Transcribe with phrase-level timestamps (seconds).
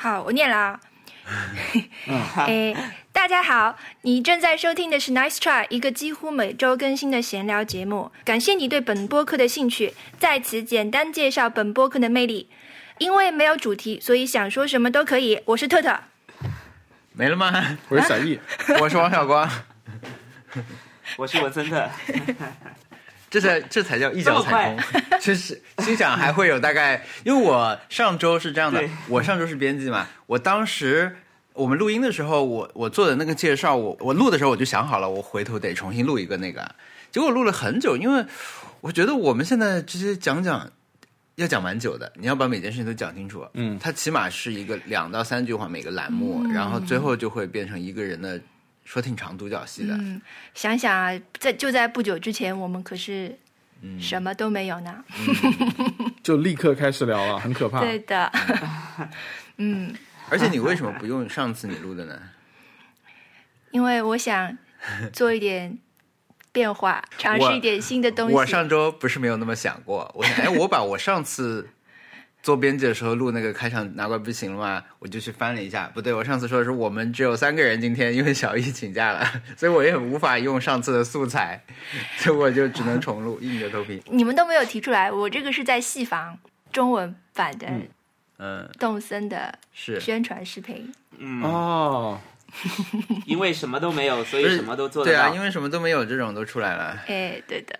[0.00, 0.80] 好，我念了啊。
[2.46, 2.74] 诶，
[3.12, 8.10] 大家好，你正在收听的是 Nice Try，一个几乎每周更新的闲聊节目。
[8.24, 12.48] 感谢你对本播客的兴趣，在此简单介绍本播客的魅力。
[12.96, 15.38] 因为没有主题，所以想说什么都可以。
[15.44, 15.94] 我是特特，
[17.12, 17.78] 没了吗？
[17.90, 18.40] 我是小易，
[18.80, 19.46] 我是王小光，
[21.18, 21.90] 我是文森特。
[23.30, 25.00] 这才这才叫一脚踩空。
[25.20, 31.14] 就是心想还会有大概，因为我上周是这样的，我上周是编辑嘛，我当时
[31.52, 36.74] 我们录音的时候，我我做的那个介绍，我我录的时候我就想好了，我回头得重新录一个那个，
[37.12, 38.24] 结果录了很久，因为
[38.80, 40.70] 我觉得我们现在这些讲讲。
[41.36, 43.42] 要讲蛮久的，你要把每件事情都讲清楚。
[43.54, 48.38] 嗯它起码是一个两到三句话每个栏目，然后最后就会变成一个人的
[48.84, 49.94] 说挺长独角戏的。
[49.94, 50.20] 嗯，
[50.54, 53.38] 想想啊，在就在不久之前，我们可是
[53.82, 55.04] 嗯什么都没有呢。
[56.22, 57.80] 就立刻开始聊了，很可怕。
[57.80, 58.30] 对的，
[59.58, 59.94] 嗯，
[60.28, 62.20] 而且你为什么 不用上次你录的呢？
[63.70, 64.56] 因为我想
[65.12, 65.78] 做一点
[66.50, 68.34] 变化，尝试一点新的东西。
[68.34, 71.68] 我上周不是没有那么想过，我想，哎，我把我上次
[72.42, 74.82] 做编辑的时候录那个开场拿怪不行了吗？
[74.98, 81.62] 我就去翻了一下，不对，我上次说的是我们只有三个人，今天因为小易请假了，所以我也无法用上次的素材，
[82.16, 84.02] 所以我就只能重录，硬着头皮。
[84.06, 86.38] 你们都没有提出来，我这个是在戏房
[86.72, 87.66] 中文版的
[88.38, 90.90] 嗯，动森的是宣传视频。
[91.18, 92.18] 嗯，哦，
[93.26, 95.18] 因为什么都没有，所以什么都做得到。
[95.18, 96.98] 对啊，因为什么都没有，这种都出来了。
[97.06, 97.78] 哎，对的，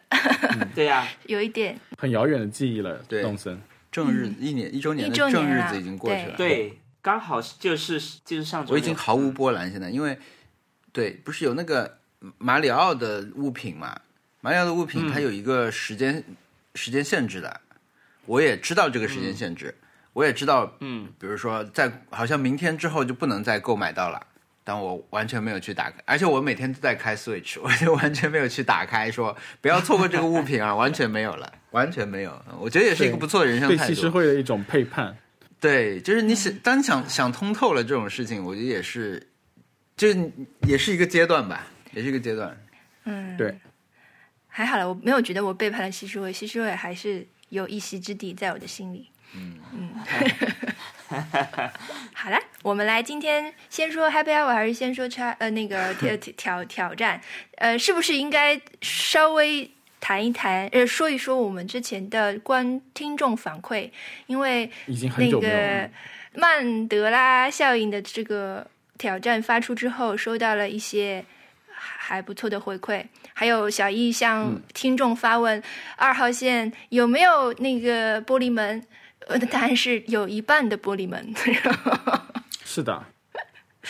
[0.75, 3.59] 对呀、 有一点很遥远的记忆了，对动森。
[3.91, 10.19] 正日一年一周年的正日子已经过去了，对，刚好就是就是上周我已经毫无波澜现在，因为
[10.93, 11.99] 对，不是有那个
[12.39, 14.01] 马里奥的物品嘛？
[14.41, 15.13] 马里奥的物品嗯。
[15.13, 16.23] 它有一个时间、
[16.75, 17.61] 时间限制的，
[18.27, 19.75] 我也知道这个时间限制，
[20.13, 24.27] 我也知道，嗯，比如说在好像明天之后就不能再购买到了。
[24.63, 32.43] 但我完全没有去打开，而且我每天都在开 Switch，我就完全没有去打开说不要错过这个物品啊，完全没有了，完全没有。
[32.59, 33.87] 我觉得也是一个不错的人生态度。
[33.87, 35.17] 对西施会的一种背叛。
[35.61, 39.29] 对，就是你想，当你想想通透了这种事情，我觉得也是，
[39.97, 40.33] 就是
[40.67, 42.57] 也是一个阶段吧，也是一个阶段。
[43.05, 43.55] 嗯，对，
[44.49, 49.09] 还好了，我没有觉得我背叛了西施会，西施会还是有一席之地在我的心里。
[49.35, 49.91] 嗯嗯
[52.13, 57.21] 好了，我们来今天先说 Happy Hour 还是先说差呃那个挑挑挑挑战？
[57.59, 63.91] 呃，是不是应该稍微谈一谈呃说一说我们之前的观听众反馈？
[64.27, 64.71] 因为
[65.19, 65.91] 那个了。
[66.33, 68.65] 曼德拉效应的这个
[68.97, 71.25] 挑战发出之后，收到了一些
[71.69, 75.63] 还还不错的回馈，还有小易向听众发问：
[75.97, 78.85] 二号线有没有那个玻璃门？
[79.29, 81.35] 我的答案是有一半的玻璃门。
[82.65, 83.05] 是的，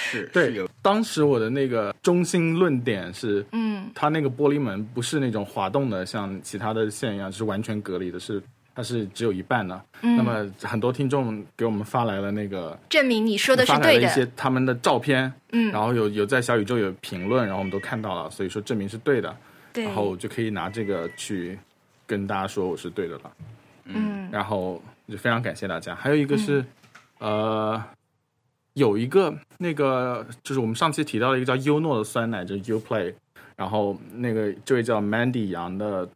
[0.03, 8.43] 是，对有，当时我的那个中心论点是，嗯它那个玻璃门不是那种滑动的，像其他的线一样是完全隔离的，是
[8.75, 9.79] 它是只有一半的。
[10.01, 14.09] 嗯，那么很多听众给我们发来了那个证明你说的是对的一。
[14.15, 19.37] 些他们的照片，嗯，然后有有在小宇宙有评论，然后我们都看到了，所以说证明是对的，
[19.73, 21.59] 对，然后就可以拿这个去
[22.07, 23.33] 跟大家说我是对的了。
[23.85, 25.95] 嗯然后就非常感谢大家。
[25.95, 26.65] 还有一个是，
[27.19, 27.83] 呃，
[28.75, 33.13] 有一个那个就是我们上期提到的一个叫优诺的酸奶，就是 U Play。
[33.57, 36.09] 然后那个这位叫 Mandy 杨的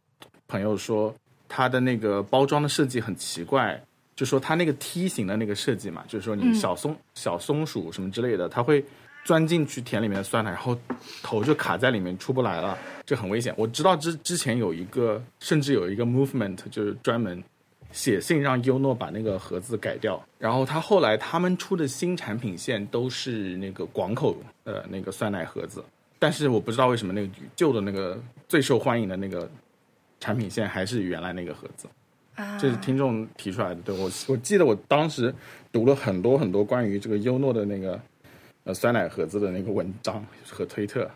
[0.47, 1.13] 朋友说，
[1.47, 3.79] 他的那个包装的设计很奇怪，
[4.15, 8.83] 就说他那个梯形的那个设计嘛，就是说你嗯小松、小松鼠什么之类的，它会
[9.23, 10.75] 钻进去田里面的酸奶，然后
[11.21, 13.53] 头就卡在里面出不来了，这很危险。
[13.57, 17.43] 我知道之之前有一个，甚至有一个 movement 就是专门
[17.95, 20.21] 写信让优诺把那个盒子改掉。
[20.37, 24.35] 然后他后来他们出的新产品线都是那个广口
[24.65, 25.81] 呃那个酸奶盒子，
[26.19, 29.49] 但是我不知道为什么那个旧的那个最受欢迎的那个
[30.19, 31.87] 产品线还是原来那个盒子。
[32.35, 33.75] 啊，这是听众提出来的。
[33.75, 35.33] 对我，我记得我当时
[35.71, 37.97] 读了很多很多关于这个优诺的那个
[38.65, 41.09] 呃酸奶盒子的那个文章和推特，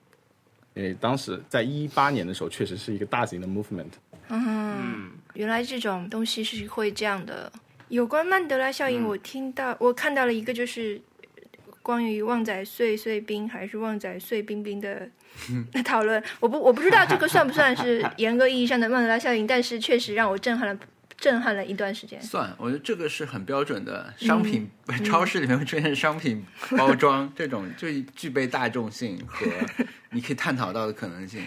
[0.76, 3.92] 因为当时在一八年的时候，确实是一个大型的 movement。
[4.30, 7.52] 嗯，原来这种东西是会这样的。
[7.90, 11.02] 有关曼德拉效应，我听到、我看到了一个，就是
[11.82, 15.10] 关于旺仔碎碎冰还是旺仔碎冰冰的
[15.74, 16.22] 的讨论。
[16.40, 20.80] 我不我不知道这个算不算是 严格意义上的曼德拉效应，但是确实让我震撼了
[21.18, 22.22] 震撼了一段时间。
[22.22, 24.70] 算，我觉得这个是很标准的商品，
[25.04, 26.46] 超市里面会出现商品
[26.78, 29.48] 包装这种，就具备大众性和
[30.12, 31.42] 你可以探讨到的可能性。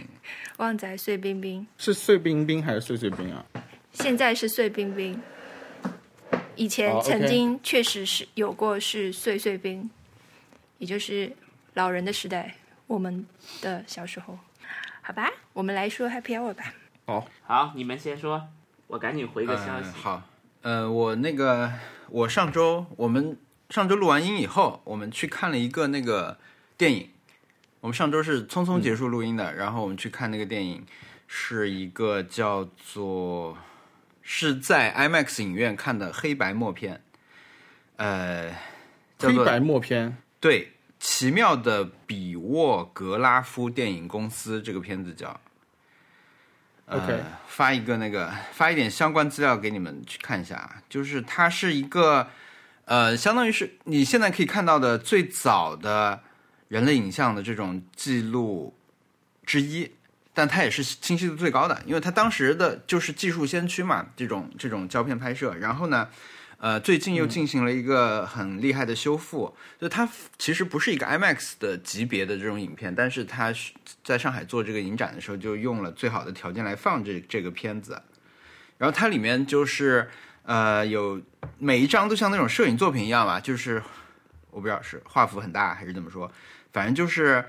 [0.56, 3.46] 旺仔碎冰冰，是碎冰冰还是碎碎冰啊？
[3.93, 5.21] 现在是碎冰冰。
[6.55, 9.91] 以前曾经确实是有过是碎碎冰，
[10.79, 11.35] 也就是
[11.75, 12.55] 老人的时代，
[12.87, 13.27] 我们
[13.61, 14.39] 的小时候。
[15.00, 16.75] 好吧，我们来说 Happy Hour 吧。
[17.44, 18.49] 好，你们先说，
[18.87, 19.89] 我赶紧回个消息。
[19.89, 20.23] 嗯好，
[20.62, 21.73] 呃，我那个
[22.09, 23.37] 我上周我们
[23.71, 26.38] 上周录完音以后，我们去看了一个那个
[26.77, 27.11] 电影。
[27.81, 30.87] 我们上周是匆匆结束录音的，然后我们去看那个电影，
[31.27, 33.59] 是一个叫做
[34.34, 37.02] 是在 IMAX 影院看的黑白默片，
[37.96, 38.49] 呃，
[39.19, 45.38] 叫做黑白默片，对，奇妙的比沃格拉夫电影公司这个片子叫。
[46.87, 52.26] 呃 OK 发一个那个发一点相关资料给你们去看一下啊，就是它是一个
[52.87, 56.23] 呃，相当于是你现在可以看到的最早的
[56.69, 58.75] 人类影像的这种记录
[59.44, 59.93] 之一，
[60.34, 66.08] 但它也是清晰度最高的，因为它当时的就是技术先驱嘛，这种这种胶片拍摄，然后呢。
[66.58, 70.08] 呃，最近又进行了一个很厉害的修复，就它
[70.38, 73.73] 其实不是一个 IMAX 的级别的这种影片，但是它是
[74.05, 78.00] 在上海做这个影展的时候，就用了最好的条件来放这这个片子。
[78.78, 80.08] 然后它里面就是
[80.44, 81.20] 呃有
[81.58, 83.82] 每一张都像那种摄影作品一样吧，就是
[84.52, 86.31] 我不知道是画幅很大还是怎么说，
[86.73, 87.44] 反正就是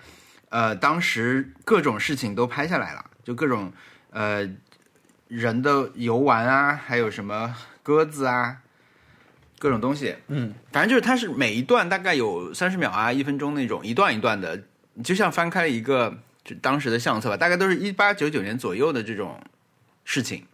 [0.53, 3.73] 呃当时各种事情都拍下来了，就各种
[4.11, 4.47] 呃
[5.27, 8.59] 人的游玩啊，还有什么鸽子啊。
[9.59, 14.61] 各种东西，嗯，反正就是它是每一段大概有三十秒啊，一分钟那种一段一段的，
[15.01, 16.13] 就像翻开了一个
[16.44, 19.41] 就当时的相册吧，大概都是一八九九年左右的这种
[20.03, 20.45] 事情。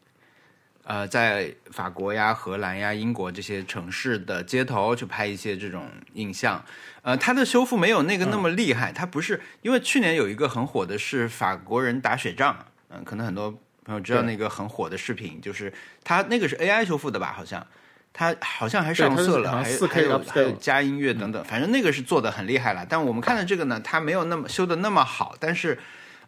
[0.84, 6.64] 呃，在法国呀、荷兰呀、英国这些城市的街头去拍一些这种影像，
[7.10, 12.56] 呃，它的修复没有那个那么厉害，它不是因为去年有一个很火的是法国人打雪仗，
[12.90, 13.50] 嗯、可能很多
[13.84, 15.74] 朋友知道那个很火的视频，就是
[16.04, 17.66] 它那个是 AI 修复的吧，好像。
[18.14, 22.86] 它好像还是上色了，还有 4K 还有还有加音乐等等，反正那个是做的很厉害了。
[22.88, 25.78] 但我们看的这个呢，它没有那么修的那么好，但是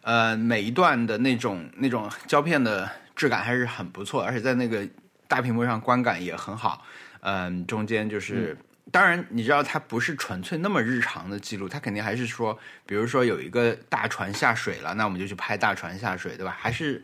[0.00, 4.88] 呃，每一段的那种那种胶片的质感还是很不错，而且在那个
[5.28, 6.84] 大屏幕上观感也很好。
[7.20, 8.56] 嗯、中间就是。
[8.92, 12.56] 当然，你知道它不是纯粹那么日常的记录，它肯定还是说，
[12.86, 16.54] 比如说有一个大船下水了，那我们就去拍大船下水，对吧？
[16.56, 17.02] 还是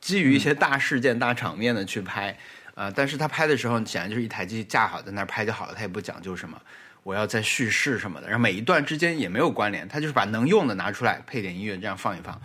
[0.00, 2.38] 基于一些大事件、大场面的去拍。
[2.74, 6.60] 呃，但是他拍的时候，显然就是一台机架好在那儿拍就好了，他也不讲究什么
[7.02, 12.40] 我要在叙事什么的，然后每一段之间也没有关联，他就是把能用的拿出来配点音乐这样放一放，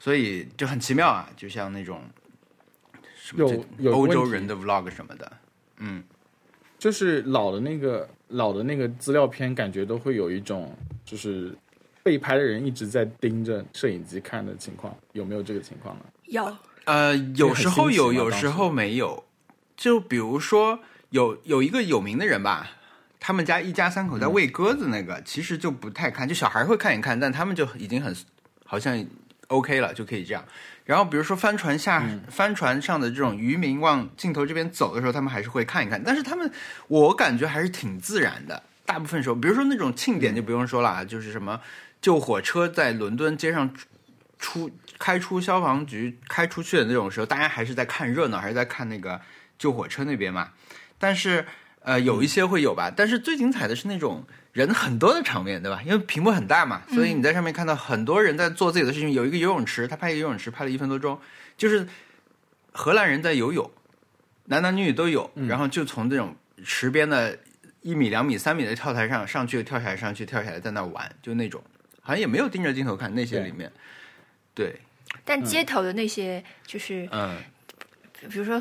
[0.00, 2.02] 所以就很奇妙啊，就像那种
[3.16, 5.32] 什么欧洲人的 vlog 什么的，
[5.76, 6.02] 嗯，
[6.76, 11.54] 就是老的那个老的那个资料片，感觉都会有一种就是
[12.02, 16.04] 被拍的人一直在盯着摄影机看的情况，有没有这个情况呢？
[16.26, 19.24] 有，呃，有时候有，有时候没有。
[19.76, 20.80] 就比如说，
[21.10, 22.68] 有有一个有名的人吧，
[23.20, 28.14] 他们家一家三口在喂鸽子，那个、其实就不太看，就小孩会看一看，但他们就已经很
[28.64, 29.04] 好像
[29.46, 30.44] OK 了，就可以这样。
[30.88, 36.50] 然后比如说帆船下、帆船上的这种渔民往镜头这边走的时候，他们还是会看一看，但是他们
[36.86, 38.62] 我感觉还是挺自然的。
[38.86, 41.60] 大部分时候，比如说那种庆典就不用说了啊，就是什么
[42.00, 43.70] 救火车在伦敦街上
[44.38, 49.20] 出开出消防局开出去的那种时候，大家还是在看热闹，还是在看那个
[49.58, 50.48] 救火车那边嘛。
[50.98, 51.44] 但是
[51.80, 52.92] 呃，有一些会有吧。
[52.94, 55.80] 但是最精彩的是那种人很多的场面，对吧？
[55.84, 59.12] 因为屏幕很大嘛，所以你在上面看到很多人在做自己的事情。
[59.12, 61.18] 有一个游泳池，他拍一个游泳池，拍了一分多钟，
[61.56, 61.86] 就是
[62.72, 63.70] 荷兰人在游泳，
[64.44, 67.38] 男男女女都有，然后就从这种池边的
[67.82, 71.62] 一米、两米、三米的跳台上上去，跳下来，上去，跳下来，在那玩，就那种，
[72.00, 73.70] 好像也没有盯着镜头看那些里面。
[74.54, 74.74] 对，
[75.24, 77.38] 但街头的那些就是，嗯，
[78.28, 78.60] 比如说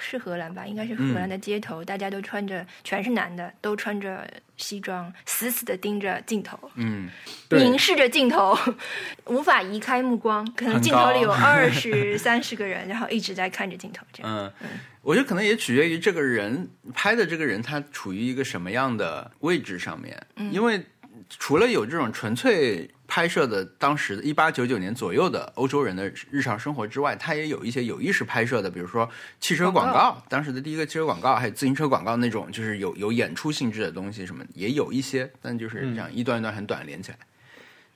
[0.00, 4.26] 是荷兰吧，应该是荷兰的街头，大家都穿着，全是男的，都穿着
[4.56, 7.08] 西装，死死的盯着镜头，嗯，
[7.50, 8.58] 凝视着镜头，
[9.26, 10.44] 无法移开目光。
[10.54, 14.52] 可能镜头里有二十 三十个人，然后一直在看着镜头，这样。
[14.60, 14.68] 嗯，
[15.02, 20.82] 我觉得可能也取决于这个人拍的这个人他处于一个什么样的位置上面，因为
[21.28, 37.18] 除了有这种纯粹拍摄的当时的一八九九年左右的欧洲人的日常生活之外，他也有一些有意识拍摄的，比如说汽车广告，广当时的第一个汽车广告，还有自行车广告那种，就是有有演出性质的东西什么也有一些，但就是这样一段一段很短连起来。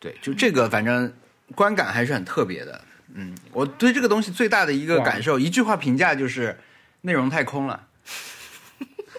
[0.00, 1.12] 对，就这个反正
[1.54, 2.84] 观感还是很特别的。
[3.14, 6.58] 嗯，我对这个东西最大的一个感受，一句话评价就是
[7.02, 7.86] 内容太空了，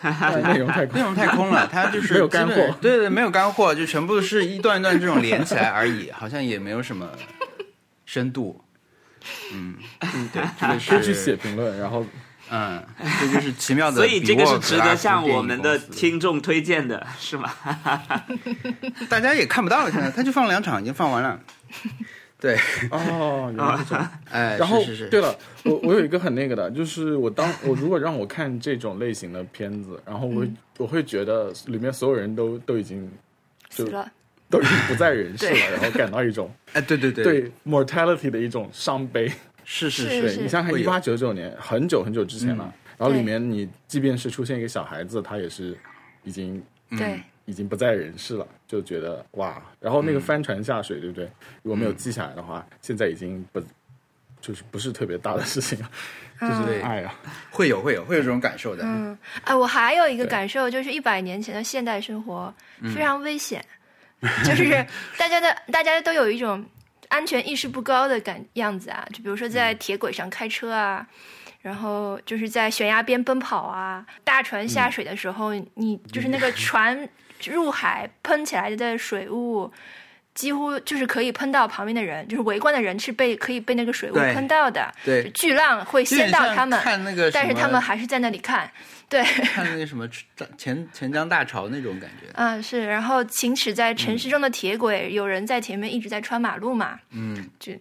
[0.44, 7.10] 内容太内容太空了， 它就是没有干货对对，没有干货，就全部是一段一段这种连起来而已， 好像也没有什么
[8.06, 8.62] 深度。
[9.54, 9.76] 嗯，
[10.32, 12.06] 对，这个可以去是写评论，然后
[12.52, 12.84] 嗯，
[13.20, 13.98] 这就是奇妙的。
[13.98, 17.52] 所以这个是值得向我们的听众推荐的，是吗？
[19.10, 21.40] 大家也看不到了，现在他就放两场，已经放完了。
[22.40, 22.56] 对，
[22.92, 24.12] 哦，原来是这样。
[24.30, 24.96] 哎，然后是是。
[25.06, 33.10] 是，对了，我我有一个很那个的，就是我当我如果让我看这种类型的片子，然后我会、我会觉得里面所有人都都已经
[33.70, 34.12] 就死了，
[34.50, 39.32] 都已经不在人世了，然后感到一种 哎，对对对，对 mortality 的一种伤悲。
[39.68, 45.76] 是是是是，你想想看，一八九九年很久很久之前了，然后里面你即便是出现一个小孩子，他也是
[46.24, 46.62] 已经
[46.92, 50.14] 对，已经不在人世了，就觉得哇，然后那嗯。
[50.16, 51.26] 个帆船下水，对不对？
[51.62, 53.62] 如果没有记下来的话，现在已经不
[54.42, 55.90] 就是不是特别大的事情了，
[56.42, 56.82] 就是对。
[56.82, 57.14] 哎呀，
[57.52, 58.84] 会有会有会有这种感受的。
[58.86, 63.64] 嗯，哎，我还有一个感受，就是一百年前的现代生活嗯非常危险，
[64.44, 64.86] 就是
[65.18, 66.66] 大家的大家都有一种
[67.10, 71.08] 安全意识不高的感样子啊，就比如说在铁轨上开车啊。
[71.62, 77.10] 然后就是在悬崖边奔跑啊，大船下水的时候，你就是那个船
[77.52, 79.72] 入海喷起来的水雾，
[80.34, 84.94] 几乎就是可以喷到旁边的人，就是围观的人是被可以被那个水雾喷到的。
[85.04, 88.70] 对巨浪会掀到他们，看那个，但是他们还是在那里看。
[89.08, 89.24] 对，
[89.54, 90.10] 看那 个什么
[90.58, 92.28] 钱钱江大潮那种感觉。
[92.34, 97.72] 嗯，是，然后行驶在城市中的铁轨，有人在前面一直在穿马路嘛，嗯，就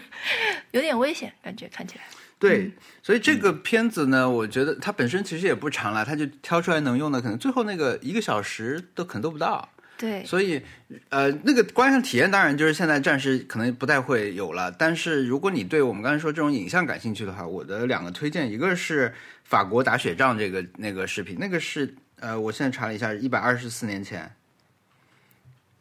[0.72, 2.04] 有点危险，感觉看起来。
[2.40, 9.68] 对，所以这个片子呢，我觉得它本身其实也不长了，它就挑出来能用的，可能最后那个一个小时都可能都不到。
[9.98, 10.62] 对，所以，
[11.10, 14.72] 呃，那个观看体验当然就是现在暂时可能不太会有了。
[14.72, 19.12] 但是如果你对我们刚才说这种影像感兴趣的话，我的两个推荐，一个是
[19.44, 24.34] 法国打雪仗这个那个视频，那个是呃，我现在查了一下，一百二十四年前，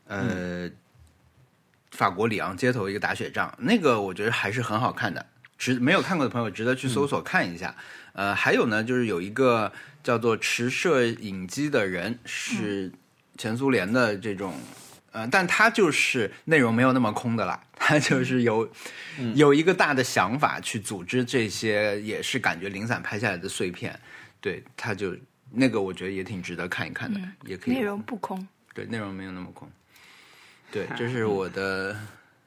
[0.08, 0.70] 呃，
[1.92, 5.26] 法国里昂街头一个打雪仗，那个我觉得还是很好看的，
[5.60, 7.76] 值没有看过的朋友值得去搜索看一下。
[8.14, 12.92] 呃，还有呢，就是有一个叫做持摄影机的人是。
[13.38, 14.54] 前苏联的这种，
[15.14, 18.70] 呃，但他就是内容没有那么空的啦，他就是有、
[19.34, 23.98] 有一个大的想法去组织这些，也是感觉零散拍下来的碎片，
[24.42, 25.16] 对，他就
[25.50, 28.46] 那个我觉得也挺值得看一看的，也可以内容不空。
[28.74, 29.72] 对内容没有那么空，
[30.70, 31.98] 对，这是我的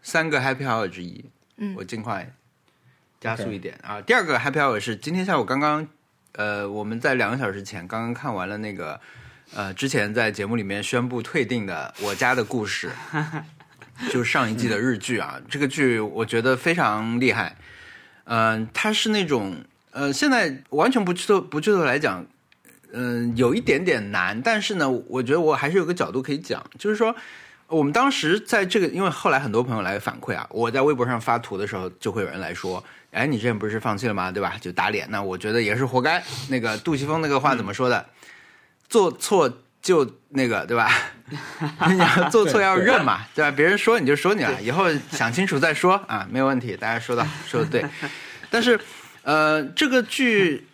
[0.02, 1.24] 三个 happy hour 之一，
[1.56, 2.30] 嗯我尽快
[3.22, 4.00] 加速一点啊。
[4.02, 5.88] 第二个 happy hour 是今天下午刚刚，
[6.32, 9.00] 呃，我们在两个小时前刚刚看完了那个。
[9.54, 12.90] 呃，之前在节目里面宣布退订的《我家的故事》，
[14.10, 15.38] 就是上一季的日剧啊。
[15.50, 17.54] 这个剧我觉得非常厉害，
[18.24, 19.54] 嗯、它是那种
[19.90, 22.24] 呃，现在完全不剧透不剧透来讲，
[22.92, 27.14] 嗯、有一点点难，但是呢，我觉得我还是有个角度可以讲，就是说。
[27.68, 34.32] 我们当时在这个，因为后来很多朋友来反馈啊，我在微博上发图的时候，就会有人来说：“哎，你之前不是放弃了吗？
[34.32, 35.06] 对吧？”就打脸。
[35.10, 36.22] 那我觉得也是活该。
[36.48, 38.04] 那个杜琪峰那个话怎么说的？
[38.88, 40.90] 做错就那个，对吧？
[41.88, 43.50] 你要做错要认嘛，对吧？
[43.50, 46.76] 别人说你就说你了，以后想清楚再说啊，没有问题。
[46.76, 47.84] 大家说的说的对，
[48.50, 48.78] 但是
[49.22, 50.66] 呃，这个剧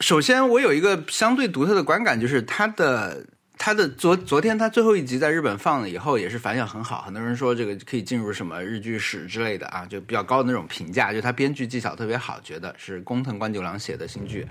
[0.00, 3.24] 首先我有一个相对独特的观感，就是它的。
[3.56, 14.46] 他的昨昨天他最后一集在日本放了以后，也是反响很好，很多人说这个可以进入什么日剧史之类的啊，就比较高的那种评价，就他编剧技巧特别好，觉得是工藤官九郎写的新剧。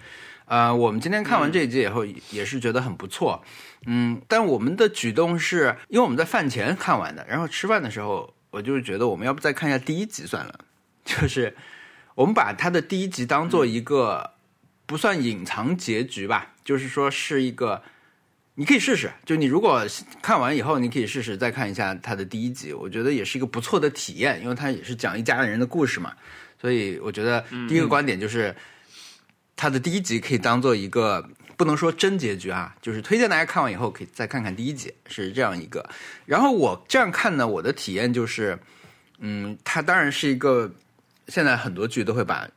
[0.45, 3.43] 呃，我们今天看完这一集以后，也是觉得很不错。
[3.85, 10.59] 嗯，但我们的举动是因为我们在饭前看完的，然后吃饭的时候，我就是觉得我们要不再看一下第一集算了，
[11.03, 11.55] 就是
[12.15, 14.31] 我们把他的第一集当做一个
[14.85, 17.83] 不算隐藏结局吧，就是说是一个。
[18.55, 19.83] 你可以试试，就你如果
[20.21, 26.13] 看完以后，你可以试试再看一下它的第一集，我觉得也是一个不错的体验，因为它也是讲一家人的故事嘛。
[26.61, 28.55] 所以我觉得第一个观点就是，
[29.55, 35.83] 它的第一集可以当做一个不能说真结局啊，就是推荐大家看完以后可以再看看第一集，是这样一个。
[36.25, 38.57] 然后我这样看呢，我的体验就是，
[39.17, 40.71] 嗯，它当然是一个
[41.27, 42.47] 现在很多剧都会把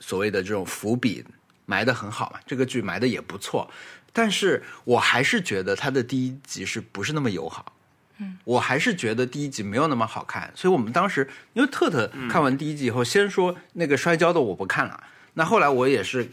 [0.00, 1.22] 所谓的这种伏笔
[1.66, 3.70] 埋得很好嘛，这个剧埋的也不错。
[4.16, 7.74] 但是我还是觉得它的第一集是不是那么友好？
[8.18, 15.04] 嗯，我还是觉得第一集没有那么好看，所以我们当时因为特特看完第一集以后，先说那个摔跤的我不看了，
[15.34, 16.26] 那后来我也是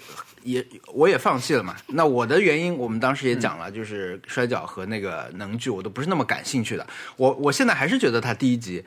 [0.43, 1.75] 也我也放弃了嘛。
[1.91, 6.87] 那我的原因我们当时也讲了，就是摔跤和那个能剧我都不是那么感兴趣的。
[7.17, 8.85] 我我现在还是觉得他第一集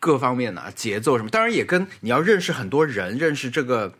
[0.00, 3.94] 各方面的节奏什么，当然也跟你要认识很多人，认识这个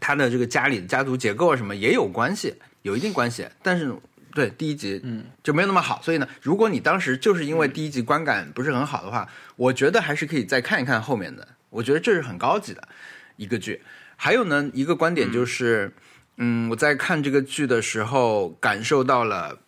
[0.00, 2.54] 他的这个家里的家族结构啊什么也有关系。
[2.82, 3.94] 有一定关系，但是
[4.32, 12.88] 对第一集嗯就没有那么好，所以呢，如果你当时就是因为第一集观感不是很好的话，我觉得还是可以再看一看后面的，我觉得这是很高级的
[13.36, 13.82] 一个剧。
[14.16, 15.92] 还有呢，一个观点就是，
[16.36, 19.58] 嗯我在看这个剧的时候，感受到了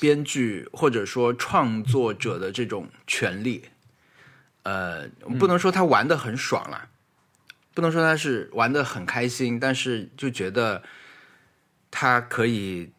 [0.00, 3.66] 编剧或者说创作者的这种权利。
[4.62, 5.06] 呃，
[5.38, 6.88] 不能说他玩的很爽啦，
[7.72, 10.82] 不能说他是玩的很开心，但是就觉得
[11.98, 12.90] 他可以，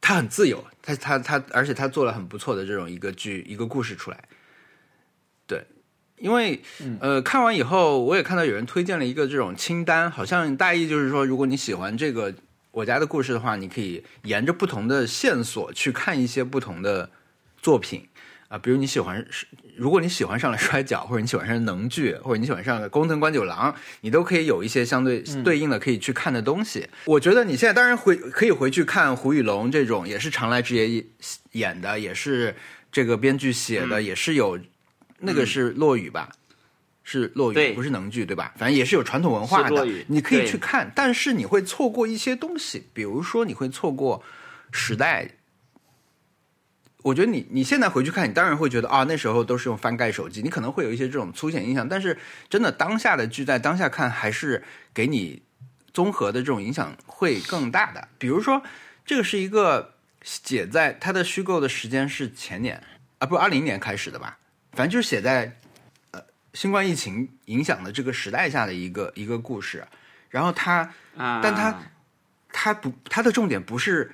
[0.00, 4.24] 他很自由，他他他，而且他做了很不错的这种一个剧一个故事出来。
[5.46, 5.64] 对，
[6.16, 6.60] 因为
[6.98, 12.34] 呃，看完以后我也看到有人推荐了一个这种清单，好像大意就是说，如果你喜欢这个
[12.72, 17.08] 我家的故事的话，你可以沿着不同的线索去看一些不同的
[17.62, 18.08] 作品。
[18.48, 19.22] 啊，比如你喜欢，
[19.76, 26.88] 如果你喜欢上了摔跤，或者你喜欢上了能剧，或者你喜欢上了工藤官九郎，你都可以有一些相对对应的可以去看的东西。
[27.04, 31.04] 我觉得你现在当然回可以回去看胡宇龙这种，也是长濑智也
[31.52, 32.56] 演的，也是
[32.90, 34.58] 这个编剧写的，也是有
[35.18, 36.30] 那个是落雨吧，
[37.04, 38.54] 是落雨，不是能剧对吧？
[38.56, 44.22] 反正也是有传统文化的你可以去看，但是你会错过一些东西，比如说你会错过
[44.72, 45.34] 时代。
[47.02, 51.88] 我觉得你你现在回去看，你当然会觉得啊，那时候都是用翻盖手机，你可能会有一些这种粗浅印象。
[51.88, 54.62] 但是真的当下的剧在当下看，还是
[54.92, 55.40] 给你
[55.92, 58.08] 综合的这种影响会更大的。
[58.18, 58.62] 比如说，
[59.06, 62.82] 这个是一个写在它的虚构的时间是前年
[63.18, 64.36] 啊，不，二零年开始的吧？
[64.72, 65.56] 反正就是写在
[66.10, 66.20] 呃
[66.52, 69.86] 新冠疫情影响的这个时代下的一个一个故事。
[70.30, 71.80] 然后它啊，但它
[72.52, 74.12] 它不，它的重点不是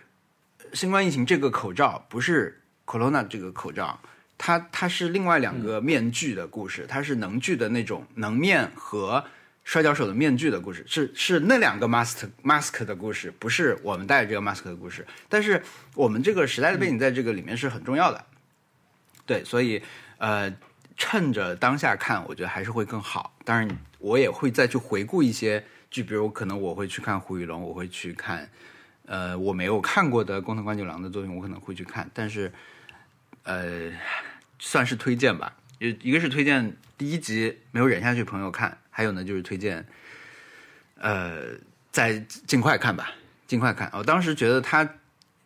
[0.74, 3.98] 新冠疫情这个口罩，不是 corona 这个口罩，
[4.36, 9.24] 它它是另外两个面具的故事，它是能剧的那种能面和
[9.64, 15.06] 摔跤手的面具的故事，是是那两个 mask mask 的故事，不是我们戴这个 mask 的故事。
[15.28, 15.62] 但是
[15.94, 18.26] 我们这个时代的背景在这个里面是很重要的，
[19.24, 19.82] 对，所以
[20.18, 20.54] 呃，
[20.98, 23.34] 趁着当下看，我觉得还是会更好。
[23.42, 23.66] 当然，
[23.98, 28.46] 我也会再去回顾一些剧，比如可能我会去看胡宇龙，我会去看
[29.06, 32.52] 呃我没有看过的宫藤官九郎的作品，我可能会去看，但是
[33.44, 33.90] 呃，
[34.58, 35.54] 算是推荐吧。
[35.78, 39.86] 一一个是推荐第一集没有忍下去朋友看，还有呢就是推荐
[40.98, 41.42] 呃
[41.92, 43.12] 再尽快看吧，
[43.46, 43.90] 尽快看。
[43.94, 44.88] 我当时觉得他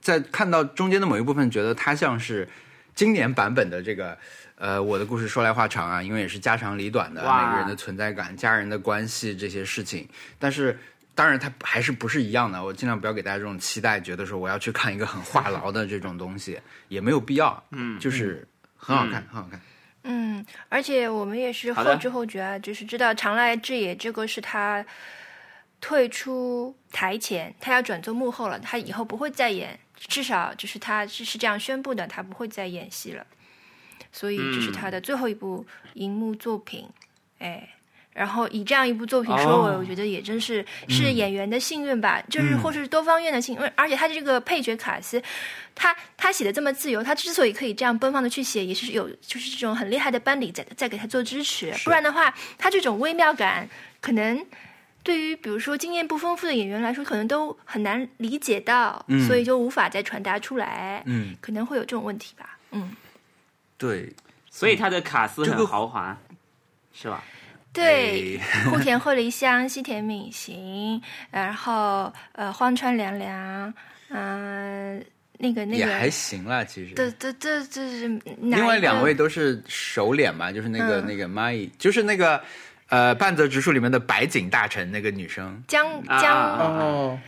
[0.01, 2.49] 在看到中间的某一部分，觉得他像是
[2.95, 4.19] 今年版本的这个
[4.57, 10.79] 呃我的故事说来话长啊，因为也是家长里短的哇每个人的存在感、家人的关系这些事情，但是。
[11.19, 12.63] 当然，它还是不是一样的。
[12.63, 17.61] 我尽量不要给大家这种期待，觉得说我要去看一个很话痨的这种东西，也没有必要。
[17.73, 19.61] 嗯，就是很好看，很好看。
[20.05, 24.87] 嗯，而且我们也是后知后觉啊，就是知道长濑智也这个是他
[25.81, 33.27] 退出台前，他要转做幕后了，他以后不会再演，至少就是他是是这样宣布的，他不会再演戏了，
[34.13, 36.89] 所以这是他的最后一部荧幕作品，
[37.41, 37.69] 哎。
[38.19, 43.73] 然后以这样一部作品收尾，哦我觉得也真是是演员的幸运吧，就是或是多方面的幸运。
[43.77, 45.23] 而且他的这个配角卡斯，
[45.75, 53.69] 他他写的这么自由，他之所以可以这样奔放的去写，也是有就是这种很厉害的班底在在给他做支持，不然的话，他这种微妙感
[54.01, 54.45] 可能。
[55.05, 62.59] 对于比如说经验不丰富的演员来说，可能都很难理解到，嗯所以就无法再传达出来，嗯，可能会有这种问题吧。
[62.73, 62.95] 嗯，
[63.79, 64.13] 对，
[64.51, 66.15] 所以他的卡斯很豪华，
[66.93, 67.25] 是吧？
[67.79, 68.65] 对，哎。
[68.71, 73.73] 户田 惠梨香、西田敏行，然后呃荒川凉凉，
[74.09, 75.05] 嗯、
[75.39, 76.95] 那个那个也还，行啦，其实。
[76.95, 78.09] 对对对，就是
[78.41, 81.07] 另外两位都是熟脸嘛，就是那个、嗯。
[81.07, 82.43] 那个 Mai，就是那个
[82.89, 87.19] 呃半泽直树里面的白井大臣那个女生，江啊江、哦，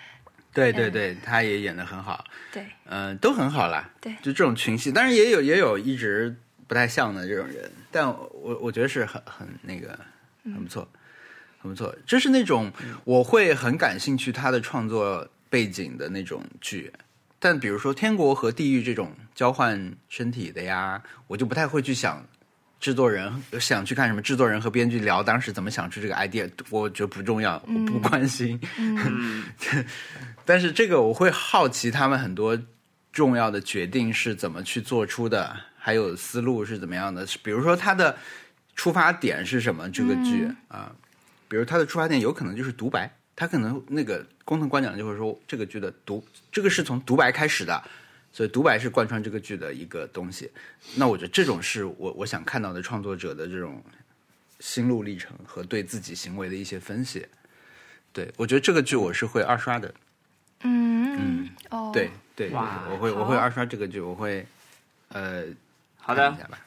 [0.53, 2.65] 对对对，她也演的很好，对。
[2.87, 3.89] 嗯、都很好啦。
[4.01, 4.13] 对。
[4.23, 6.35] 就这种群戏，当然也有也有一直
[6.67, 9.99] 不太像的这种人，但我我觉得是很很那个
[10.45, 10.89] 很不错，
[11.61, 11.95] 很不错。
[12.07, 12.73] 就是那种
[13.05, 16.93] 我会很感兴趣他的创作背景的那种剧。
[17.39, 22.23] 但比如说天国和地狱这种交换身体的呀，我就不太会去想
[22.79, 28.61] 制作人想去看什么制作人和编剧聊当时怎么想出这个 idea，我觉得不重要，我不关心。
[28.77, 29.45] 嗯，
[30.45, 32.59] 但是这个我会好奇他们很多
[33.11, 37.27] 重要的决定是怎么去做出的，还有思路是怎么样的。
[37.43, 38.15] 比如说他的
[38.81, 39.91] 出发点是什么？
[39.91, 40.91] 这个剧啊、
[41.49, 47.85] 比如他的出发点有可能就是独白，他可能那个工藤官讲就会说这个剧的独，这个是从独白开始的。
[48.33, 50.51] 所以独白是贯穿这个剧的一个东西，
[50.97, 53.85] 那我觉得这种是我我想看到的创作者的这种
[54.61, 57.27] 心路历程和对自己行为的一些分析。
[58.15, 59.95] 对我觉得这个剧我是会二刷的，
[60.63, 64.47] 嗯哦，对对，我会我会二刷这个剧，我会
[65.09, 65.45] 呃
[65.99, 66.59] 好的，一下吧。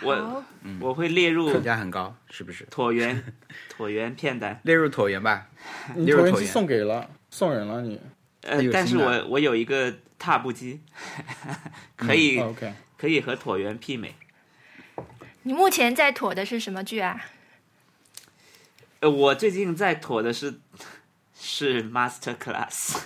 [0.00, 0.44] 我
[0.80, 2.64] 我会列入评价很高，是不是？
[2.66, 3.22] 椭圆
[3.76, 5.46] 椭圆片单，列入椭圆吧。
[5.94, 8.00] 你椭圆机送给了送人了你，
[8.42, 10.80] 呃，但是我我有一个踏步机，
[11.96, 12.42] 可以、
[12.96, 14.14] 可以和椭圆媲美。
[15.42, 17.20] 你目前在妥的是什么剧啊？
[19.00, 20.60] 呃，我最近在妥的是
[21.38, 22.98] 是 Master Class，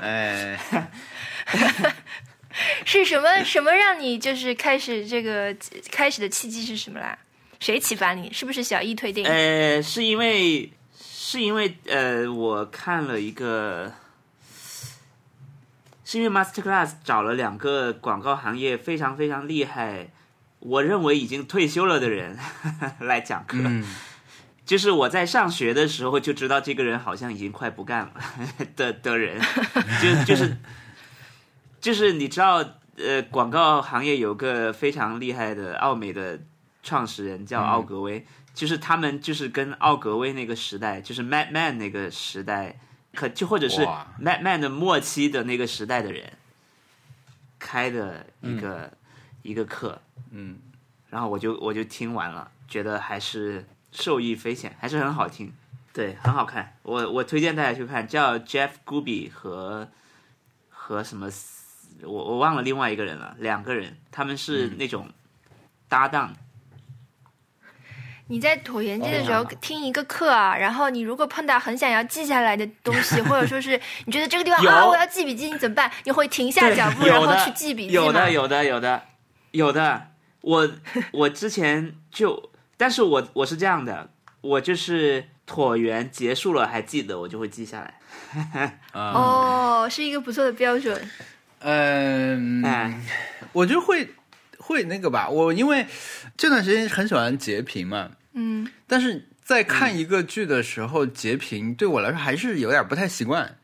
[0.00, 0.58] 哎，
[2.84, 5.54] 是什么什么让你就是开始这个
[5.90, 7.18] 开始的契机是什么啦？
[7.60, 8.32] 谁启发你？
[8.32, 9.26] 是不是小易推定？
[9.26, 13.92] 呃，是因为是因为呃，我看了一个，
[16.04, 20.08] 是因为 Master Class 找了两个广告行业非常非常厉害，
[20.60, 22.38] 我认为已经退休了的人
[23.00, 23.58] 来讲课。
[23.64, 23.84] 嗯，
[24.64, 28.12] 就是我在上学的时候就知道这个人好像已经快不干了
[28.76, 29.40] 的的人，
[30.00, 30.56] 就就是
[31.84, 32.64] 就是你知道，
[32.96, 36.40] 呃，广告行业有个非常厉害的奥美的
[36.82, 42.80] 创始人叫奥格威，就是他们就是跟奥格威那个时代，就是 Mad Man 那个时代，
[43.12, 44.06] 可就或者是哇。
[44.18, 46.32] Mad Man 的末期的那个时代的人
[47.58, 48.90] 开的一个、
[49.42, 50.56] 一个课，嗯，
[51.10, 55.52] 然后我就我就听完了，觉得还是受益匪浅，还是很好听，
[55.92, 56.78] 对，很好看。
[56.82, 59.90] 我我推荐大家去看，叫 Jeff Gooby 和
[60.70, 61.28] 和什么，
[62.06, 65.08] 我我忘了另外一个人了，两个人，他们是那种
[65.88, 66.34] 搭档，
[68.28, 75.90] 你在椭圆机的时候听一个课啊，然后你如果碰到很想要记下来的东西，或者说是你觉得这个地方 啊我要记笔记，你怎么办？
[76.04, 78.04] 你会停下脚步，然后去记笔记吗？
[78.04, 79.02] 有的有的有的
[79.50, 80.08] 有的，
[80.40, 80.70] 我
[81.12, 88.00] 我之前就，但是我我是这样的，我就是椭圆结束了还记得，我就会记下来。
[88.92, 91.10] 啊， 哦，是一个不错的标准。
[91.66, 93.00] 嗯，哎，
[93.52, 94.06] 我就会
[94.58, 95.28] 会那个吧。
[95.28, 95.86] 我因为
[96.36, 103.56] 这段时间很喜欢截屏嘛，嗯，但是在看一个剧的时候，截屏对我来说还是有点不太习惯。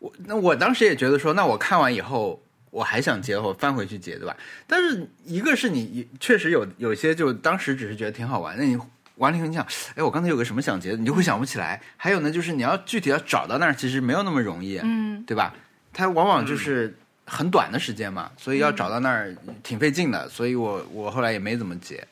[0.00, 4.36] 我那我当时也觉得说，那我看完以后，我还想截，我翻回去截，对吧？
[4.66, 8.76] 但是一个是你确实有有些就当时只是觉得挺好玩，那你
[9.16, 9.64] 完了以后你想，
[9.94, 11.80] 哎，我刚才有个什么想截的，你就会想不起来。
[11.96, 15.54] 还有呢，就是你要具体要找到那儿，其实没有那么容易，嗯，对吧？
[15.92, 16.96] 它往往就是
[17.32, 22.06] 很短的时间嘛，所以要找到那儿挺费劲的，所以我我后来也没怎么解，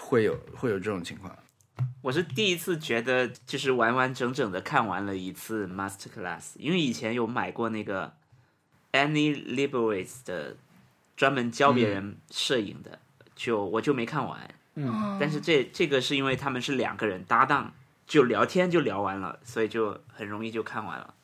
[0.00, 1.34] 会有会有这种情况。
[2.02, 8.12] 我是第一次觉得就是完完整整的看完了一次 Master Class，因为以前有买过那个
[8.90, 10.56] Annie Leibovitz 的
[11.16, 12.98] 专门教别人摄影的，
[13.36, 14.50] 就我就没看完。
[14.74, 17.72] 嗯但是这这个是因为他们是两个人搭档，
[18.06, 21.14] 就聊天就聊完了，所以就很容易就看完了，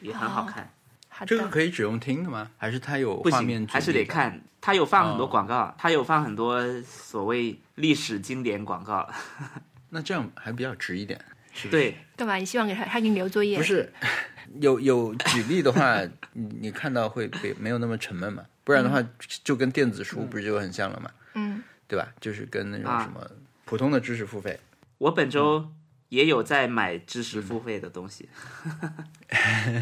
[0.00, 0.70] 也很好看。
[1.16, 1.48] 好这个。
[1.48, 2.50] 可以只用听的吗？
[2.56, 3.92] 还是它有不画面行，还是？
[3.92, 4.40] 得看。
[4.60, 9.06] 它有放很多哦广告，它有放很多所谓历史经典广告。
[9.90, 11.20] 那这样还比较值一点，
[11.52, 11.82] 是不是？
[11.82, 12.36] 对，干嘛？
[12.36, 13.58] 你希望给他他给你留作业？
[13.58, 13.92] 不是
[14.60, 16.00] 有有举例的话，
[16.32, 18.42] 你 你看到会被没有那么沉闷嘛？
[18.64, 19.06] 不然的话，
[19.44, 21.10] 就跟电子书不是就很像了嘛？
[21.34, 22.08] 嗯，对吧？
[22.18, 23.20] 就是跟那种啊什么
[23.66, 24.58] 普通的知识付费，
[24.96, 25.70] 我本周
[26.08, 28.28] 也有在买知识付费的东西，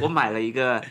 [0.01, 0.83] 我买了一个，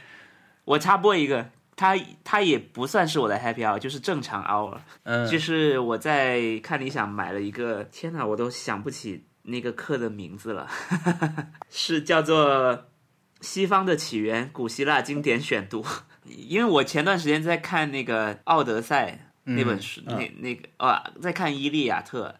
[0.65, 10.67] 我插播一个，它它也不算是我的 happy hour，就是正常 hour，嗯，就是我在看理想买了一个，天哪，我都想不起那个课的名字了，
[11.69, 12.73] 是叫做
[13.41, 15.81] 《西方的起源：古希腊经典选读》，
[16.25, 19.11] 因为我前段时间在看那个《奥德赛》
[19.43, 20.17] 那本书，嗯。
[20.17, 22.35] 那那个啊，在看《伊利亚特》，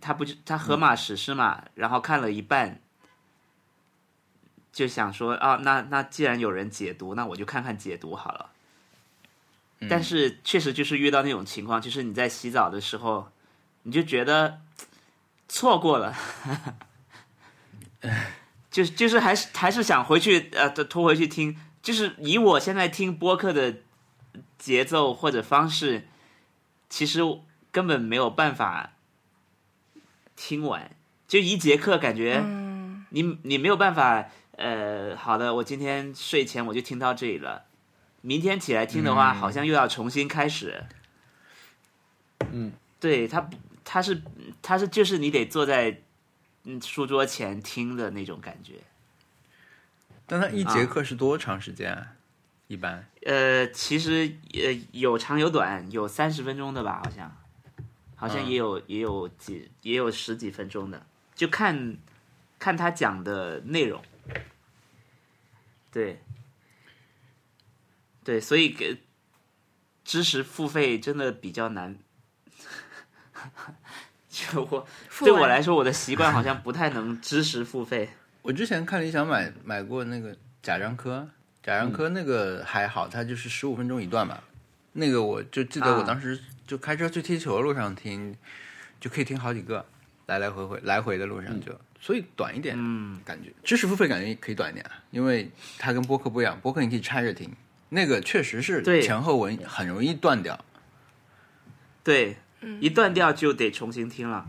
[0.00, 2.80] 他不就他荷马史诗嘛，然后看了一半。
[4.72, 8.50] 就想说啊，那那既然有人解读，那我就看看解读好了。
[9.88, 13.30] 但是确实就是遇到那种情况，就是你在洗澡的时候，
[13.84, 14.60] 你就觉得
[15.48, 16.14] 错过了，
[18.70, 23.78] 就是就是还是还是想回去呃拖回去听，就是以我现在听播客的
[24.58, 26.06] 节奏或者方式，
[26.90, 27.20] 其实
[27.72, 28.92] 根本没有办法
[30.36, 30.94] 听完，
[31.26, 32.44] 就一节课感觉
[33.08, 34.28] 你你没有办法
[34.60, 37.64] 呃，好的，我今天睡前我就听到这里了。
[38.20, 40.84] 明天起来听的话，好像又要重新开始。
[42.52, 42.70] 嗯，
[43.00, 43.48] 对他，
[43.82, 44.20] 他是
[44.60, 46.02] 他是就是你得坐在
[46.64, 48.74] 嗯书桌前听的那种感觉。
[50.26, 52.12] 但他一节课是多长时间啊？
[52.66, 57.34] 一般呃，其实呃有长有短，有三十分钟的吧，好像，
[58.14, 61.96] 好像也有、也有几也有十几分钟的，就看
[62.58, 64.02] 看他讲的内容。
[65.92, 66.20] 对，
[68.22, 68.98] 对，所以给
[70.04, 71.98] 知识付费真的比较难。
[74.28, 74.86] 就我
[75.18, 78.10] 对我来说，我的习惯好像不太能知识付费。
[78.42, 81.28] 我之前看理想买买过那个贾樟柯，
[81.62, 84.40] 贾樟柯那个还好，它就是十五分钟一段嘛。
[84.92, 88.36] 那个我就记得我啊当时就开车去踢球的路上听，
[89.00, 89.84] 就可以听好几个，
[90.26, 97.50] 来来回回来回的路上就，所以短一点，嗯，感觉知识付费感觉可以短一点啊，因为它跟播客不一样，播客你可以拆着听，
[97.90, 100.58] 那个确实是前后文很容易断掉。
[102.02, 102.38] 对，
[102.80, 104.48] 一断掉就得重新听了。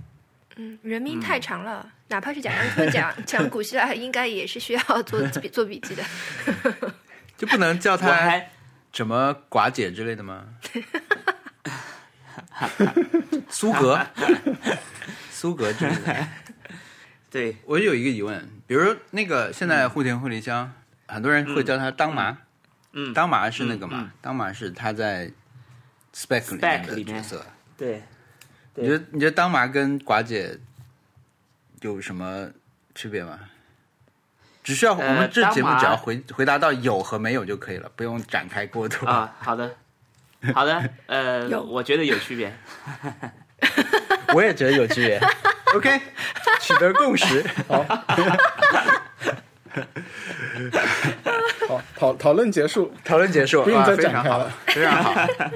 [0.55, 6.03] 嗯，人名太长了，哪怕是贾樟柯讲讲古希腊，应该也是需要做笔做笔记的。
[7.37, 8.49] 就不能叫我它还
[8.93, 10.45] 什么寡姐之类的吗？
[13.49, 14.05] 苏格，
[15.29, 16.27] 苏格之类的。
[17.32, 17.56] 对。
[17.65, 20.72] 我有一个疑问，比如那个现在户田惠梨香，
[21.08, 22.38] 很多人会叫她当麻，
[22.91, 23.12] 嗯。
[23.13, 24.04] 当麻是那个嘛，嗯。
[24.04, 25.32] 嗯当麻是她在
[26.13, 26.52] spec
[26.94, 27.46] 里面的角色。
[27.76, 28.04] 对，
[28.76, 30.60] 你觉得你觉得当麻跟寡姐
[31.80, 32.48] 有什么
[32.94, 33.39] 区别吗？
[34.63, 39.08] 只需要我呃们这节目只要回回答到有和没有就可以了，不用展开过多。
[39.08, 39.76] 啊，好的，
[40.54, 41.63] 好的，呃，有。
[41.63, 42.54] 我觉得有区别。
[44.36, 45.20] 我也觉得有区别。
[45.75, 46.01] OK，
[46.62, 47.45] 取得共识。
[47.67, 47.84] 好，
[51.67, 55.51] 好讨讨论结束，讨论结束，不用再哇非常好展开了，非常好。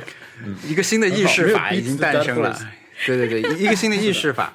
[0.63, 2.57] 一个新的意识法已经诞生了。
[3.05, 4.53] 对对对，一个新的意识法。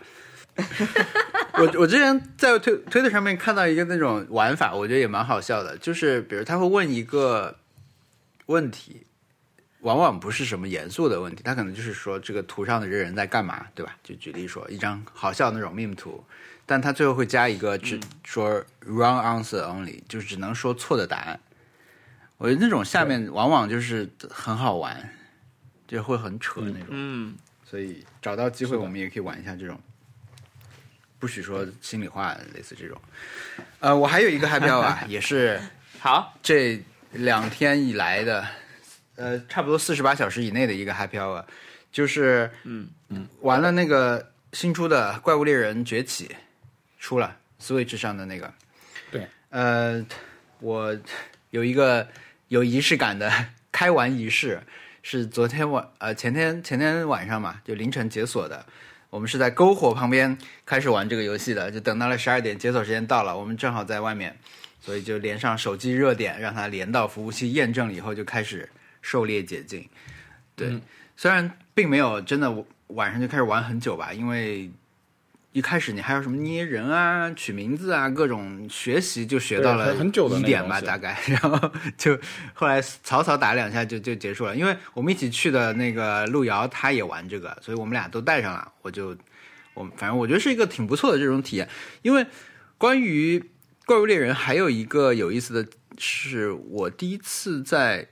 [1.55, 7.57] 我我之前在推推特上面看到一个那种玩法，我觉得也蛮好笑的，就是比如他会问一个
[8.47, 9.07] 问题，
[9.81, 13.97] 往往不是什么严肃的问题，他可能就是说这个图上的这人在干嘛，对吧？
[14.03, 16.23] 就举例说一张好笑的那种 meme 图，
[16.67, 21.41] 但他最后会加一个只说 wrong answer only，就是只能说错的答案。
[22.37, 25.13] 我觉得那种下面往往就是很好玩，
[25.87, 26.87] 就会很扯那种。
[26.89, 29.79] 嗯，所以找到机会，我们也可以玩一下这种，
[31.19, 33.01] 不许说心里话，类似这种。
[33.81, 35.61] 呃，我还有一个 happy hour，啊 也是
[35.99, 38.47] 好，这两天以来的，
[39.21, 41.45] 呃，差不多四十八小时以内的一个 happy hour，
[41.93, 46.27] 就是嗯嗯，玩了那个新出的《怪物猎人崛起》，
[46.99, 48.51] 出了 Switch 上的那个。
[49.11, 50.03] 对，呃，
[50.61, 50.97] 我
[51.51, 52.09] 有一个
[52.49, 53.31] 有仪式感的
[53.71, 54.63] 开玩仪式，
[55.03, 58.65] 是昨天晚呃前天前天晚上嘛，就凌晨解锁的。
[59.11, 64.35] 我们是在篝火旁边开始玩这个游戏的，就等到了十二点，解锁时间到了，我们正好在外面，
[64.81, 68.69] 所以就连上手机热点，让它连到服务器验证了以后，就开始
[69.01, 69.89] 狩猎解禁。
[70.55, 70.79] 对，
[71.17, 74.71] 虽然并没有真的晚上就开始玩很久吧，因为
[75.53, 82.19] 一开始你还有什么捏人啊、取名字啊，各种学习就学到了很很久的一点吧，大概， 然后就
[82.53, 84.55] 后来草草打两下就就结束了。
[84.55, 89.17] 因为我们一起去的那个路遥他也玩这个，所以我们俩都带上了，我就
[89.75, 91.69] 我反正我觉得是一个挺不错的这种体验。
[92.03, 92.27] 因为
[92.77, 93.43] 关于
[93.87, 98.07] 怪物猎人还有一个有意思的是，我第一次在。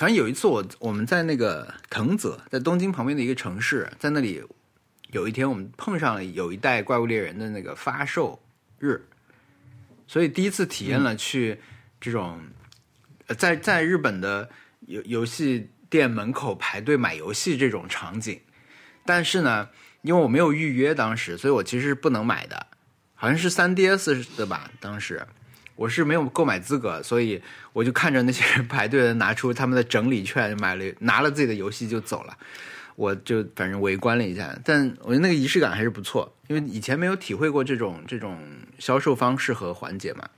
[0.00, 4.42] 反正有一次我我们在那个藤泽，在东京旁边的一个城市，在那里
[5.08, 8.40] 有一天我们碰上了有一代怪物猎人的那个发售
[8.78, 8.98] 日，
[10.06, 11.60] 所以第一次体验了去
[12.00, 12.40] 这种、
[13.26, 14.48] 呃在在日本的
[14.86, 18.40] 游游戏店门口排队买游戏这种场景。
[19.04, 19.68] 但是呢，
[20.00, 22.68] 因为我没有预约当时，所以我其实是不能买的，
[23.14, 25.26] 好像是 3DS 的吧，当时。
[25.80, 27.40] 我是没有购买资格，所以
[27.72, 32.36] 我就看着那些人排队的拿出他们的整理券，买了拿了自己的游戏就走了。
[32.96, 38.38] 我就反正围观了一下，但我觉得那个仪式感还是不错，因为以前没有体会过这种这种
[38.78, 40.28] 销售方式和环节嘛。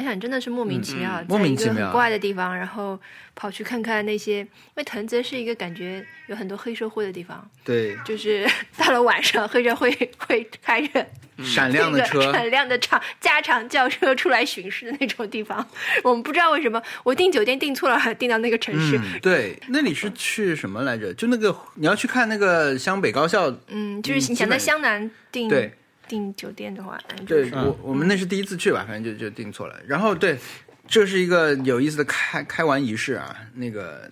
[0.00, 1.74] 想想真的是莫名其妙，嗯莫名其妙。
[1.74, 2.98] 在一个很怪的地方，然后
[3.34, 11.06] 跑去看看那些，因为藤泽是一个感觉有很多黑社会的地方，对，就是 到了晚上，黑社会 会开着
[11.42, 15.66] 闪亮的车，闪亮的长加长轿车出来巡视的那种地方。
[16.02, 18.98] 我们不知道为什么，我订酒店订错了，订到那个城市。
[18.98, 21.12] 嗯，对，那里是去什么来着？
[21.14, 25.72] 就那个你要去看那个湘北高校，嗯，就是你想在湘南订对
[26.08, 29.78] 订酒店的话，嗯对就是我我们那是第一次去吧，反正就就订错了。
[29.86, 30.38] 然后对，
[30.86, 34.10] 这是一个有意思的开开玩仪式啊，那个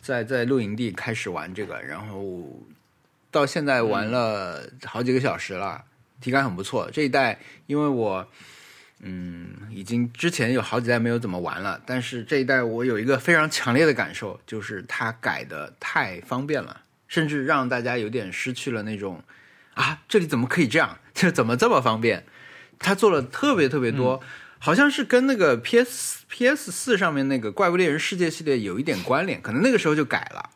[0.00, 2.58] 在在露营地开始玩这个，然后
[3.30, 5.84] 到现在玩了好几个小时了，
[6.20, 6.90] 体感很不错。
[6.90, 8.26] 这一代因为我
[9.00, 19.22] 嗯已经之前有好几代没有怎么玩了，但是这一代我有一个非常强烈的感受，就是它改的太方便了，甚至让大家有点失去了那种
[19.74, 22.24] 啊这里怎么可以这样，这怎么这么方便？
[22.78, 24.22] 他做了特别特别多
[24.58, 30.50] 好像是跟那个 PS PS 四上面那个《怪物猎人世界》系列有一点关联，可能那个时候就改了。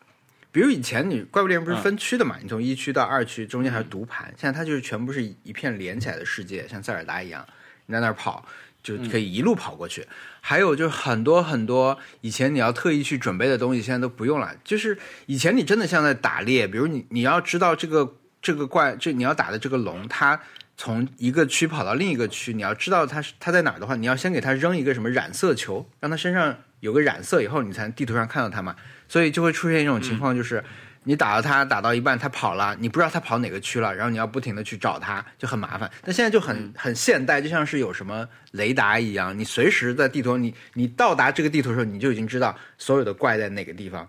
[0.51, 7.43] 比如以前你《怪物猎人》不是分区的嘛，你从一区到二区，中间还是读盘，现在它就是全部是一片连起来的世界，像塞尔达一样，
[7.87, 8.45] 你在那儿跑
[8.83, 10.05] 就可以一路跑过去。
[10.41, 14.55] 还有就是很多很多以前你要特意去准备的东西，现在都不用了。
[14.63, 20.39] 就是以前你真的像在打猎，比如你你要知道这个这个怪，这你要打的这个龙，它
[20.75, 28.75] 从一个区跑到另一个区，你要知道它是它在哪儿的话，你要先给它扔一个什么染色球，让它身上有个染色以后，你才能地图上看到它嘛。
[29.07, 30.63] 所以就会出现一种情况，就是
[31.03, 35.91] 你打到它，打到一半它跑了，你不知道它跑哪个区了，然后你要不停的去找它，就很麻烦。
[36.01, 44.07] 但现在就很很现代，就像是有什么雷达一样，你随时在地图，你你到达这个地图的时候，你就已经知道所有的怪在哪个地方。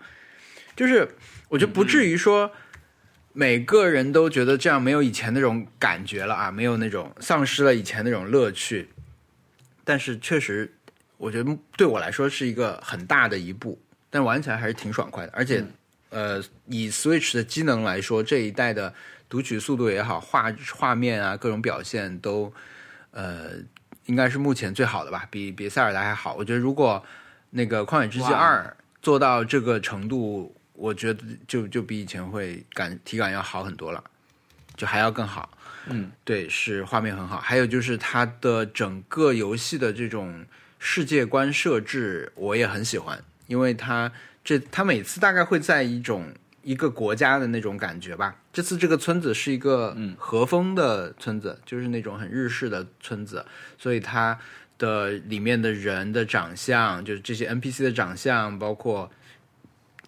[0.74, 1.06] 就是
[1.48, 2.50] 我觉得不至于说
[3.32, 8.88] 每个人都觉得这样没有以前那种感觉了啊，没有那种丧失了以前那种乐趣。
[9.84, 10.72] 但是确实，
[11.16, 13.78] 我觉得对我来说是一个很大的一步。
[14.14, 15.64] 但玩起来还是挺爽快的，而且，
[16.10, 18.92] 呃，以 Switch 的机能来说，这一代的
[19.26, 22.52] 读取速度也好，画画面啊，各种表现都，
[23.12, 23.52] 呃，
[24.04, 26.34] 应该是目前最好的吧，比比塞尔达还好。
[26.34, 27.02] 我觉得如果
[27.48, 34.02] 那个旷野之息二做到这个程度，我觉得就就比以前会感体感要好很多了，
[34.76, 35.50] 就还要更好。
[35.86, 40.44] 嗯，对，是画面很好，还有就是它的整个游戏的这种
[40.78, 43.22] 世界观设置，我也很喜欢。
[43.48, 44.10] 因为它
[44.44, 46.32] 这它每次大概会在一种
[46.62, 48.36] 一个国家的那种感觉吧。
[48.52, 53.44] 这次这个村子是一个和风的村子，就是那种很日式的村子，
[53.76, 54.38] 所以它
[54.78, 59.10] 的里面的人的长相，就是这些 NPC 的长相，包括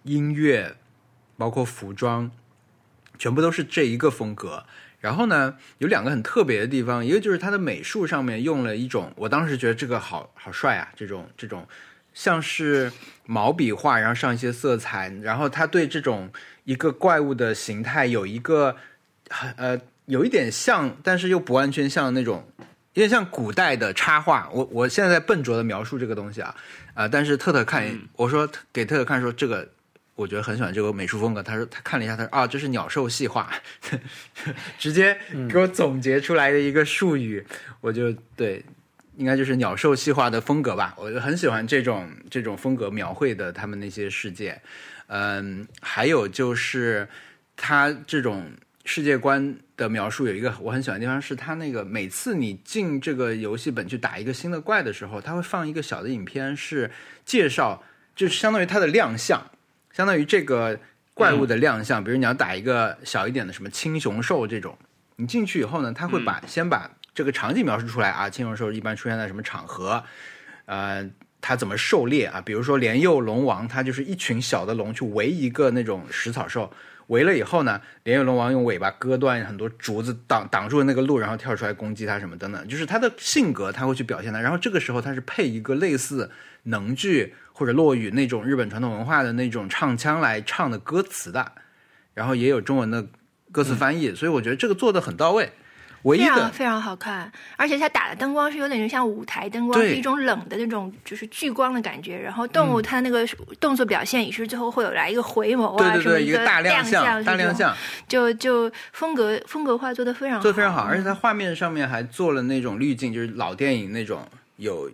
[0.05, 0.77] 音乐，
[1.37, 2.31] 包括服装，
[3.19, 4.65] 全部都是这一个风格。
[5.01, 11.67] 然后呢，有两个很特别的地方，一个就是它的美术上面用了一种，我当时觉得这个好好帅啊，这种这种。
[12.17, 12.93] 像是
[13.27, 16.31] 毛笔画，然后上一些色彩，然后他对这种
[16.63, 18.77] 一个怪物的形态有一个
[19.29, 22.47] 很呃有一点像，但是又不完全像那种，
[22.93, 24.49] 有点像古代的插画。
[24.53, 26.55] 我我现在在笨拙的描述这个东西啊
[26.95, 27.09] 啊！
[27.09, 29.69] 但是特特看，我说给特特看说这个，
[30.15, 31.43] 我觉得很喜欢这个美术风格。
[31.43, 33.53] 他说他看了一下，他说啊，这是鸟兽细画，
[34.79, 35.17] 直接
[35.49, 37.45] 给我总结出来的一个术语，
[37.81, 38.65] 我就对。
[39.17, 44.61] 应该就是鸟兽细画的风格吧，我就很喜欢这种这种风格描绘的他们那些世界，
[45.07, 47.07] 嗯，还有就是
[47.55, 48.51] 他这种
[48.85, 56.91] 世界观的描述有一个我很喜欢的地方，是他那个每次你进这个游戏本去打一个新的怪的时候，他会放一个小的影片，是
[57.25, 57.85] 介绍，
[58.17, 59.41] 就相当于它的亮相，
[59.95, 60.79] 相当于这个
[61.15, 64.77] 怪物的亮相，比如你要打一个小一点的什么青熊兽这种，
[65.17, 66.91] 你进去以后呢，他会把先把。
[67.15, 70.03] 这个场景描述出来啊，青熊兽一般出现在什么场合？
[70.65, 71.09] 呃，
[71.41, 72.41] 它怎么狩猎啊？
[72.41, 76.73] 比如说连幼龙王，它就是一群小的龙去围一个那种食草兽，
[77.09, 84.41] 围了以后呢，莲幼龙王用尾巴割断很多竹子挡挡住那个路，然后跳出来攻击他什么等等，就是他的性格，他会去表现的。
[84.41, 86.31] 然后这个时候他是配一个类似
[86.65, 91.53] 能剧或者落语那种日本传统文化的那种唱腔来唱的歌词的，
[92.15, 93.07] 然后也有中文的
[93.53, 95.53] 歌词翻译，所以我觉得这个做的很到位。
[96.13, 102.19] 非常非常好看，而且它打的灯光是有点像舞台灯光，是一种冷的那种，就是聚光的感觉。
[102.19, 103.27] 然后动物它那个
[103.59, 107.75] 动作表现也是最后会有来一个回眸啊，什么一个大亮相，大亮相，
[108.07, 110.83] 就就风格风格化做的非常好，做的非常好。
[110.83, 114.91] 而且它画面上面还做了那种滤镜，就是老电影那种有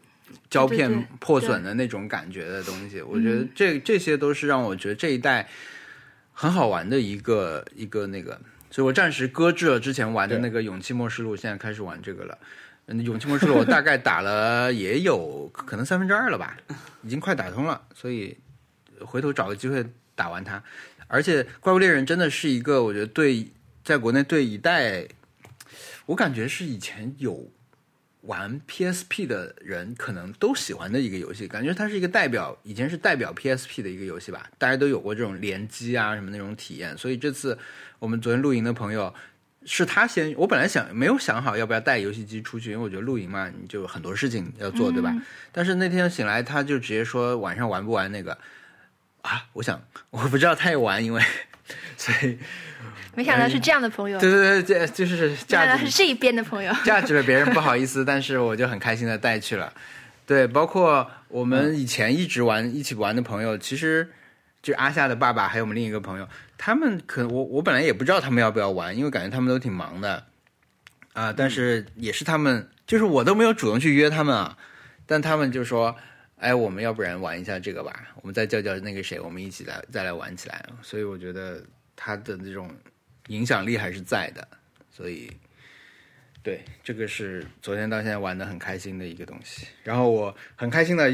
[0.49, 3.03] 胶片破损的那种感觉的东西。
[3.03, 5.49] 我觉得这这些都是让我觉得这一代
[6.33, 8.41] 很好玩的一个一个那个。
[8.71, 12.39] 所以我暂时搁置了之前玩的那个《勇气末世录》，现在开始玩这个了。
[12.87, 16.57] 嗯，《勇气末世录》我大概打了也有可能三分之二了吧，
[17.03, 17.83] 已经快打通了。
[17.95, 18.37] 所以
[19.01, 20.63] 回头找个机会打完它。
[21.09, 23.49] 而且《怪物猎人》真的是一个，我觉得对
[23.85, 25.07] 在国内对一代，
[26.07, 27.51] 我感觉是以前有。
[28.23, 34.51] 玩 PSP 的人可能都喜欢的一个游戏，感觉它是一个代表，以前是代表 PSP 的一个游戏吧。
[34.59, 37.59] 大家都有过这种联机啊什么那种体验，所以这次
[37.99, 39.15] 我们昨天露营的朋友
[39.65, 45.15] 是他先，我本来想没有想好要不要带游戏机出去，因为我觉得露营嘛，你就很多事情要做，对吧？
[45.51, 48.37] 但是那天醒来，他就直接说晚上玩不玩那个
[49.23, 49.47] 啊？
[49.55, 51.23] 我 想我不知道他也玩，因为
[51.97, 52.39] 所以。
[53.21, 59.71] 没想到是这样的朋友，对对对，这就是价值是这一边的朋友，价值了别人不好意思， 但是我就很开心的带去了。
[60.25, 64.09] 对，包括我们以前一直玩一起玩的朋友，其实
[64.63, 70.25] 就阿夏的爸爸还有我们另一个朋友，他们可我我本来也不知道他们要不要玩，因为感觉他们都挺忙的
[71.13, 71.31] 啊。
[71.31, 74.57] 但是也是他们，就是我都没有主动去约他们啊，
[75.05, 75.95] 但他们就说，
[76.39, 77.93] 哎，我们要不然玩一下这个吧，
[78.23, 80.65] 我们再叫叫那个谁，我们一起来再来玩起来。
[80.81, 81.63] 所以我觉得
[81.97, 82.71] 他的这种
[83.31, 84.47] 影响力还是在的，
[84.91, 85.31] 所以
[86.43, 89.69] 对这个是昨天到现在玩的很开心的一个东西。
[89.85, 91.09] 然后我很开心的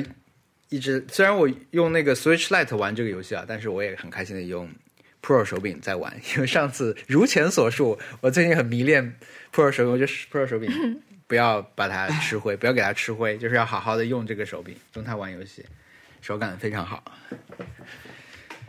[0.70, 4.66] 一直，虽然我用那个 Switch Lite 玩这个游戏啊，但是我也很开心的用
[5.20, 9.18] Pro 手柄在玩，因为上次如前所述，我最近很迷恋
[9.52, 15.66] Pro 手柄，我觉得 Pro 手柄不要把它吃灰，不要给它吃灰，就是要好好的用这个手柄，用它玩游戏，
[16.22, 17.04] 手感非常好。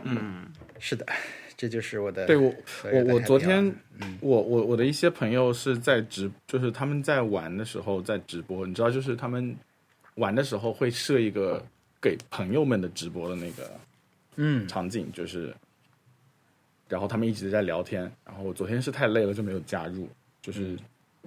[0.03, 1.05] 嗯，是的，
[1.57, 2.53] 这就是我的对我
[2.93, 3.75] 我我昨天
[4.21, 9.55] 我我我的一些朋友是在直，就是他们在玩的时候在直播，你知道，就是他们
[10.15, 11.59] 玩的时候会设一个
[11.99, 13.71] 给朋友们的直播的那个
[14.35, 14.67] 嗯。
[14.67, 15.51] 场景，就是，
[16.87, 20.07] 然后他们一直在聊天，然后我昨天是太累了就没有加入，
[20.43, 20.77] 就是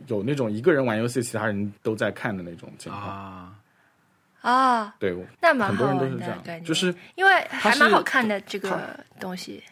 [0.06, 3.04] 有那种一个人玩游戏，其他人都在看的那种情况。
[3.04, 3.58] 啊，
[4.42, 9.62] 啊，对，那蛮很多好玩人都是这样的感觉，就是因为还蛮好看的这个东西，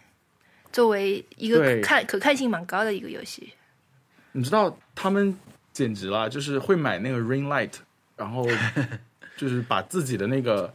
[0.72, 3.52] 作为一个对看可看性蛮高的一个游戏。
[4.32, 5.36] 你知道他们
[5.72, 7.72] 简直了，就是会买那个 ring light，
[8.16, 8.46] 然后
[9.36, 10.72] 就是把自己的那个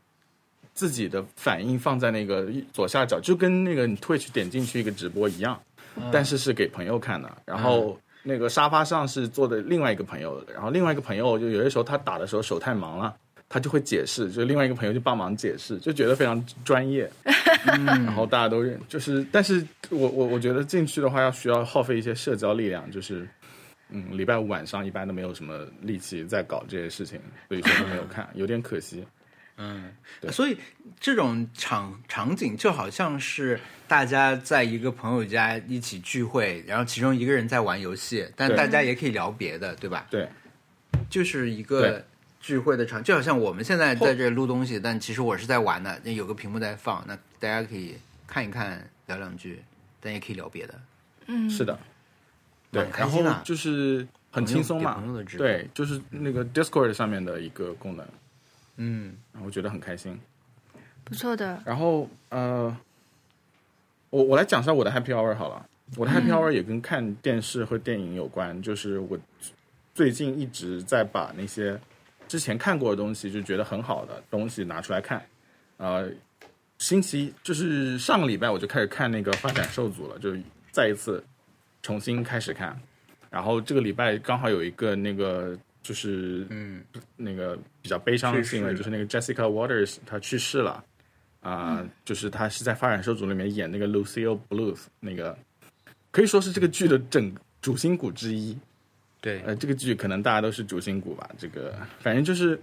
[0.74, 5.62] 自己的反应放在那个左下角，就跟那个你 Twitch 点进去一个直播一样，
[6.12, 7.30] 但是是给朋友看的。
[7.46, 13.16] 然后那个沙发上是坐的另外一个朋友，然后另外一个朋友就有些时候他打的时候手太忙了。
[13.54, 17.08] 他就会解释，就另外一个朋友就帮忙解释，就觉得非常专业。
[17.70, 23.28] 嗯然后大家都认，就是，但是我我我觉得进去的话要需要耗费一些社交力量，就是，
[23.89, 29.06] 嗯，礼拜五晚上一般都没有什么力气在搞这些事情，所以说都没有看， 有点可惜。
[29.58, 29.91] 嗯
[30.32, 30.58] 所以
[30.99, 40.08] 这种场场景就好像是大家在一个朋友家一起聚会，然后其中一个人在玩游戏，但大家也可以聊别的，对吧？
[40.10, 40.28] 对，
[41.08, 42.04] 就是一个对
[42.44, 47.96] 聚会的场，就好像我们现在在这录东西，但其实我是在玩的，那有个屏幕在放，那大家可以
[48.28, 49.64] 看一看，聊两句，
[50.02, 50.76] 但也可以聊别的。
[51.28, 51.80] 嗯，是的，
[52.70, 55.02] 对然后就是很轻松嘛
[55.38, 58.06] 对，就是那个 Discord 上面的一个功能，
[58.76, 60.20] 嗯，然后我觉得很开心。
[61.06, 61.62] 不错的。
[61.66, 62.76] 然后呃，
[64.10, 65.66] 我我来讲一下我的 Happy Hour 好了。
[65.96, 69.18] 我的 Happy Hour 也跟看电视和电影有关，就是我
[69.96, 71.80] 最近一直在把那些
[72.34, 75.24] 之前看过的东西，就觉得很好的东西拿出来看。
[75.78, 76.10] 呃，
[76.80, 80.36] 星期就是上个礼拜我就开始看那个《发展受阻》了，就
[80.72, 81.24] 再一次
[81.84, 82.76] 重新开始看。
[83.30, 86.84] 然后这个礼拜刚好有一个那个就是嗯
[87.16, 90.84] 那个比较悲伤的新闻，就是那个 Jessica Waters 她去世了。
[91.42, 95.38] 啊、就是她是在《发展受阻》里面演那个 Lucille Bluth，那个
[96.10, 97.32] 可以说是这个剧的整
[97.62, 98.58] 主心骨之一。
[99.24, 101.30] 对，呃，这个剧可能大家都是主心骨吧。
[101.38, 102.61] 这个反正就是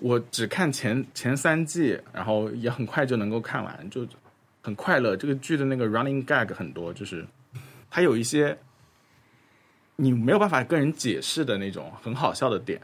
[0.00, 4.06] 我只看前前三季，然后也很快就能够看完，就
[4.60, 5.16] 很快乐。
[5.16, 7.24] 这个剧的那个 running gag 很多，就是
[7.90, 8.54] 它有一些
[9.96, 12.78] 你没有办法跟人解释的那种很好笑的点，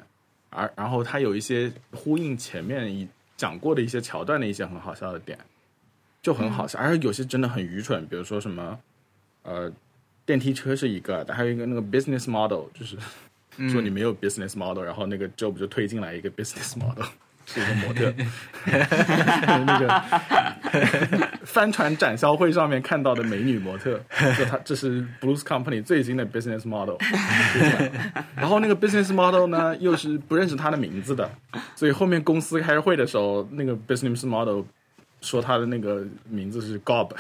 [0.49, 5.39] 而然后它有一些呼应前面一讲过的一些桥段的一些很好笑的点，
[6.23, 6.79] 就很好笑。
[6.79, 8.81] 而有些真的很愚蠢，比如说什么
[9.43, 9.71] 呃。
[10.29, 12.99] 电梯车是一个，还有一个那个 business model，就是
[13.71, 17.07] 说你没有 business model，、然后那个 Job 就推进来一个 business model，
[17.47, 18.13] 是一个模特，
[19.65, 19.89] 那个
[21.47, 23.99] 帆船展销会上面看到的美女模特，
[24.37, 26.99] 就他这是 Blues Company 最新的 business model，
[28.37, 31.31] 然后那个 business model 呢又是不认识他的名字的，
[31.75, 34.61] 所以后面公司开会的时候，那个 business model
[35.23, 37.13] 说他的那个名字是 Gob，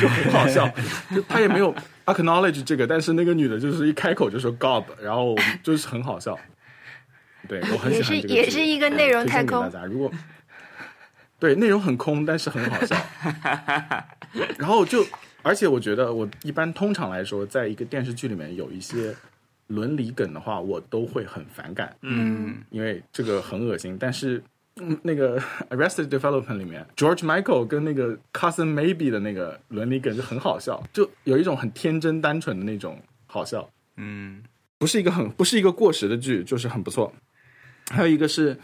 [0.00, 0.68] 就很好笑，
[1.14, 1.74] 就他也没有
[2.04, 6.38] acknowledge 这个，但是那个女的就是一开口就说 Gob，然后就是很好笑。
[7.48, 9.84] 对我很喜欢这个也是也是一个内容太空大家。
[9.86, 10.12] 如果
[11.38, 12.94] 对内容很空，但是很好笑。
[14.58, 15.04] 然后就，
[15.42, 19.14] 而且我觉得我一般通常来说，在一个电视剧里面有一些
[19.68, 21.96] 伦理梗的话，我都会很反感。
[22.02, 23.96] 嗯因为这个很恶心。
[23.98, 24.42] 但是，嗯，
[25.02, 25.38] 那个
[25.70, 34.42] 《Arrested Development》里面，George Michael 跟那个 Cousin Maybe 的那个伦理梗就很好笑，就有一种很天真单纯的那种好笑，嗯
[34.78, 37.12] 不是一个很不是一个过时的剧，就是很不错。
[37.90, 38.58] 还有一个是，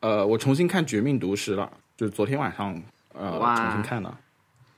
[0.00, 4.18] 呃，我重新看《绝命毒师》了，就是昨天晚上呃哇重新看了，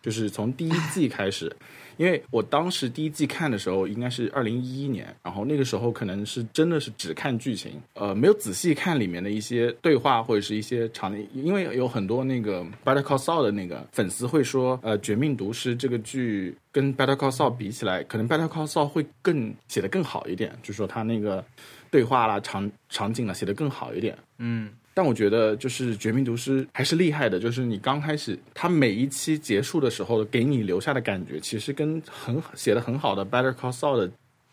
[0.03, 1.55] 就是从第一季开始。
[1.97, 21.45] 因为我当时第一季看的时候应该是二零一一年，然后那个时候可能是真的是只看剧情，呃，没有仔细看里面的一些对话或者是一些场景，因为有很多那个《Better Call Saul》的那个粉丝会说，呃，《绝命毒师》这个剧跟《Better Call Saul》比起来，可能《Better Call Saul》会更写的更好一点，就是说他那个
[21.91, 24.17] 对话啦、场场景啦写的更好一点。
[24.39, 24.71] 嗯
[25.01, 34.13] 但我觉得就是《绝命毒师》还是厉害的，就是你刚开始，它每一期结束的时候给你留下的感觉，其实跟很写的很好的《Better Call Saul》的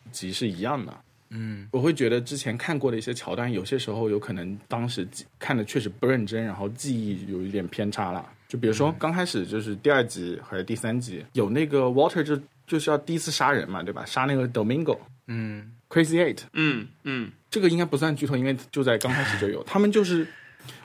[0.09, 0.97] 集是一样的。
[1.31, 5.05] 嗯，我会觉得之前看过的一些桥段，有些时候有可能当时
[5.37, 8.25] 看的确实不认真，然后记忆有一点偏差了。
[8.47, 14.05] 就比如说刚开始就是第二集还是第三集，有那个 Walter 就就是要第一次杀人嘛，对吧？
[14.05, 19.63] 杀那个 Domingo，嗯 Crazy Eight，嗯嗯这个应该不算剧透，因为就在刚开始就有。
[19.67, 20.27] 他们就是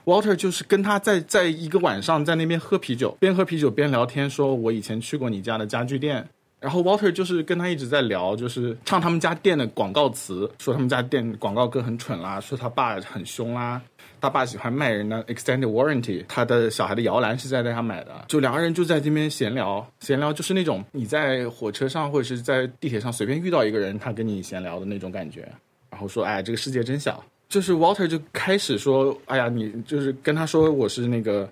[0.05, 6.27] Walter，就是跟他在在一个晚上在那边喝啤酒，边喝啤酒边聊天，说我以前去过你家的家具店。
[6.59, 13.81] 然后 Walter 就是跟他一直在聊，就是唱他们家店的广告词，说他们家店广告歌很蠢啦，说他爸很凶啦，
[14.23, 25.41] 他爸喜欢卖人的 extended warranty，他的小孩的摇篮是在他买的，就两个人就在这边闲聊，闲聊就是那种你在火车上或者是在地铁上随便遇到一个人，他跟你闲聊的那种感觉。
[25.89, 27.21] 然后说，哎，这个世界真小。
[27.49, 31.49] 就是 Walter 就开始说，哎呀，你就是跟他说我是那个，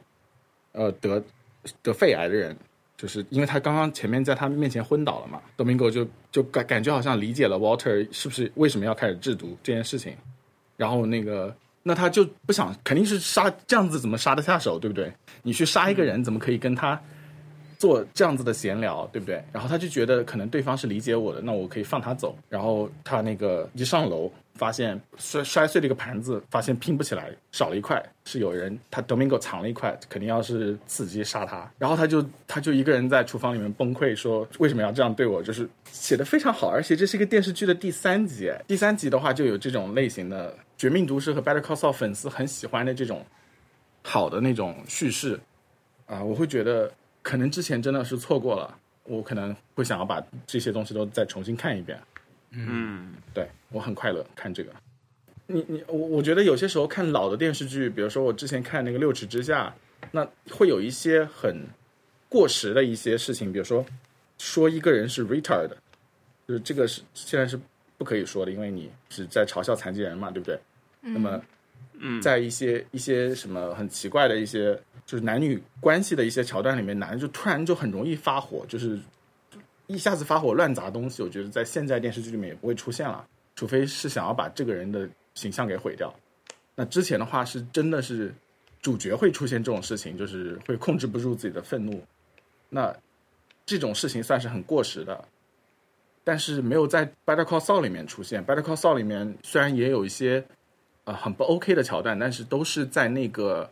[0.72, 1.22] 呃，得
[1.84, 2.56] 得肺癌的人，
[2.96, 5.42] 就是因为他刚刚前面在他面前昏倒了嘛。
[5.58, 10.16] Domingo 就就感感觉好像理解了 Walter 是不是为什么要开始制毒这件事情，
[10.78, 11.54] 然后那个
[11.84, 15.12] 那他就不想，肯定是杀这样子怎么杀得下手，对不对？
[15.44, 17.00] 你去杀一个人，怎么可以跟他
[17.78, 19.44] 做这样子的闲聊，对不对？
[19.52, 22.38] 然后他就觉得可能对方是理解我的，那我可以放他走。
[22.48, 31.68] 然后他那个一上楼，发现摔摔碎了一个盘子，发现拼不起来，少了一块，是有人他 Domingo 藏了一块，肯定要是伺机杀他。
[31.80, 35.42] 然后他就他就一个人在厨房里面崩溃，说为什么要这样对我？
[35.42, 40.52] 就是写的非常好，而且这是一个电视剧的第三集，第三集的话就有这种类型的
[40.82, 43.24] 《绝命毒师》和《Better Call Saul》粉丝很喜欢的这种
[44.02, 45.40] 好的那种叙事
[46.08, 52.02] 啊，我会觉得可能之前真的是错过了，我可能会想要把这些东西都再重新看一遍。
[52.50, 54.74] 嗯对我很快乐看这个。
[55.46, 59.72] 你你我我觉得有些时候看老的电视剧，比如说我之前看那个《六尺之下》，
[60.10, 61.56] 那会有一些很
[62.28, 63.86] 过时的一些事情，比如说
[64.40, 65.70] 说一个人是 retard，
[66.48, 67.60] 就是这个是现在是
[68.00, 70.60] 不可以说的，因为你是在嘲笑残疾人嘛，对不对？
[71.02, 71.42] 那么
[72.00, 74.74] 嗯，在一些一些什么很奇怪的一些
[75.06, 79.00] 就是男女关系的一些桥段里面，男的就突然就很容易发火，就是
[79.88, 81.22] 一下子发火乱砸东西。
[81.22, 86.14] 我觉得在现在电视剧里面也不会出现了，除非是想要把这个人的形象给毁掉。
[86.76, 88.34] 那之前的话是真的是
[88.82, 92.02] 主角会出现这种事情，就是会控制不住自己的愤怒。
[92.70, 92.96] 那
[93.66, 95.24] 这种事情算是很过时的，
[96.24, 98.44] 但是没有在《Better Call Saul》里面出现。
[98.48, 100.48] 《Better Call Saul》里面虽然也有一些啊、
[101.06, 103.70] 呃很不 OK 的桥段，但是都是在那个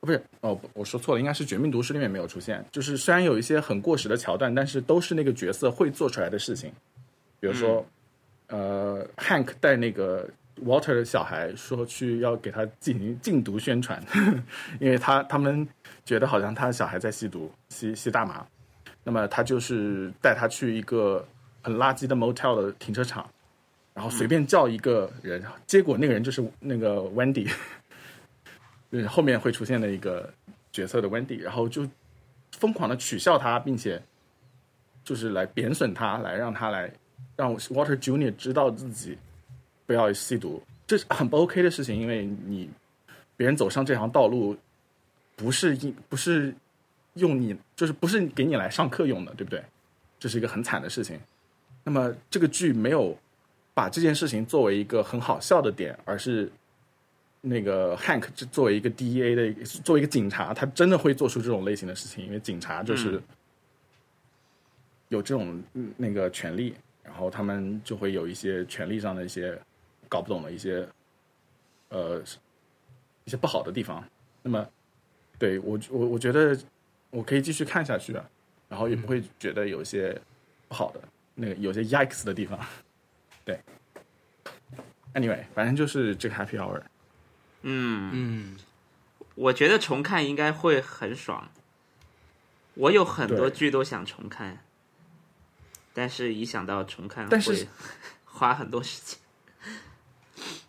[0.00, 2.64] 哦不是哦，我说错了，应该是《绝命毒师》里面没有出现。
[2.70, 6.70] 就是虽然有一些很过时的桥段，但是都是那个角色会做出来的事情。
[7.40, 7.84] 比如说，
[8.48, 10.28] 呃，Hank 带那个
[10.64, 14.02] Walter 的小孩说去要给他进行禁毒宣传，
[14.80, 15.66] 因为他他们
[16.04, 18.46] 觉得好像他小孩在吸毒，吸吸大麻。
[19.02, 21.26] 那么他就是带他去一个
[21.62, 23.28] 很垃圾的 motel 的停车场，
[23.94, 27.48] 然后随便叫一个人，结果那个人就是那个 Wendy，
[28.90, 30.28] 就是后面会出现的一个
[30.72, 31.88] 角色的 Wendy，然后就
[32.52, 34.02] 疯狂的取笑他，并且
[35.04, 36.92] 就是来贬损他，来让他来
[37.36, 39.16] 让 Walter Junior 知道自己
[39.86, 42.68] 不要吸毒，这是很不 OK 的事情，因为你
[43.36, 44.56] 别人走上这条道路，
[45.36, 46.52] 不是因不是
[47.14, 49.62] 用你，就是不是给你来上课用的，对不对？
[50.18, 51.20] 这是一个很惨的事情。
[51.84, 53.16] 那么这个剧没有
[53.74, 56.50] 把这件事情作为一个很好笑的点，而是
[57.40, 63.20] 那个 Hank 这作为一个 DEA 的作为一个警察，他真的会做出这种类型的事情，因为警察就是
[65.08, 69.58] 有这种嗯那个权利，然后他们就会有一些权利上的一些
[70.08, 70.88] 搞不懂的一些
[71.88, 72.22] 呃
[73.24, 74.02] 一些不好的地方。
[74.42, 74.66] 那么
[75.36, 76.56] 对我我我觉得
[77.10, 78.24] 我可以继续看下去啊，
[78.68, 80.16] 然后也不会觉得有一些
[80.68, 81.00] 不好的
[81.34, 82.58] 那个有些 yikes 的地方。
[83.44, 83.60] 对
[85.14, 86.80] ，anyway，反正就是这个 happy hour。
[87.62, 88.56] 嗯，嗯，
[89.34, 91.50] 我觉得重看应该会很爽。
[92.74, 94.64] 我有很多剧都想重看，
[95.92, 97.68] 但是一想到重看但是会
[98.24, 99.18] 花很多时间。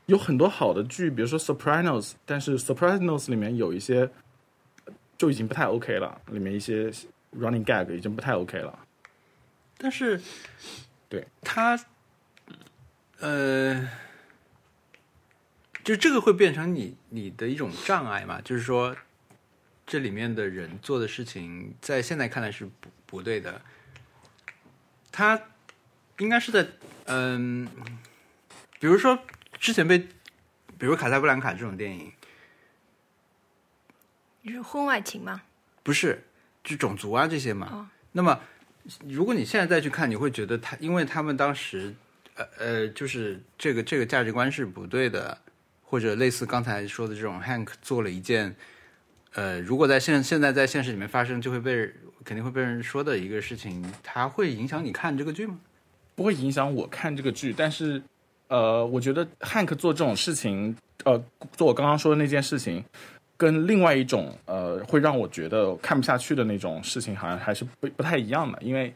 [0.05, 4.07] 有很多好的剧，比如说《Sopranos》，但是《Sopranos》里面有一些
[5.17, 6.91] 就已经不太 OK 了，里面一些
[7.35, 8.77] running gag 已经不太 OK 了。
[9.79, 10.21] 但是
[11.09, 11.75] 对他，
[13.25, 13.89] 呃，
[15.83, 18.39] 就这个会变成你你的一种障碍嘛？
[18.41, 18.95] 就是说，
[19.87, 23.59] 这里面的人做的事情，在现在看来是不不对的。
[25.11, 25.41] 他
[26.19, 26.67] 应该是在
[27.05, 27.67] 嗯，
[28.79, 29.17] 比如说
[29.57, 29.97] 之前被，
[30.77, 32.13] 比如《卡萨布兰卡》这种电影，
[34.43, 35.41] 你是婚外情吗？
[35.81, 36.23] 不是，
[36.63, 37.69] 就种族啊这些嘛。
[37.71, 38.39] 哦那么，
[39.09, 41.95] 如果你现在再去看，你会觉得他，因为他们当时，
[42.35, 45.37] 呃呃，就是这个这个价值观是不对的，
[45.83, 48.55] 或者类似刚才说的这种，Hank 做了一件，
[49.33, 51.89] 呃，如果在现现在在现实里面发生，就会被
[52.23, 55.57] 肯定会被人说的一个事情，它会影响你看这个剧吗？
[56.15, 58.01] 不会影响我看这个剧，但是，
[58.47, 61.21] 呃，我觉得汉克做这种事情，呃，
[61.57, 62.83] 做我刚刚说的那件事情，
[63.35, 68.57] 跟另外一种呃会让我觉得看不下去的那种事情，好像还是不不太一样的。
[68.61, 68.93] 因为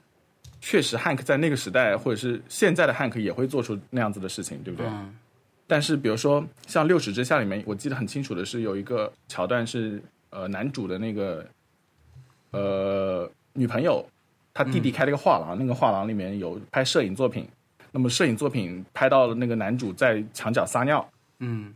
[0.62, 4.88] 确实汉克在那个时代，或者是现在的汉克也会做出那样子的事情，对不对？
[4.88, 5.16] 嗯。
[5.68, 10.01] 但是比如说像《六指之下》里面，我记得很清楚的是有一个桥段是
[10.32, 11.45] 呃男主的那个
[12.51, 14.03] 呃女朋友，
[14.53, 17.47] 他弟弟开了一个画廊，那个画廊里面有拍摄影作品，
[17.91, 21.07] 那么摄影作品拍到了那个男主在墙角撒尿，
[21.39, 21.74] 嗯。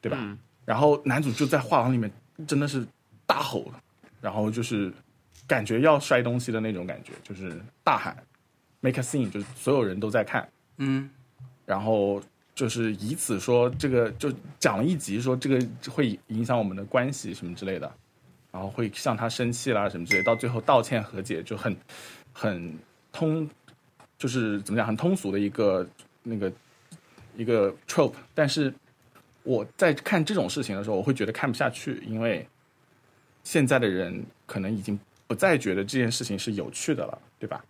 [0.00, 0.18] 对吧？
[0.20, 0.38] 嗯。
[0.66, 2.10] 然后男主就在画廊里面
[2.46, 2.86] 真的是
[3.26, 3.72] 大吼，
[4.20, 4.92] 然后就是
[5.46, 8.16] 感觉要摔东西的那种感觉，就是大喊。
[8.80, 10.48] “make a scene”，就是所有人都在看。
[10.76, 11.08] 嗯。
[11.66, 12.22] 然后
[12.54, 17.90] 就是以此说这个就讲了一集，说这个会影响我们的关系什么之类的，
[18.52, 21.74] 然后会向他生气啦什么之类，到最后道歉和解就很
[22.32, 22.78] 很
[23.12, 23.48] 通，
[24.18, 25.86] 就是怎么讲很通俗的一个
[26.22, 26.52] 那个
[27.34, 28.72] 一个 trope，但是
[29.42, 32.46] 我在看这种事情的时候，我会觉得看不下去，因为
[33.42, 37.64] 现在的人可能已经不再觉得这件事情是有趣的了，对吧？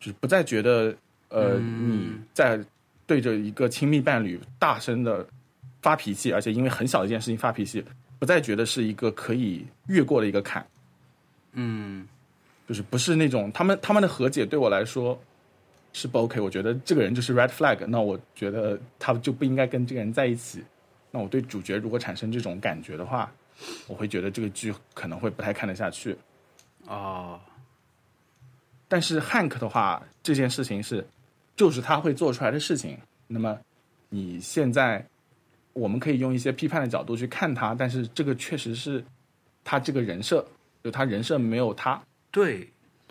[0.00, 0.94] 就是不再觉得
[1.28, 2.60] 呃、你在
[3.06, 5.26] 对着一个亲密伴侣大声的
[5.80, 7.82] 发脾气，而且因为很小的一件事情发脾气，
[8.18, 10.66] 不再觉得是一个可以越过的一个坎，
[11.52, 12.06] 嗯
[12.68, 15.18] 就是不是那种他们他们的和解对我来说
[15.92, 20.62] 是不 OK，我觉得这个人就是 red flag，那我觉得他就不应该跟这个人在一起。
[21.10, 23.32] 那我对主角如果产生这种感觉的话，
[23.86, 26.16] 我会觉得这个剧可能会不太看得下去。
[26.86, 27.40] 哦
[28.88, 31.02] 但是汉克的话，这件事情是
[31.56, 32.98] 就是他会做出来的事情。
[33.26, 33.58] 那么
[34.10, 35.02] 你现在
[35.72, 39.02] 我们可以用一些批判的角度去看他，但是这个确实是
[39.64, 40.46] 他这个人设，
[40.84, 42.68] 就他人设没有他，对，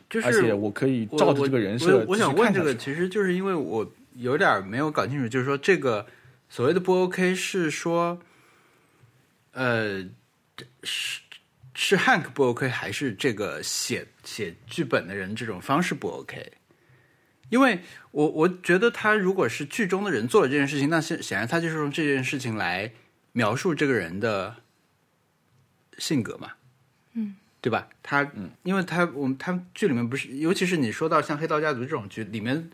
[0.07, 6.05] 就是而且我可以照着这个人设我我想问这个，其实就是因为我有点没有搞清楚，就是说这个
[6.47, 8.19] 所谓的不 OK 是说，
[9.53, 10.07] 呃，
[10.83, 11.21] 是
[11.73, 16.51] 是 Hank 不 OK，还是这个写写剧本的人这种方式不 OK？
[17.49, 22.91] 因为我我觉得他如果是剧中的人做了这件事情，那显显然他就是用这件事情来
[23.33, 24.55] 描述这个人的
[25.97, 26.51] 性格嘛，
[27.13, 27.89] 嗯，对吧？
[28.01, 32.69] 他，嗯，因为他我们他剧里面不是，尤其是你说到像《黑道家族》这种剧里面，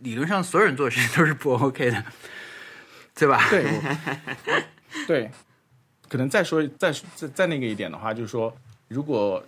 [0.00, 2.04] 理论上所有人做的事情都是不 OK 的，
[3.14, 3.48] 对吧？
[3.48, 3.64] 对，
[5.08, 5.30] 对，
[6.10, 8.54] 可能再说再再再那个一点的话，就是说，
[8.88, 9.42] 如果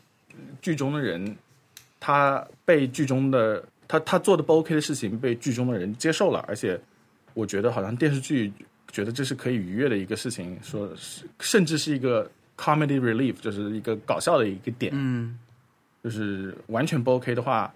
[0.62, 1.36] 剧中的人
[2.00, 6.80] 他被剧中的他他做的不 OK 的事情被剧中的人接受了，而且
[7.34, 8.50] 我觉得好像电视剧
[8.90, 15.38] 觉得这是可以愉悦的一个事情，说是甚至是一个 comedy relief，就是一个搞笑的一个点，嗯。
[16.04, 17.72] 就是完全不 OK 的话，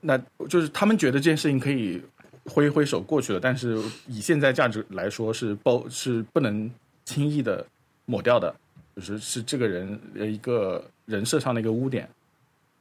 [0.00, 0.16] 那
[0.48, 2.02] 就是他们觉得这件事情可以
[2.46, 6.70] 挥挥手过去了，但是以现在价值来说是不，是不能
[7.04, 7.62] 轻易的
[8.06, 8.54] 抹掉的，
[8.96, 12.08] 就是是这个人的一个人设上的一个污点，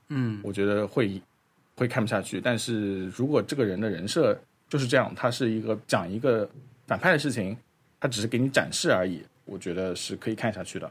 [0.07, 1.21] 嗯我觉得会
[1.75, 2.39] 会看不下去。
[2.39, 6.49] 但是如果这个人的人设就是这样，他是一个讲一个
[6.87, 7.57] 反派的事情，
[7.99, 10.89] 他只是给你展示而已，我觉得是可以看下去的。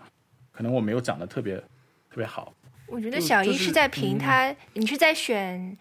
[0.53, 2.53] 可能我没有讲的特别特别好。
[2.87, 5.76] 我觉得小一是在评他，你是在选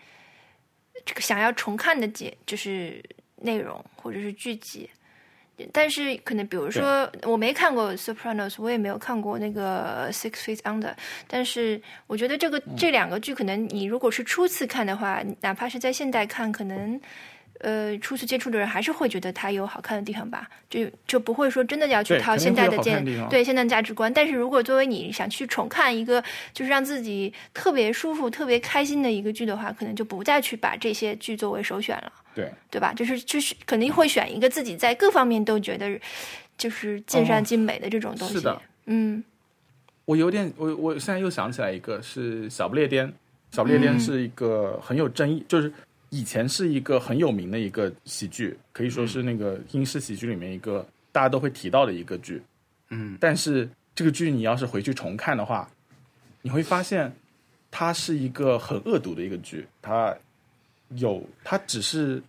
[1.06, 3.04] 这个想要重看的节，就是
[3.41, 4.89] 内容或者是剧集。
[5.72, 10.89] 但是可能比如说我没看过《Sopranos》，我也没有看过那个《Six Feet Under》，
[11.28, 16.99] 但是我觉得这个这两个剧，可能你如果是初次看的话，哪怕是在现代看，可能
[17.64, 24.14] 呃初次接触的人还是会觉得它有好看的地方吧，就就不会说真的要去套现在的见好看的对现代价值观。
[24.14, 32.11] 但是如果作为你想去重看一个就是让自己特别舒服、特别开心的一个剧的话，可能就不再去把这些剧作为首选了。
[32.36, 32.93] 对，对吧？
[32.93, 35.99] 就是就是肯定会选一个自己在各方面都觉得
[36.57, 38.36] 就是尽善尽美的这种东西。
[38.36, 39.24] 是的嗯
[40.05, 43.14] 我有点，我我现在又想起来一个是小不列颠，
[43.51, 45.72] 小不列颠是一个很有争议，就是
[46.14, 52.39] 以前是一个很有名的一个喜剧，可以说是那个英式喜剧里面一个大家都会提到的一个剧。
[52.89, 55.68] 嗯但是这个剧你要是回去重看的话，
[56.43, 57.11] 你会发现
[57.72, 60.16] 它是一个很恶毒的一个剧，它
[60.89, 62.22] 有它只是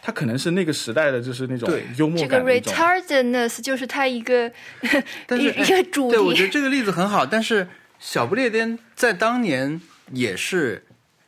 [0.00, 2.72] 他可能是那个时代的就是那种幽默这个感的一种。
[2.72, 4.50] retardedness 就是他一个
[5.28, 6.48] 但是一一个主对，我觉得。
[6.48, 7.68] 这个例子很好，但是
[7.98, 9.78] 小不列颠在当年
[10.12, 10.82] 也是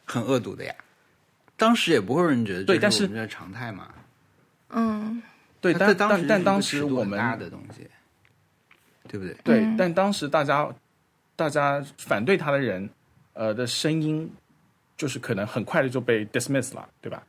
[0.06, 0.74] 很恶毒的呀。
[1.56, 3.88] 当时也不会有人觉得对但是我们的常态嘛。
[4.70, 5.22] 嗯，
[5.60, 7.86] 对，但当时是但但当时我们大的东西，
[9.08, 9.36] 对不对？
[9.44, 10.68] 对，嗯但当时大家
[11.36, 12.88] 大家反对他的人，
[13.34, 14.28] 呃的声音，
[14.96, 17.22] 就是可能很快的就被 dismiss 了，对吧？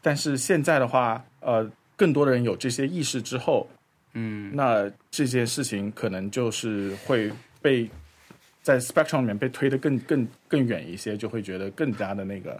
[0.00, 3.68] 但是现在的话，呃，更多的人有这些意识之后，
[4.14, 7.90] 嗯，那这件事情可能就是会被
[8.62, 12.58] 在 spectrum 里面被推得更更更远一些，就会觉得更加的那个，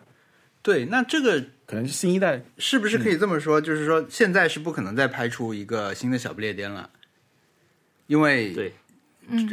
[0.66, 3.60] 对，那这个可能是新一代是不是可以这么说？
[3.60, 6.90] 就是说，现在是不可能再拍出一个新的小不列颠了，
[8.08, 8.74] 因为对，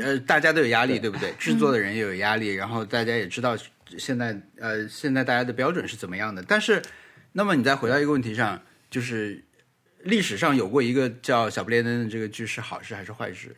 [0.01, 1.31] 呃，大家都有压力，对不对？
[1.37, 3.55] 制作的人也有压力，然后大家也知道
[3.95, 6.41] 现在呃，现在大家的标准是怎么样的。
[6.47, 6.81] 但是，
[7.31, 8.59] 那么你再回到一个问题上，
[8.89, 9.39] 就是
[9.99, 13.55] 历史上有过一个叫小不列颠的这个剧是好事还是坏事？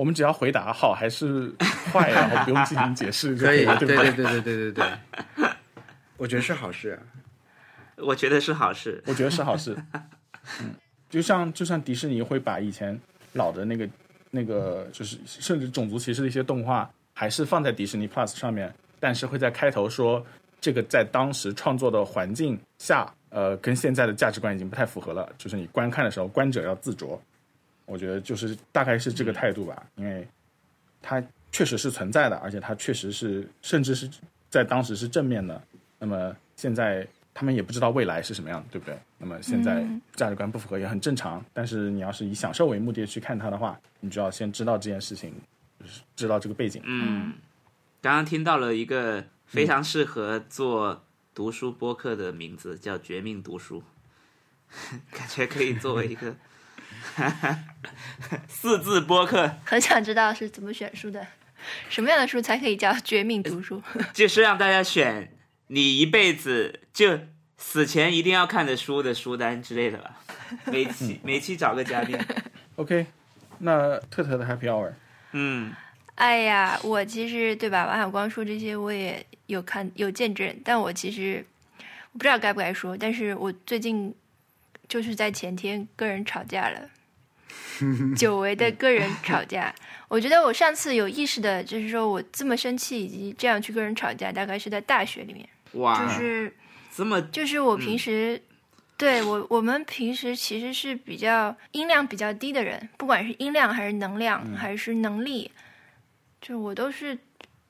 [0.00, 1.52] 我们只要回答好还是
[1.92, 5.48] 坏，然后不用进行解释就可以，了，对对不对对对对对对，
[6.16, 6.98] 我觉得是好事。
[7.96, 9.04] 我觉得是好事。
[9.04, 9.76] 我觉得是好事。
[10.62, 10.74] 嗯，
[11.10, 12.98] 就像就像迪士尼会把以前
[13.34, 13.86] 老的那个
[14.30, 20.24] 那个，就是甚至种族歧视的一些动画，还是放在迪士尼 Plus 上面，但是会在开头说
[20.62, 27.18] 这个在当时创作的环境下，呃，跟现在的价值观已经不太符合了，就是你观看的时候，观者要自酌。
[27.90, 30.26] 我觉得就是大概是这个态度吧，因为
[31.02, 31.20] 它
[31.50, 34.08] 确实是存在的，而且它确实是甚至是
[34.48, 35.60] 在当时是正面的。
[35.98, 38.96] 那么现在他们也不知道未来是什么样的，对不对？
[39.18, 39.84] 那么现在
[40.14, 41.44] 价值观不符合也很正常。
[41.52, 45.34] 但是你要是以享受为目的去看它的话，你就要先知道这件事情，
[45.80, 46.80] 就是知道这个背景。
[46.84, 47.34] 嗯，
[48.00, 51.02] 刚刚听到了一个非常适合做
[51.34, 53.82] 读书播客的名字，叫《绝命读书》，
[55.10, 56.36] 感觉可以作为一个
[58.48, 61.26] 四字播客，很想知道是怎么选书的，
[61.88, 63.82] 什么样的书才可以叫绝命读书？
[64.12, 65.36] 就是让大家选
[65.68, 67.18] 你一辈子就
[67.58, 70.16] 死前一定要看的书的书单之类的吧。
[70.66, 72.18] 每期每期找个嘉宾，
[72.76, 73.06] OK，
[73.58, 74.92] 那特特的 Happy Hour，
[75.32, 75.72] 嗯，
[76.16, 77.86] 哎呀，我其实对吧？
[77.86, 81.44] 王小光说这些我也有看有见证，但我其实
[82.12, 84.12] 我不知道该不该说，但是我最近
[84.90, 86.90] 就是在前天跟人吵架了，
[88.18, 89.74] 久违的跟人吵架。
[90.08, 96.52] 我觉得我上次有意识的，就是说我这么生气以及这样去跟人吵架，大概是在大学里面，哇，就是。
[96.92, 98.42] 这么就是我平时、
[98.98, 105.48] 对我我们平时其实是比较音量比较低的人，不管是音量还是能量、还是能力，
[106.42, 107.16] 就我都是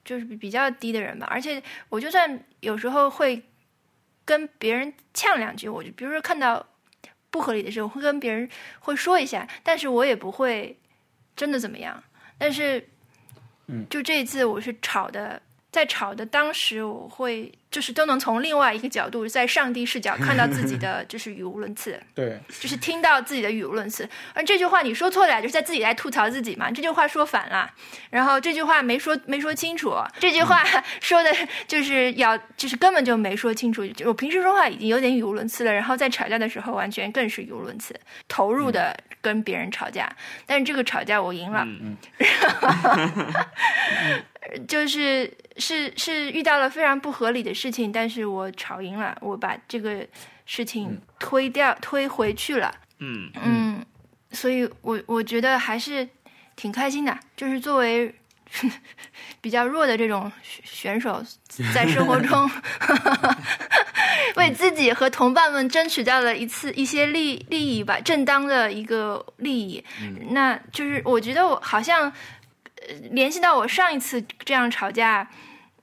[0.03, 1.29] 就是比较低的人吧。
[1.31, 3.41] 而且我就算有时候会
[4.25, 6.67] 跟别人呛两句，我就比如说看到
[7.31, 8.49] 不合理的事，我会跟别人
[8.81, 10.77] 会说一下，但是我也不会
[11.37, 12.03] 真的怎么样。
[12.37, 12.89] 但是，
[13.67, 15.41] 嗯，就这一次我是吵的。
[15.73, 24.09] 在吵的当时，我会就是都能从另外一个角度，在上帝视角看到自己的 就是语无伦次，对，就是听到自己的语无伦次。
[24.35, 26.71] 而这句话你说错了，就是在自己来吐槽自己嘛。
[26.71, 27.71] 这句话说反了，
[28.11, 30.65] 然后这句话没说没说清楚，这句话
[31.01, 31.31] 说的
[31.69, 33.83] 就是要就是根本就没说清楚。
[34.05, 37.95] 我平时说话已经有点语无伦次了，然后在吵架的时候完全更是语无伦次，
[38.27, 40.11] 投入的跟别人吵架。
[40.47, 41.97] 但是这个吵架我赢了，嗯
[44.67, 50.07] 就是是是遇到了非常不合理的事情，但是我吵赢了，我把这个
[50.47, 52.75] 事情推掉、推回去了。
[52.99, 53.85] 嗯嗯，
[54.33, 56.09] 所以我我觉得还是
[56.57, 58.15] 挺开心的，就是作为
[59.41, 60.31] 比较弱的这种
[60.65, 61.25] 选手，
[61.75, 62.51] 在生活中
[64.37, 69.85] 为自己和同伴们争取到了一次一些利利益吧，正当的一个利益。
[70.31, 72.13] 那就是我觉得我好像。
[72.89, 75.29] 呃联系到我上一次这样吵架，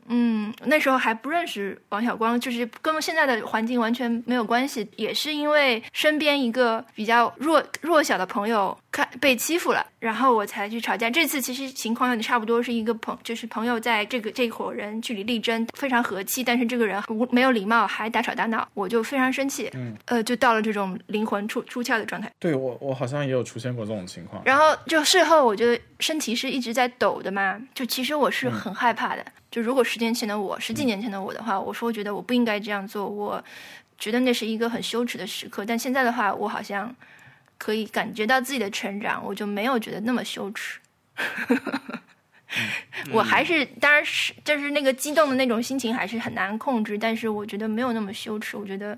[0.08, 11.10] 嗯，那时候还不认识王小光，就是跟现在的环境完全没有关系，也是因为身边一个比较弱弱小的朋友看被欺负了，然后我才去吵架。
[11.10, 22.32] 这次其实情况有点差不多，是一个朋，就是朋友在这个这伙人据理力争，非常和气，但是这个人无没有礼貌，还大吵大闹，我就非常生气，嗯，呃，就到了这种灵魂出出窍的状态。
[22.40, 24.42] 对我我好像也有出现过这种情况。
[24.46, 29.26] 然后就事后，我觉得身体是一直在抖的嘛，就其实我是很害怕的。
[29.50, 33.44] 就如果十年前的我，十几年前的我的话，我说我觉得我不应该这样做，我
[33.98, 35.66] 觉得那是一个很羞耻的时刻。
[35.66, 36.94] 但现在的话，我好像
[37.58, 40.80] 可以感觉到自己的成长，我就没有觉得那么羞耻。
[43.12, 48.98] 我还是，当然是，就是那个激动的那种心情还是很难控制，但是我觉得没有那么羞耻，我觉得，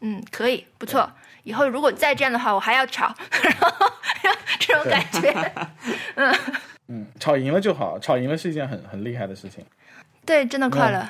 [0.00, 1.10] 嗯，可以，不错。
[1.44, 3.68] 以后如果再这样的话，我还要吵， 然后
[4.58, 5.52] 这种感觉，
[6.16, 6.34] 嗯
[6.88, 9.64] 嗯，吵赢了就好，吵赢了是一件很很厉害的事情。
[10.28, 11.08] 对，真的快乐。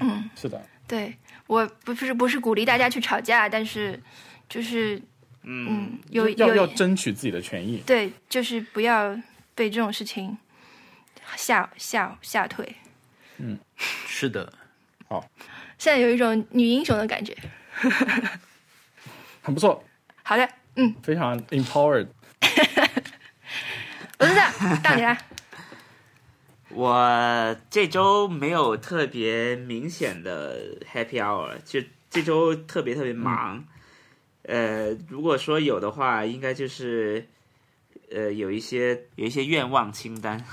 [0.00, 1.16] 嗯，是的，对
[1.46, 4.02] 我不是不是鼓励大家去吵架，但是
[4.48, 5.00] 就是
[5.44, 7.80] 嗯，有要要争取自己的权益。
[7.86, 9.16] 对，就是不要
[9.54, 10.36] 被这种事情
[11.36, 12.74] 吓吓吓退。
[13.36, 14.52] 嗯 是的，
[15.08, 15.24] 好
[15.78, 17.36] 现在有一种女英雄的感觉。
[19.42, 19.84] 很不错，
[20.24, 22.08] 好的，嗯，非常 empowered。
[24.18, 25.16] 我是这到你了。
[26.76, 33.64] 我这周没有特别明显的 happy hour，就这周特别特别忙。
[34.42, 37.26] 呃，如果说有的话，应该就是
[38.12, 40.44] 呃有一些有一些愿望清单，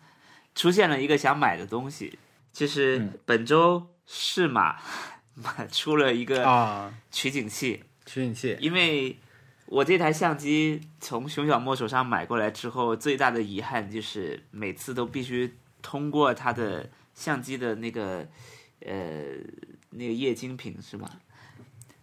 [0.54, 2.18] 出现了一个想买的东西，
[2.52, 4.76] 就是本周适马
[5.72, 9.16] 出了一个啊，取景器，取景器，因为
[9.64, 15.50] 我这台相机从熊小莫手上买过来之后，最大的遗憾就是每次都必须
[15.82, 18.28] 通过它的相机的那个
[18.80, 19.24] 呃
[19.90, 21.10] 那个液晶屏是吗？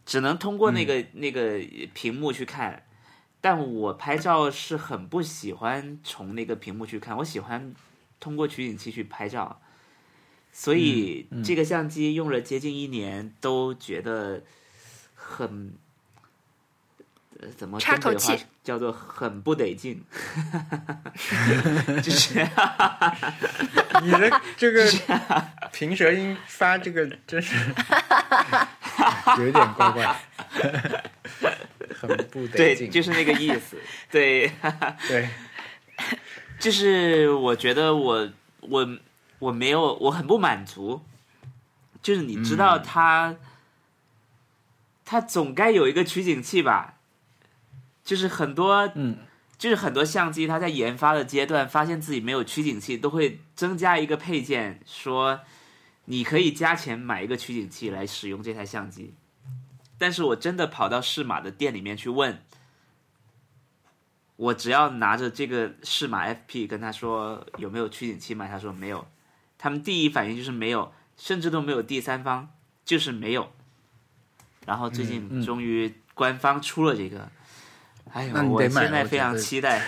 [0.06, 1.60] 只能通过那个、那个
[1.94, 2.84] 屏幕去看。
[3.40, 7.74] 但我拍照是很不喜欢从那个屏幕去看，我喜欢
[8.20, 9.62] 通过取景器去拍照。
[10.52, 14.44] 所以这个相机用了接近一年，都觉得
[15.14, 15.87] 很呃
[17.56, 20.04] 怎么插口话气叫做很不得劲，
[22.02, 22.40] 就是
[24.02, 24.92] 你的这个
[25.72, 27.56] 平舌音发这个真是
[29.38, 30.16] 有点怪怪，
[32.00, 32.90] 很不得对，劲。
[32.90, 33.78] 就是那个意思，
[34.10, 34.52] 对。
[35.08, 35.30] 对，
[36.60, 38.30] 就是我觉得我
[38.62, 38.98] 我
[39.40, 41.02] 我没有我很不满足，
[42.02, 43.36] 就是你知道他
[45.06, 46.96] 他总该有一个取景器吧？
[48.08, 49.18] 就是很多嗯，
[49.58, 55.42] 就是很多相机，它在研发的阶段发现自己没有取景器，都会增加一个配件，说
[56.06, 59.14] 你可以加钱买一个取景器来使用这台相机。
[59.98, 62.42] 但是我真的跑到适马的店里面去问，
[64.38, 69.06] 我只要拿着这个适马 FP 跟他说有没有取景器嘛，他说没有。
[69.58, 72.48] 他们第一反应就是没有，甚至都没有第三方，
[72.86, 73.52] 就是没有。
[74.66, 77.30] 然后最近嗯终于官方出了这个，
[78.18, 79.80] 哎呦那，我现在非常期待。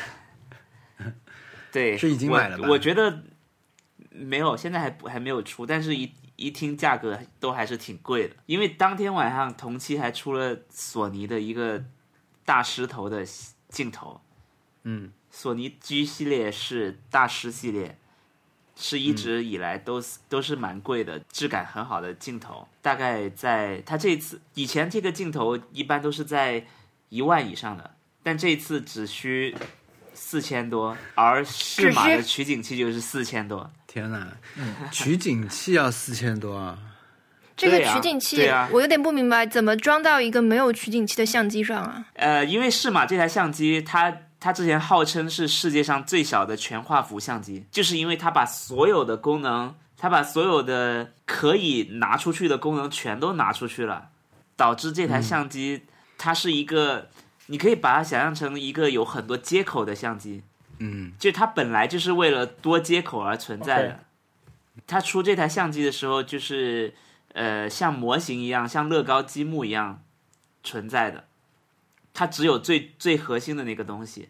[1.71, 2.67] 对，是已经买了吧？
[2.69, 3.23] 我觉得
[4.11, 11.83] 没有，现在还不还没有出，但是一一听价格都还是挺贵的，因为当天晚上同期还出了索尼的一个
[12.45, 13.25] 大狮头的
[13.69, 14.21] 镜头，
[14.83, 17.97] 嗯，索尼 G 系列是大师系列，
[18.75, 22.67] 是一直以来都是、都是蛮贵的，质感很好的镜头。
[22.81, 26.65] 大概在它这次以前这个镜头一般都是在
[27.09, 27.95] 一万以上的，
[28.29, 29.55] 但这次只需
[30.13, 33.67] 四千多，而适马的取景器就是四千多。
[33.87, 34.27] 天哪，
[34.91, 36.77] 取景器要四千多啊！
[37.57, 42.05] 这个取景器，对啊我有点不明白，怎么装到一个没有取景器的相机上啊？
[42.13, 54.09] 呃，因为适马这台相机，它它之前号称是世界上最小的全画幅相机，就是因为它把所有的功能，它把所有的可以拿出去的功能全都拿出去了，
[54.55, 55.81] 导致这台相机、
[56.19, 57.09] 它是一个，
[57.51, 60.43] 你可以把它想象成一个有很多接口的相机，
[60.77, 63.99] 嗯，就它本来就是为了多接口而存在的。
[64.85, 66.93] 它出这台相机的时候，就是
[67.33, 70.03] 呃像模型一样，像乐高积木一样
[70.63, 71.25] 存在的。
[72.13, 74.29] 它只有最最核心的那个东西，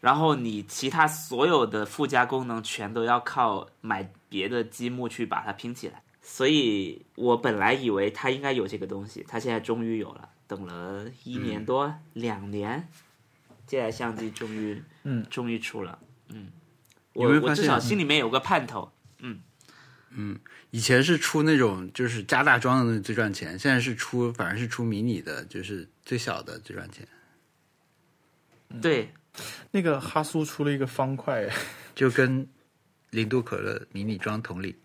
[0.00, 6.02] 然后你其他所有的附加功能全都要靠买别的积木去把它拼起来。
[6.20, 12.88] 所以我本来以为它应该有这个东西，它现在终于有了，等了一年多、两年，
[13.66, 15.24] 这台相机终于嗯。
[15.30, 16.50] 终于出了，嗯，
[17.12, 19.40] 我我至少心里面有个盼头，嗯。
[20.14, 20.38] 嗯
[20.70, 27.06] 以前是出那种就是加大装的最赚钱，现在是出反而是出迷你的，就是最小的最赚钱。
[28.80, 29.12] 对，
[29.70, 31.48] 那个哈苏出了一个方块，
[31.94, 32.46] 就跟
[33.10, 34.76] 零度可乐迷你装同理。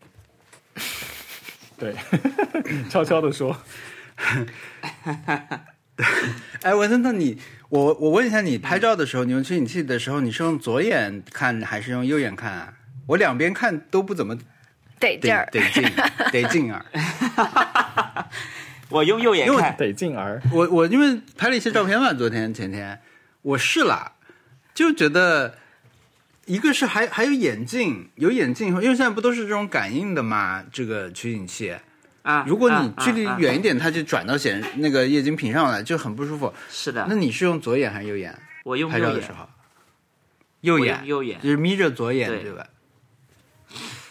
[1.78, 1.96] 对，
[2.90, 3.58] 悄悄的说，
[6.62, 7.38] 哎，文森特，你
[7.70, 12.74] 我我问一下，你拍照的时候，你用取景器的时候，你是用左眼看还是用右眼看啊？
[13.08, 14.36] 我两边看都不怎么
[15.00, 15.84] 得得劲儿，得劲
[16.32, 16.86] 得劲儿！
[18.90, 23.00] 我用右眼看，得劲儿，我我因为拍了一些照片嘛，昨天前天
[23.42, 24.14] 我试了，
[24.74, 25.58] 就觉得
[26.46, 31.76] 一个是还还有眼镜，有眼镜以后，因为现在不都是这种感应的嘛，这个取景器。
[32.28, 36.54] 啊，如果你啊距离远一点，它就转到显那个液晶屏上来，就很不舒服。
[36.70, 39.48] 是的那，你是用左眼还是右眼我用右眼拍照的时，候？
[40.60, 42.68] 右眼，右眼，就是眯着左眼，对对吧？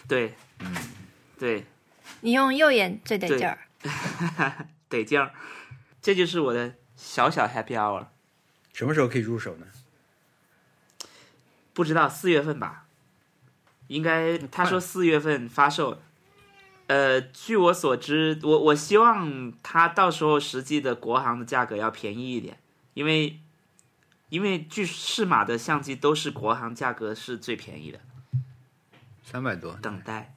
[0.09, 0.75] 对，嗯
[1.39, 1.67] 对，
[2.23, 3.59] 你用右眼最得对劲儿。
[4.89, 5.33] 得劲儿，
[6.01, 8.07] 这就是我的小小 happy hour。
[8.73, 9.67] 什么时候可以入手呢？
[11.75, 12.87] 不知道四月份吧，
[13.89, 16.01] 应该他说四月份发售。
[16.87, 22.59] 呃，据我所知，我我希望它到时候实际的国行的价格要便宜一点，
[22.95, 23.41] 因为
[24.29, 28.01] 因为据适马的相机都是国行价格是最便宜的。
[29.25, 30.33] 三百多，等待，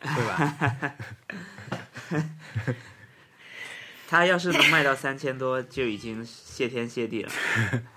[0.00, 0.94] 对吧？
[4.06, 7.32] 他要是能卖到三千多，就已经谢天谢地了。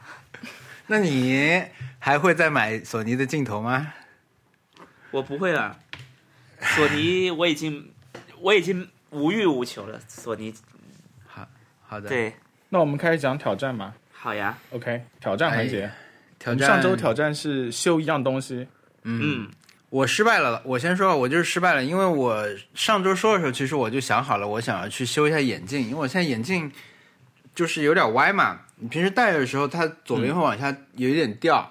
[0.88, 1.64] 那你
[2.00, 3.94] 还会再买索尼的镜头吗？
[5.12, 5.81] 我不会了，
[6.62, 7.92] 索尼我已经
[8.40, 10.00] 我已经无欲无求了。
[10.08, 10.54] 索尼
[11.26, 11.48] 好
[11.82, 12.34] 好的，，对，
[12.70, 13.94] 那我们开始讲挑战吧。
[14.12, 15.92] 好呀，OK，挑战环节。
[16.40, 18.68] 挑战我们上周挑战是修一样东西，
[19.04, 19.48] 嗯
[19.90, 26.72] 我失败了，我先说，我就是失败了，因为我上周说的时候，其实我就想好了，我想要去修一下眼镜，因为我现在眼镜
[27.54, 31.70] 就是有点歪嘛，你平时戴的时候，它左边会往下有一点掉。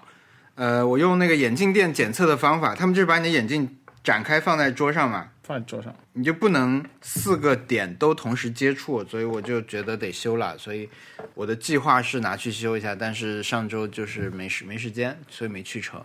[0.57, 5.95] 呃，我用那个眼镜店检测的方法，他们就是把你的眼镜展开放在桌上嘛，放在桌上。
[6.13, 10.57] 你就不能四个点都同时接触，所以我就觉得得修了。
[10.59, 10.89] 所以
[11.35, 16.03] 我的计划是拿去修一下，但是上周就是没时没时间，所以没去成。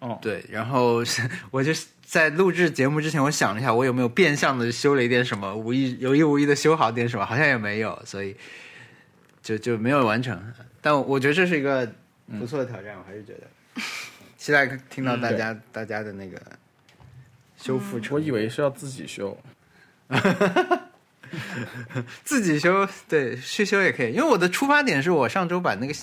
[0.00, 1.02] 哦对，然后
[1.50, 1.72] 我就
[2.02, 8.36] 在录制节目之前，我想了一下，我有没有变相的修了一点什么，无意有意无意的修好点什么，好像也没有，所以
[9.42, 10.38] 就就没有完成。
[10.82, 11.90] 但我觉得这是一个
[12.38, 13.82] 不错的挑战，我还是觉得
[14.36, 16.38] 期待听到大家、大家的那个
[17.64, 19.34] 修复成我以为是要自己修，
[22.22, 24.12] 自己修，对，去修也可以。
[24.12, 25.94] 因为我的出发点是我上周把那个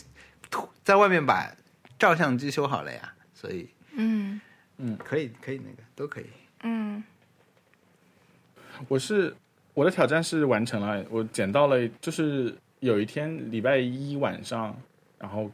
[0.84, 1.56] 在外面把
[2.00, 4.42] 照相机修好了呀，所以嗯
[4.78, 6.26] 嗯可以可以那个都可以。
[6.64, 7.04] 嗯
[8.88, 9.32] 我是
[9.76, 14.76] 我的挑战是完成了，我捡到了，就是有一天礼拜一晚上，
[15.20, 15.52] 然后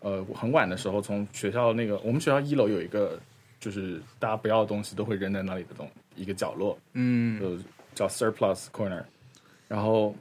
[0.00, 3.18] 呃很晚的时候，从学校那个我们学校一楼有一个
[3.60, 7.38] 就是大家不要的东西都会扔在那里的东一个角落，嗯。
[7.38, 7.56] 就
[7.92, 9.02] 叫 surplus corner，
[9.66, 10.14] 然后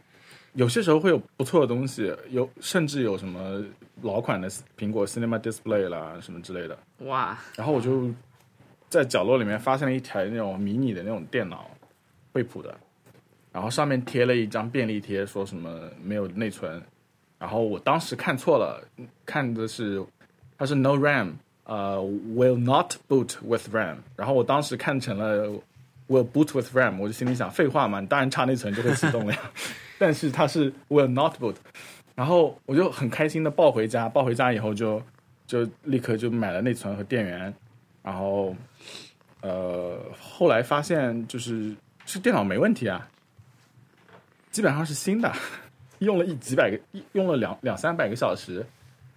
[0.53, 3.63] 有些时候会有不错的东西，有甚至有什么
[4.01, 8.11] 老款的苹果 Cinema Display 啦什么之类的，哇，然后我就
[8.89, 11.69] 在角落里面发现了一台那种迷你的那种电脑，
[12.33, 12.75] 惠普的，
[13.51, 16.81] 然后上面贴了一张便利贴，说什么没有内存，
[17.37, 18.83] 然后我当时看错了，
[19.27, 20.03] 看的是
[20.57, 21.33] 它是 no RAM，
[21.69, 21.97] 呃、
[22.35, 25.47] will not boot with RAM，然后我当时看成了
[26.07, 29.39] will boot with RAM，我就心里想废话嘛，你当然插内存就会启动了呀，
[29.99, 31.53] 但是它是 will not boot，
[32.15, 34.99] 然后我就很开心的抱回家，抱回家以后就
[35.45, 37.53] 就立刻就买了内存和电源，
[38.01, 38.55] 然后
[39.41, 41.75] 呃后来发现就是
[42.07, 43.07] 是电脑没问题啊，
[44.49, 45.31] 基本上是新的，
[45.99, 48.65] 用了一几百个，用了两两三百个小时，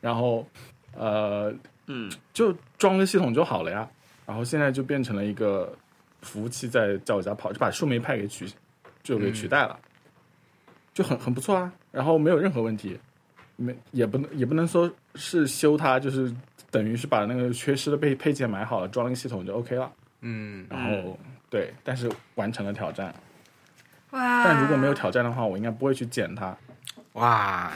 [0.03, 0.47] 然后
[0.95, 1.51] 呃
[1.87, 3.89] 嗯，就装个系统就好了呀，
[4.27, 5.77] 然后现在就变成了一个
[6.21, 8.47] 服务器在在我家跑，就把树莓派给取
[9.03, 9.79] 就给取代了，
[10.95, 12.99] 就很很不错啊，然后没有任何问题，
[13.57, 16.33] 没也不能也不能说是修它，就是
[16.71, 21.19] 等于是把那个缺失的配配件买好了，装了个系统就 OK 了，嗯，然后、
[21.51, 23.13] 对，但是完成了挑战，
[24.11, 24.45] 哇！
[24.45, 26.57] 但如果没有挑战的话，我应该不会去捡它。
[27.15, 27.73] 哇，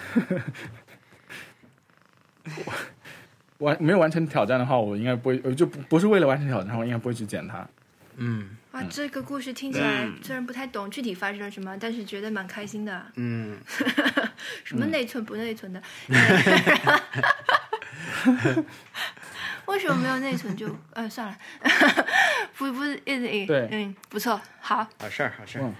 [3.59, 7.67] 完没有完成挑战的话，我应该不会，呃就不不是为了完成挑战，我应该不会去捡它。
[8.17, 8.51] 嗯。
[8.73, 13.07] 哇，这个故事听起来嗯虽然不太懂具体发生了什么，但是觉得蛮开心的。
[13.15, 13.57] 嗯，
[14.65, 15.83] 什么内存不内存的？
[19.67, 21.37] 为什么没有内存就呃算了，
[22.57, 23.69] 不不是一直对。
[23.73, 24.87] 嗯不错好。
[24.99, 25.63] 好事儿好事儿。
[25.65, 25.75] 嗯，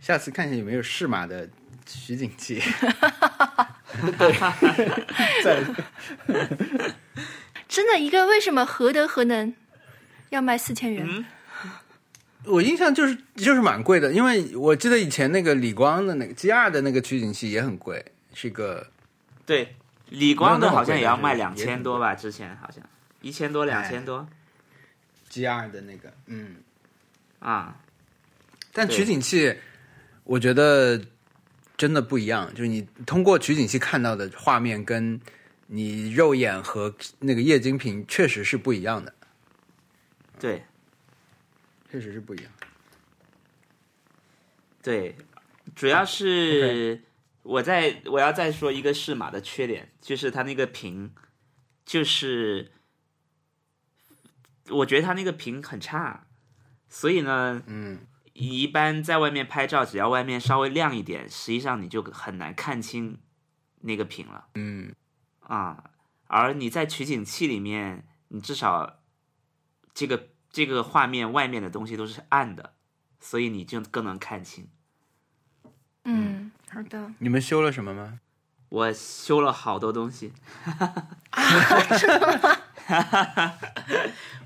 [0.00, 1.48] 下次看一下有没有适马的
[1.86, 2.60] 取景器。
[5.42, 5.62] 在
[7.74, 9.52] 真的一个为什么何德何能？
[10.30, 11.04] 要卖四千元？
[11.08, 11.24] 嗯。
[12.44, 18.86] 我印象就是就是蛮贵的，因为我记得以前那个理光的那个 G 二的那个取景器也很贵，是一个
[19.44, 19.74] 对，
[20.10, 22.80] 理光的好像也要卖两千多吧，之前好像。
[23.22, 24.24] 一千多两千多。
[25.28, 26.58] G 二的那个，嗯，
[27.40, 27.74] 啊，
[28.72, 29.52] 但取景器
[30.22, 31.00] 我觉得
[31.76, 35.20] 真的不一样，就是你通过取景器看到的画面跟
[35.74, 39.12] 你肉眼和那个液晶屏确实是不一样的，
[40.38, 40.62] 对
[41.90, 42.52] 确实是不一样。
[44.80, 45.16] 对，
[45.74, 47.02] 主要是
[47.42, 51.12] 我在我要再说一个适马的缺点，就是它那个屏，
[51.84, 52.70] 就是
[54.68, 56.26] 我觉得它那个屏很差，
[56.88, 63.18] 所以呢，嗯，一般在外面拍照，只要外面稍微亮一点，实际上你就很难看清
[63.80, 64.48] 那个屏了。
[64.54, 64.94] 嗯，
[65.46, 65.90] 啊，
[66.26, 68.98] 而你在取景器里面，你至少
[69.92, 72.74] 这个这个画面外面的东西都是暗的，
[73.20, 74.68] 所以你就更能看清。
[76.04, 77.12] 嗯，好的。
[77.18, 78.20] 你们修了什么吗？
[78.70, 80.32] 我修了好多东西，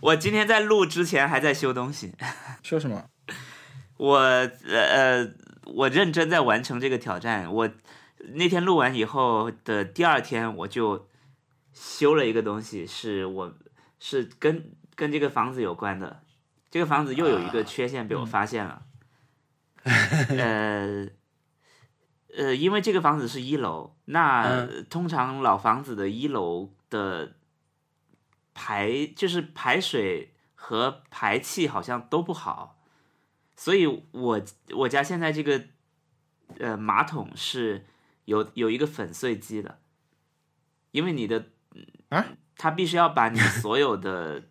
[0.00, 2.12] 我今天在录之前还在修东西。
[2.62, 3.08] 修什么？
[3.96, 5.32] 我呃呃，
[5.64, 7.50] 我认真在完成这个挑战。
[7.50, 7.70] 我
[8.34, 11.08] 那天录完以后的第二天，我就
[11.72, 13.54] 修了一个东西，是我
[13.98, 16.22] 是跟跟这个房子有关的。
[16.70, 18.82] 这个房子又有一个缺陷被我发现了。
[19.84, 21.08] 呃
[22.36, 27.36] 呃，因为这个房子是一楼，那、通常老房子的一楼的
[28.52, 32.78] 排就是排水和排气好像都不好。
[33.56, 34.40] 所以我
[34.76, 35.64] 我家现在这个
[36.58, 37.86] 呃马桶是
[38.28, 39.78] 有有一个粉碎机的，
[40.90, 41.46] 因为你的
[42.10, 42.24] 啊，
[42.58, 44.42] 它必须要把你所有的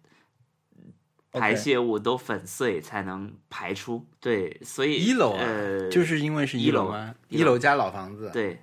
[1.32, 4.04] 排泄物都粉碎才能排出。
[4.20, 7.16] 对，所以一楼啊，呃，就是因为是一楼楼吗？
[7.30, 8.32] 一楼一楼加老房子。
[8.34, 8.60] 对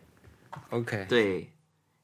[0.71, 1.53] ，OK，对，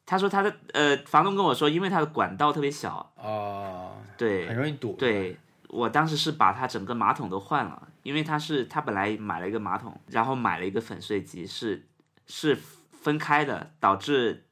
[0.07, 4.93] 他说他的呃房东跟我说，因为他的管道特别小，哦，对，很容易堵。
[4.93, 5.37] 对
[5.71, 11.89] 我当时是把他整个马桶都换了，因为他是他本来买了一个马桶，然后买了一个粉碎机，是
[12.27, 12.57] 是
[13.01, 14.47] 分开的，导致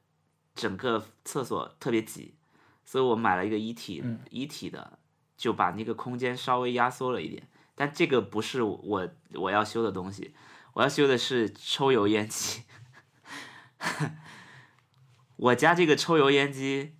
[0.55, 2.35] 整个厕所特别挤，
[2.83, 4.99] 所以我买了一个一体、一体的，
[5.37, 7.47] 就把那个空间稍微压缩了一点。
[7.75, 10.33] 但这个不是我我要修的东西，
[10.73, 12.63] 我要修的是抽油烟机。
[15.37, 16.95] 我家这个抽油烟机，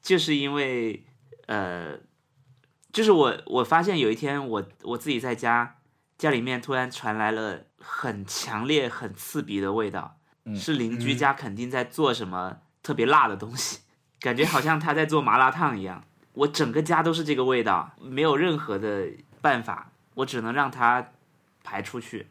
[0.00, 1.04] 就是因为
[1.46, 1.98] 呃，
[2.90, 5.82] 就是我我发现有一天我我自己在家，
[6.16, 10.18] 家里面突然传来了很强烈、很刺鼻的味道，
[10.54, 13.80] 是邻居家肯定在做什么特别辣的东西，
[14.20, 16.04] 感觉好像他在做麻辣烫一样。
[16.34, 19.06] 我整个家都是这个味道，没有任何的
[19.40, 21.10] 办法，我只能让他
[21.62, 22.26] 排出去。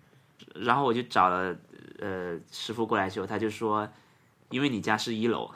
[0.55, 1.55] 然后我就找了
[1.99, 3.89] 呃师傅过来修，他就说，
[4.49, 5.49] 因为你家是一楼，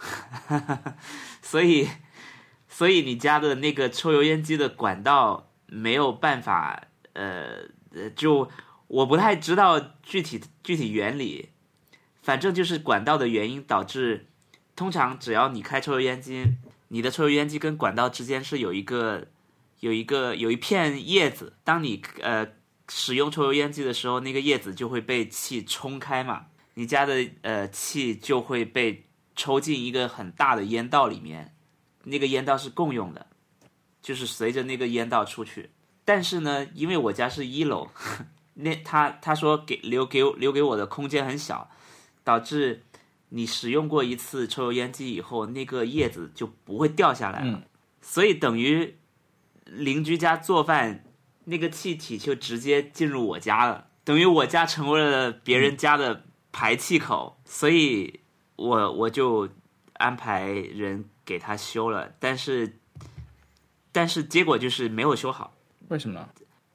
[1.44, 1.88] 所以
[2.70, 6.82] 所以你家的那个抽油烟机的管道没有办法，
[7.14, 7.60] 呃
[7.94, 8.50] 呃，就
[8.88, 11.50] 我不太知道具体具体原理，
[12.28, 14.28] 反正就是管道的原因导致，
[14.76, 16.44] 通常只要你开抽油烟机，
[16.90, 19.30] 你的抽油烟机跟管道之间是有一个
[19.80, 22.46] 有一个有一片叶子，当你呃
[22.90, 31.56] 使用抽油烟机的时候，那个叶子就会被气冲开嘛，你家的呃气就会被抽进一个很大的烟道里面，
[32.04, 33.28] 那个烟道是共用的，
[34.02, 35.70] 就是随着那个烟道出去。
[36.04, 37.88] 但是呢，因为我家是一楼，
[38.56, 41.72] 那他他说给留给留给我的空间很小，
[42.28, 42.84] 导致
[43.30, 47.64] 你使用过一次抽油烟机以后，那个叶子就不会掉下来了，
[48.02, 48.98] 所以等于
[49.64, 51.06] 邻居家做饭，
[51.46, 58.20] 那个气体就直接进入我家了，等于我家成为了别人家的排气口，所以
[58.58, 59.48] 我我就
[59.94, 62.78] 安排人给他修了，但是
[63.94, 65.54] 但是结果就是没有修好。
[65.88, 66.28] 为什么呢？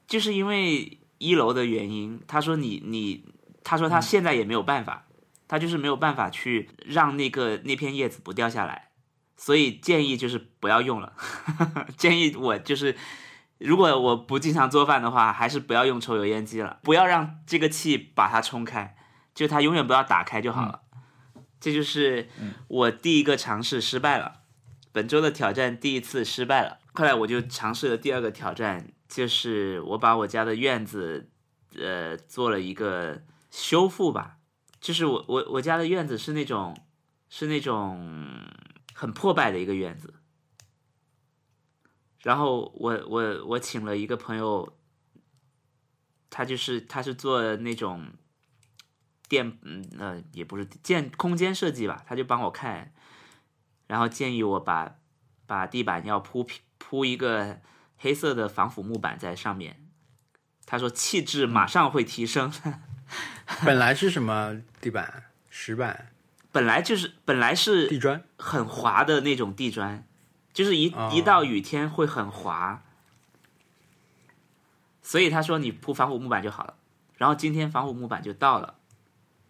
[0.06, 3.22] 就是因为一楼的原因，他说你你，
[3.62, 5.06] 他说他现在也没有办法，
[5.52, 8.88] 他就是没有办法去让那个那片叶子不掉下来，
[9.36, 11.12] 所以建议就是不要用了，
[11.98, 12.96] 建议我就是
[13.58, 18.96] 如果我不经常做饭的话，还是不要用抽油烟机了，不要让这个气把它冲开，
[19.34, 20.80] 就它永远不要打开就好了。
[21.60, 22.30] 这就是
[22.68, 24.40] 我第一个尝试失败了，
[24.90, 26.78] 本周的挑战第一次失败了。
[26.94, 31.28] 后来我就尝试了第二个挑战，就是我把我家的院子，
[31.78, 33.20] 呃，做了一个
[33.50, 34.38] 修复吧。
[34.82, 36.76] 就是我我我家的院子是那种
[37.30, 38.44] 是那种
[38.92, 40.12] 很破败的一个院子，
[42.18, 44.76] 然后我我我请了一个朋友，
[46.28, 48.08] 他就是他是做那种
[49.28, 52.92] 电嗯呃也不是建空间设计吧，他就帮我看，
[53.86, 54.96] 然后建议我把
[55.46, 57.60] 把地板要铺平铺一个
[57.96, 59.88] 黑色的防腐木板在上面，
[60.66, 62.52] 他说气质马上会提升。
[63.64, 65.24] 本来是什么地板？
[65.50, 66.08] 石板。
[66.50, 68.22] 本来就是本来是地砖？
[68.36, 70.04] 很滑的那种地砖，
[70.52, 71.10] 就是一、哦。
[71.12, 72.82] 一到雨天会很滑，
[75.02, 76.74] 所以他说你铺防腐木板就好了。
[77.16, 78.74] 然后今天防腐木板就到了，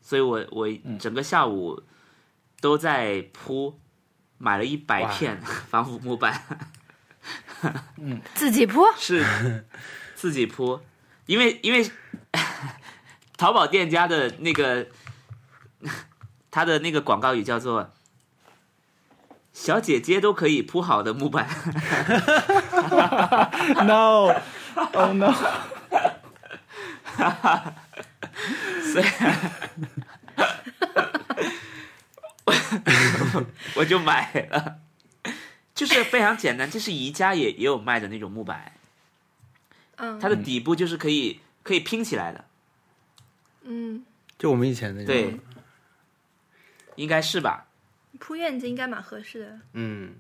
[0.01, 0.69] 所以我我
[1.01, 1.83] 整个下午
[2.61, 3.81] 都在铺，
[4.39, 6.45] 买了一百片 防腐木板，
[8.35, 9.65] 自己铺，是
[10.15, 10.81] 自己铺，
[11.27, 11.91] 因为因为
[13.43, 14.87] 淘宝店家的那个
[16.49, 17.91] 他的那个广告语叫做
[19.53, 21.49] “小姐姐都可以铺好的木板。
[23.85, 25.35] No，oh no，”
[28.93, 29.07] 所以
[33.75, 34.79] 我就买了，
[35.75, 38.71] 就是非常简单，这是宜家也也有卖的那种木板，
[39.97, 40.21] 嗯。
[40.21, 42.45] 它的底部就是可以可以拼起来的，
[43.65, 44.05] 嗯，
[44.39, 45.07] 就我们以前那种。
[45.07, 45.39] 对，
[46.97, 47.67] 应该是吧？
[48.19, 49.59] 铺院子应该蛮合适的。
[49.73, 50.13] 嗯，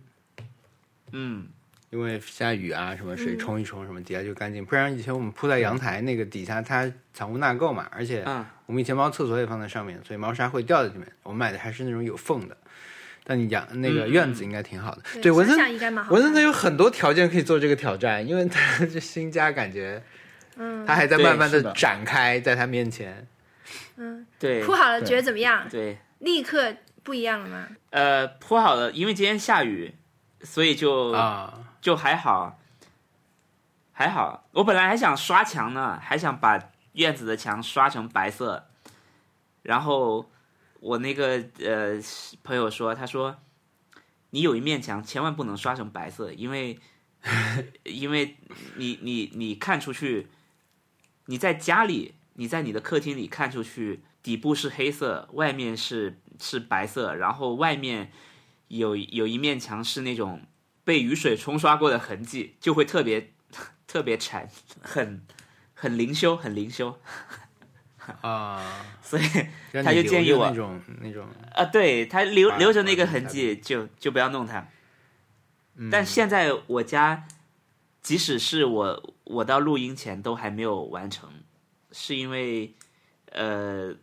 [1.12, 1.46] 嗯，
[1.90, 4.64] 因为下雨啊，什么水嗯冲一冲，什么底下就干净。
[4.64, 11.06] 不然以前我们铺在阳台那个底下，它藏污纳垢嘛，而且嗯我们以前猫厕所也放在上面，所以猫砂会掉在里面。
[11.22, 12.56] 我们买的还是那种有缝的。
[13.24, 15.02] 但你养那个嗯院子应该挺好的。
[15.12, 16.12] 对，对，文森想想应该蛮好。
[16.12, 20.02] 文森他有很多条件可以做这个挑战，因为他这新家感觉
[20.56, 23.24] 嗯他还在慢慢的展开在他面前。
[24.02, 25.68] 嗯，对铺好了觉得怎么样？
[25.68, 26.74] 对，立刻
[27.04, 27.68] 不一样了吗？
[27.90, 29.94] 呃，铺好了，因为今天下雨，
[30.40, 32.58] 所以就、啊，就还好，
[33.92, 34.48] 还好。
[34.54, 38.66] 我本来还想刷墙呢，还想把院子的墙刷成白色，
[39.62, 40.28] 然后
[40.80, 42.00] 我那个呃
[42.42, 43.38] 朋友说，他说
[44.30, 46.78] 你有一面墙千万不能刷成白色，因为
[47.84, 48.36] 因为
[48.76, 50.26] 你你你看出去，
[51.26, 58.10] 你在家里，你在你的客厅里看出去，底部是黑色，外面是是白色，然后外面
[58.68, 60.42] 有有一面墙是那种
[60.84, 63.32] 被雨水冲刷过的痕迹，就会特别
[63.86, 64.48] 特别馋，
[64.80, 65.22] 很
[65.74, 66.98] 很灵修，很灵修。
[68.20, 69.22] 啊， 所以
[69.84, 74.66] 他就建议我那种那种，啊，对他留留着那个痕迹，就就不要弄它。
[75.76, 77.28] 嗯但现在我家，
[78.02, 81.30] 即使是我我到录音前都还没有完成，
[81.92, 82.74] 是因为
[83.30, 83.94] 呃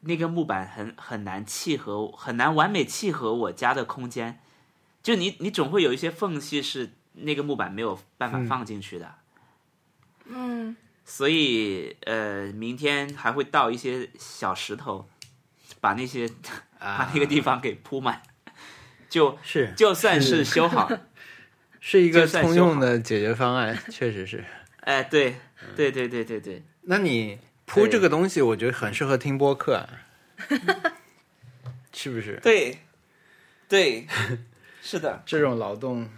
[0.00, 4.40] 那个木板很很难契合，很难完美契合我家的空间。
[5.02, 9.14] 就你你总会有一些缝隙是那个木板没有办法放进去的。
[10.26, 15.08] 嗯，所以呃，明天还会倒一些小石头，
[15.80, 16.28] 把那些
[16.78, 18.22] 把啊那个地方给铺满，
[19.08, 20.90] 就是就算是修好。
[21.84, 24.44] 是一个算通用的解决方案，确实是。
[24.82, 25.36] 哎，对
[25.74, 29.88] 对对对对对，那你铺这个东西，我觉得很适合听播客、啊，
[31.92, 32.38] 是不是？
[32.42, 32.78] 对
[33.68, 34.06] 对，
[34.82, 36.08] 是的， 这种劳动，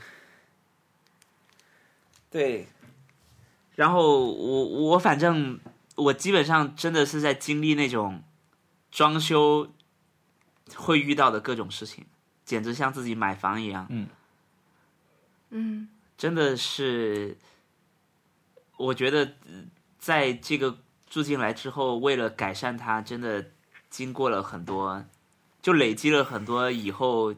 [2.30, 2.66] 对。
[3.76, 5.58] 然后我我反正
[5.96, 8.22] 我基本上真的是在经历那种
[8.92, 9.68] 装修
[10.76, 12.06] 会遇到的各种事情，
[12.44, 13.88] 简直像自己买房一样。
[15.50, 17.36] 嗯，真的是，
[18.76, 19.64] 我觉得呃
[19.98, 20.78] 在这个
[21.08, 23.46] 住进来之后，为了改善它，真的
[23.88, 25.04] 经过了很多，
[25.62, 27.34] 就累积了很多以后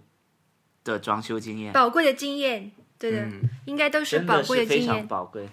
[0.82, 5.06] 的装修经验，宝贵的经验，对的，嗯，应该都是宝贵是非常经验。
[5.06, 5.48] 宝贵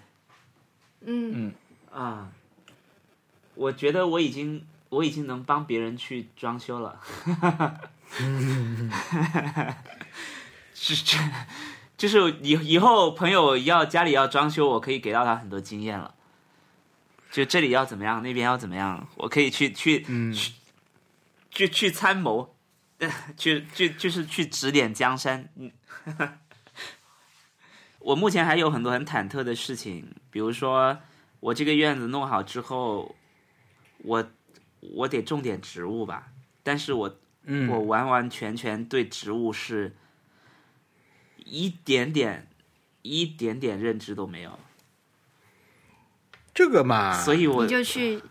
[1.01, 1.53] 嗯，
[1.91, 2.31] 啊！
[3.55, 6.99] 我觉得我已经我已经能帮别人去装修了，
[10.73, 11.17] 是这。
[11.97, 16.15] 就是以以后朋友要家里要装修，我可以给到他很多经验了。
[17.31, 20.53] 就这里要怎么样，那边要怎么样，我可以去去嗯去
[21.49, 22.55] 去去参谋，
[22.99, 25.49] 呃去去就是去指点江山。
[25.55, 25.71] 嗯，
[27.99, 30.99] 我目前还有很多很忐忑的事情，比如说
[31.39, 33.15] 我这个院子弄好之后，
[33.99, 34.23] 我
[34.79, 36.27] 我得种点植物吧，
[36.61, 39.95] 但是我嗯我完完全全对植物是
[41.45, 42.47] 一点点、
[43.01, 44.59] 一点点认知都没有，
[46.53, 48.21] 这个嘛，所以我你就去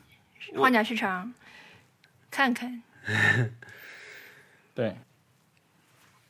[0.54, 1.32] 我花鸟市场
[2.30, 2.82] 看看。
[4.74, 4.96] 对，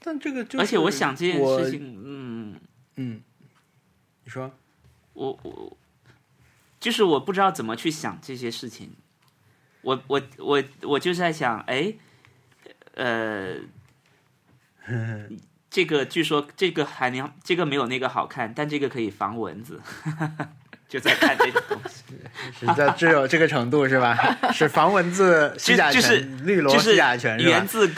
[0.01, 2.61] 但这个就是，而且我想这件事，情，嗯，
[2.97, 3.23] 嗯，
[4.25, 4.53] 你说，
[5.13, 5.77] 我我
[6.81, 8.97] 就是我不知道怎么去想这些事情，
[9.83, 11.95] 我我我我就在想，哎，
[12.95, 13.59] 呃，
[15.73, 19.81] 这个据说这个海娘这个没有那个好看，但这个可以防蚊子，
[20.87, 22.03] 就在看这种东西。
[22.61, 24.15] 是在只有这个程度是吧？
[24.53, 27.47] 是防蚊子、就是醛、绿萝就是吸甲醛是？
[27.47, 27.91] 源自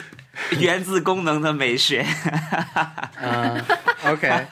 [0.60, 2.06] 源自功能的美学。
[3.20, 3.60] 嗯
[4.06, 4.46] ，OK。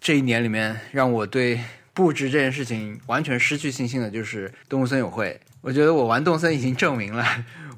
[0.00, 1.60] 这一年里面，让我对
[1.92, 5.38] 布置这件事情完全失去信心的就是动物森友会。
[5.60, 7.26] 我觉得我玩动森已经证明了，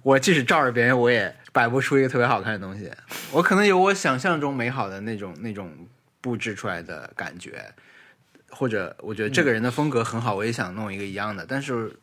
[0.04, 2.90] 我即使照着别人，我也摆不出一个特别好看的东西。
[3.30, 5.86] 我可能有我想象中美好的那种那种
[6.20, 7.72] 布置出来的感觉，
[8.50, 11.94] 或者我觉得这个人的风格很好，我也想弄一个一样的，但是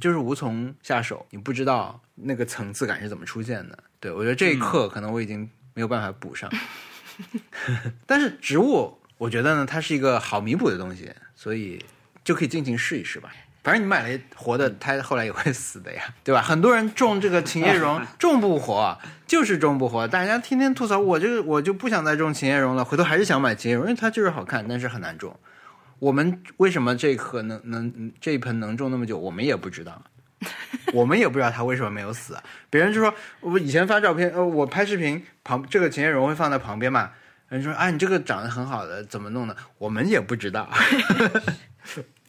[0.00, 3.78] 就是无从下手，你不知道那个层次感是怎么出现的。
[4.00, 6.50] 对我觉得这一刻可能我已经没有办法补上，
[8.06, 11.84] 但是植物我觉得呢，它是一个好弥补的东西，所以
[12.24, 13.32] 就可以尽情试一试吧。
[13.66, 16.40] 反正你买了活的，它后来也会死的呀， 对吧？
[16.40, 20.06] 很多人种这个琴叶榕 种不活，就是种不活。
[20.06, 25.36] 大家天天吐槽，我这个我就不想再种琴叶榕了，回头还是想买琴叶榕，因为它就是好看，但是很难种。
[25.98, 30.00] 我们为什么这棵能能这一盆能种那么久，我们也不知道，
[30.94, 32.38] 我们也不知道它为什么没有死。
[32.70, 37.10] 别人就说，我以前发照片，呃，我拍视频旁这个琴叶榕会放在旁边嘛，
[37.48, 39.56] 人说啊，你这个长得很好的，怎么弄的？
[39.78, 40.70] 我们也不知道。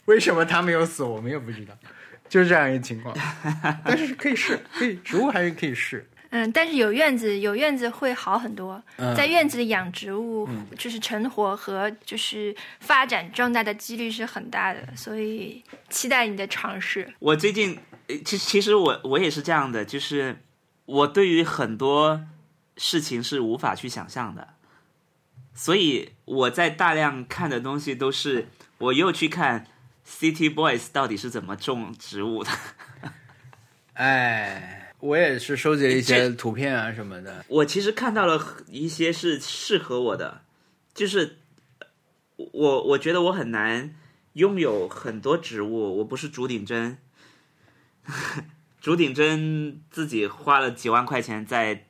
[0.08, 1.74] 为什么它没有死，我们也不知道，
[2.28, 3.14] 就是这样一个情况。
[3.84, 6.08] 但是可以试，可以植物还是可以试。
[6.30, 8.82] 嗯，但是有院子，有院子会好很多。
[8.96, 17.10] 嗯在院子里养植物，就是成活和就是发展壮大的几率是很大的，所以期待你的尝试。
[17.18, 17.78] 我最近，
[18.08, 20.38] 呃其实其实我我也是这样的，就是
[20.84, 22.20] 我对于很多
[22.76, 24.48] 事情是无法去想象的，
[25.54, 29.66] 所以我在大量看的东西都是我又去看
[30.08, 32.50] City Boys 到底是怎么种植物的。
[33.92, 37.44] 哎，我也是收集了一些图片啊什么的。
[37.48, 40.42] 我其实看到了一些是适合我的，
[40.94, 41.38] 就是
[42.36, 43.94] 我我觉得我很难
[44.32, 46.98] 拥有很多植物，我不是竹顶针，
[48.80, 51.86] 竹顶针自己花了几万块钱在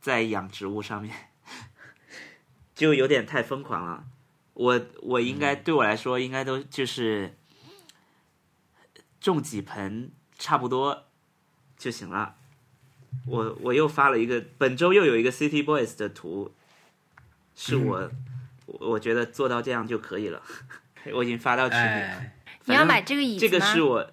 [0.00, 1.14] 在养植物上面，
[2.74, 4.04] 就有点太疯狂了。
[4.60, 7.34] 我我应该对我来说应该都就是
[9.18, 11.04] 种几盆差不多
[11.78, 12.34] 就行了。
[13.26, 16.52] 我我又发了一个，本周又有一个 City Boys 的图，
[17.56, 18.10] 是我、
[18.66, 20.42] 我我觉得做到这样就可以了。
[21.14, 21.88] 我已经发到群里了。
[21.88, 22.34] 哎，
[22.66, 23.58] 你要买这个椅子这？
[23.58, 24.12] 个是我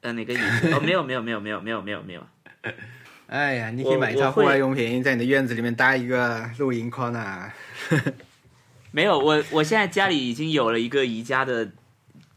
[0.00, 0.72] 呃哪个椅子？
[0.74, 2.26] 哦，没有没有没有没有没有没有没有。
[3.28, 7.52] 哎呀，你可以买一套户外用品，在你的院子里面搭一个露营 corner。
[8.94, 11.72] 没有，我我现在家里已经有了一个宜家的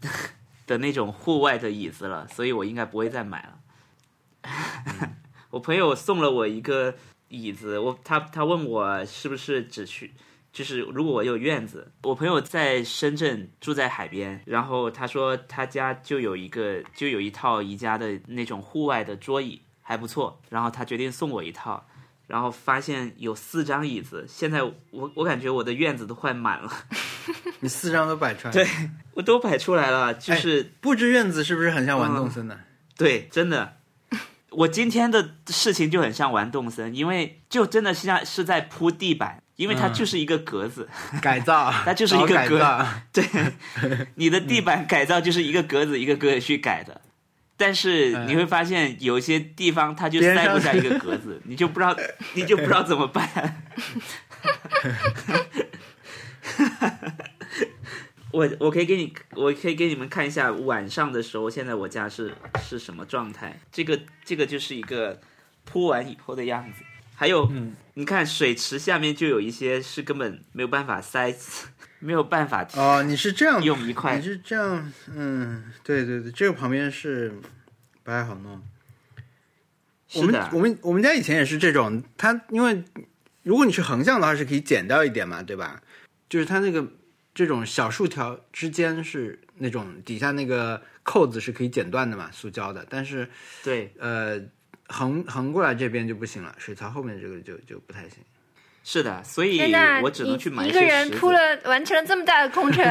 [0.66, 3.60] 的那种户外的椅子了，所以我应该不会再买了。
[5.52, 6.96] 我朋友送了我一个
[7.28, 10.16] 椅子，我他他问我是不是只去，
[10.52, 21.88] 就是如果我有院子，我朋友在深圳住在海边，然后他说他家就有一个就有一套宜家的那种户外的桌椅，还不错，然后他决定送我一套。
[22.28, 26.72] 然后发现有四张椅子，现在我我感觉我的院子都快满了，
[27.62, 28.68] 你四张都摆出来，对，
[29.14, 32.60] 我都摆出来了，就是、布置院子是不是很像玩动森的？
[32.98, 33.78] 对，真的，
[34.50, 40.90] 我今天的事情就很像玩动森，因为就真的像是在铺地板，因为它嗯就是一个格子，
[41.22, 42.86] 改造， 它就是一个格造。
[43.14, 43.24] 对，
[44.16, 47.00] 你的地板改造就是一个格子一个格子去改的。
[47.58, 51.98] 但是你会发现，有些地方它就塞不下一个 格子，你就不知道，
[52.36, 53.64] 你就不知道怎么办。
[58.32, 63.60] 我我可以给你，我可以给你们看一下晚上的时候，现在我家是是什么状态。
[63.72, 65.20] 这个这个就是一个
[65.66, 66.84] 铺完以后的样子。
[67.16, 67.52] 还有，
[67.96, 71.34] 你看水池下面就有一些是根本没有办法塞，
[72.00, 77.30] 没有办法哦，你是这样用一块你是这样，嗯，对对对，这个旁边是
[78.04, 78.62] 不太好弄。
[80.14, 82.84] 我们我们我们家以前也是这种，它因为
[83.44, 85.82] 如果你是横向的话是可以剪掉一点嘛，对吧？
[86.30, 86.86] 就是它那个
[87.34, 93.30] 这种小竖条之间是那种底下那个扣子是可以剪断的嘛，塑胶的，但是
[93.64, 94.40] 对，呃
[94.88, 98.20] 横横过来这边就不行了，水槽后面这个就就不太行。
[98.90, 99.60] 是的，所以，
[100.02, 102.82] 我只能去买一个人铺了 完成了这么大的工程，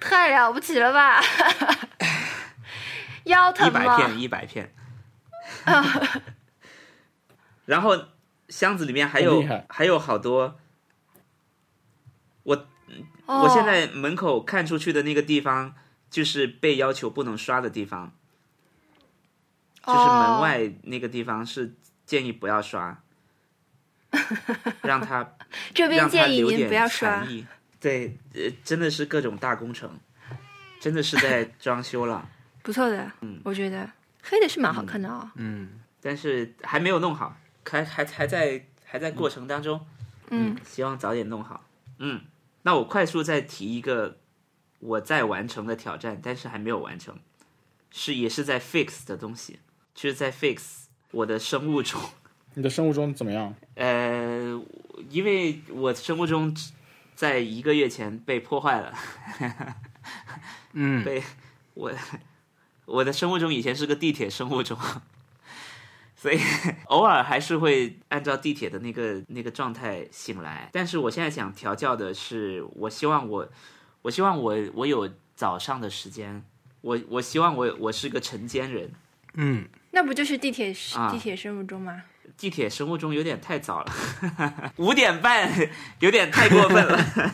[0.00, 1.20] 太了不起了吧？
[3.24, 3.78] 腰疼吗？
[3.78, 4.72] 百片，一百片。
[7.66, 8.06] 然后
[8.48, 10.58] 箱子里面还有还有好多，
[12.44, 12.66] 我
[13.26, 15.74] 哦我现在门口看出去的那个地方，
[16.08, 18.14] 就是被要求不能刷的地方，
[19.84, 21.74] 就是门哦外那个地方是
[22.06, 23.02] 建议不要刷，
[24.82, 25.36] 让他
[25.74, 27.30] 这边建议您留点不要刷禅。
[27.30, 27.46] 意。
[27.78, 29.98] 对，呃，真的是各种大工程，
[30.80, 32.28] 真的是在 装修了。
[32.62, 33.88] 不错的，嗯我觉得
[34.22, 35.30] 黑的是蛮好看的哦。
[35.36, 39.86] 嗯，但是还没有弄好，还还还在还在过程当中。
[40.30, 41.64] 嗯，希望早点弄好。
[41.98, 42.22] 嗯，
[42.62, 44.18] 那我快速再提一个
[44.80, 47.16] 我在完成的挑战，但是还没有完成，
[47.92, 49.60] 是也是在 fix 的东西，
[49.94, 52.00] 就是在 fix 我的生物钟。
[52.56, 53.54] 你的生物钟怎么样？
[53.74, 54.58] 呃，
[55.10, 56.56] 因为我生物钟
[57.14, 58.94] 在一个月前被破坏了，
[60.72, 61.22] 嗯，被
[61.74, 61.92] 我
[62.86, 64.74] 我的生物钟以前是个地铁生物钟，
[66.16, 66.38] 所以
[66.88, 70.70] 偶尔还是会按照地铁的那个那个状态醒来。
[70.72, 73.46] 但是我现在想调教的是，我希望我
[74.00, 76.42] 我希望我我有早上的时间，
[76.80, 78.90] 我我希望我我是个晨间人。
[79.34, 82.02] 嗯，那不就是地铁啊地铁生物钟吗？
[82.36, 85.50] 地铁生物钟有点太早了，五点半
[86.00, 87.32] 有点太过分了。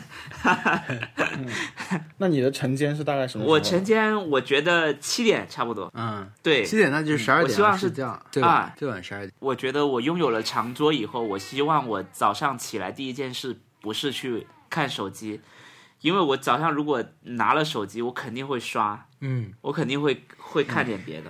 [2.17, 3.53] 那你的晨间是大概什么时候？
[3.53, 5.91] 我晨间我觉得七点差不多。
[5.93, 9.31] 嗯，对，七点那就是十二点，我希望是睡觉，最晚啊最晚十二点。
[9.39, 15.41] 我觉得我拥有了长桌以后，我希望我早上起来第一件事不是去看手机，
[15.99, 21.29] 因为我早上如果拿了手机，我肯定会刷，嗯，我肯定会会看点别的。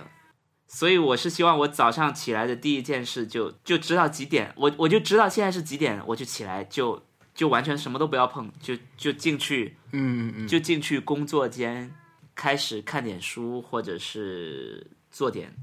[0.74, 7.00] 所以我是希望我早上起来的第一件事就就知道几点，我我就知道现在是几点，我就起来就
[7.32, 11.94] 就完全什么都不要碰，就就进去嗯嗯嗯，就进去工作间，
[12.34, 15.54] 开始看点书或者是做点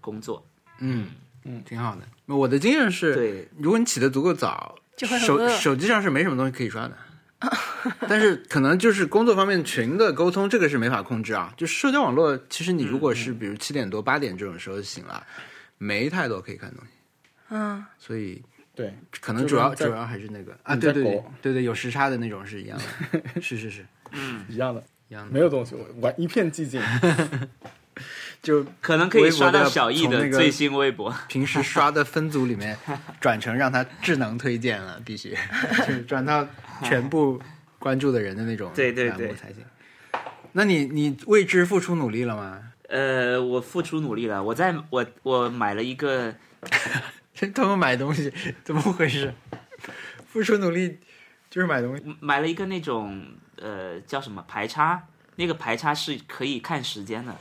[0.00, 0.44] 工作。
[0.80, 1.06] 嗯
[1.44, 2.02] 嗯，挺好的。
[2.26, 6.96] 我的经验是，对，如果你起得足够早，手手机上是没什么东西可以刷的。
[8.06, 11.52] 但是可能就是工作方面群的沟通，这个是没法控制啊。
[11.56, 15.26] 就社交网络，其实你如果是比如七点多八点这种时候醒了，
[15.78, 16.90] 没太多可以看东西，
[17.48, 18.42] 嗯，所以
[18.74, 22.78] 对，可能主要主要还是那个啊，对对对对对，有时差的那种是一样
[23.12, 23.86] 的， 是是是。
[24.12, 24.44] 嗯。
[24.48, 26.82] 一样的，一样的，没有东西，我完一片寂静。
[28.42, 31.14] 就 可能可以刷到小易的最新微博。
[31.28, 32.76] 平时刷的分组里面
[33.20, 35.36] 转成让他智能推荐了，必须。
[35.78, 36.46] 就是转到
[36.82, 37.40] 全部
[37.78, 39.64] 关注的人的那种对对对栏目才行。
[40.52, 42.62] 那你你为之付出努力了吗？
[42.88, 46.34] 呃，我付出努力了，我在我我买了一个，
[47.54, 48.32] 他们买东西
[48.64, 49.32] 怎么回事？
[50.26, 50.98] 付出努力
[51.48, 52.04] 就是买东西。
[52.18, 53.24] 买了一个那种
[53.56, 55.04] 呃叫什么排插，
[55.36, 57.36] 那个排插是可以看时间的，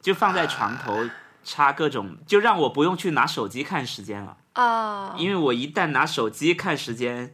[0.00, 1.08] 就放在床头
[1.44, 4.36] 插各种，就让我不用去拿手机看时间了。
[4.54, 7.32] 啊，因为我一旦拿手机看时间，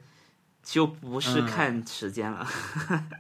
[0.63, 2.47] 就不是看时间了，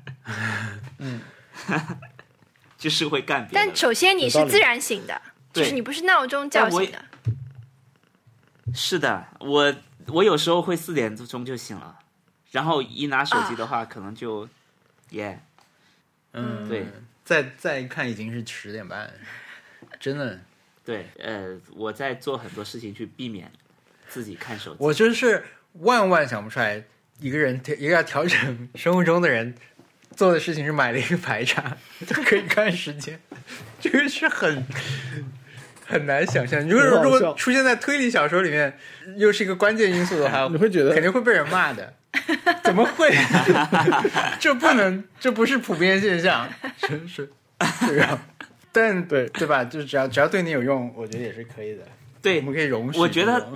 [0.98, 1.20] 嗯，
[2.78, 3.74] 就是会干别的但。
[3.74, 5.20] 首先你是自然醒的，
[5.52, 7.04] 就是你不是闹钟叫醒的。
[8.72, 9.74] 是的，我
[10.06, 11.98] 我有时候会四点钟就醒了，
[12.50, 14.48] 然后一拿手机的话，可能就
[15.10, 15.40] 耶
[16.32, 16.86] 嗯，对，
[17.24, 19.12] 再再看已经是十点半，
[19.98, 20.40] 真的。
[20.82, 23.52] 对，呃，我在做很多事情去避免
[24.08, 24.76] 自己看手机。
[24.80, 25.44] 我真是
[25.74, 26.82] 万万想不出来，
[27.20, 29.55] 一个人一个要调整生物钟的人
[30.16, 31.76] 做的事情是买了一个排插，
[32.06, 33.18] 就可以看时间，
[33.80, 34.64] 这个是很
[35.86, 36.60] 很难想象。
[36.68, 38.76] 如果如果出现在推理小说里面，
[39.16, 41.94] 又是一个关键因素的话， 你会觉得肯定会被人骂的。
[42.64, 43.09] 怎么会？
[44.40, 46.48] 这不能，这不是普遍现象，
[46.78, 47.30] 真是
[47.86, 48.20] 对啊。
[48.72, 49.64] 但对对吧？
[49.64, 51.82] 就只要只要对你有用，我觉得也是可以的。
[52.22, 52.98] 对我们可以容许。
[52.98, 53.48] 我觉得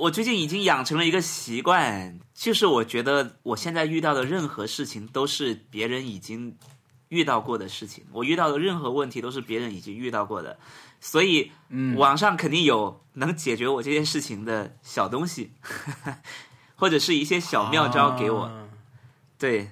[0.00, 6.56] 我最近已经养成了一个习惯，就是我觉得我现在遇到的任何事情都是别人已经
[7.08, 10.58] 遇到过的事情，我遇到的任何问题都是别人已经遇到过的，
[11.00, 15.52] 所以嗯网上肯定有能解决我这件事情的小东西，
[16.76, 18.44] 或者是一些小妙招给我。
[18.44, 18.66] 啊
[19.38, 19.70] 对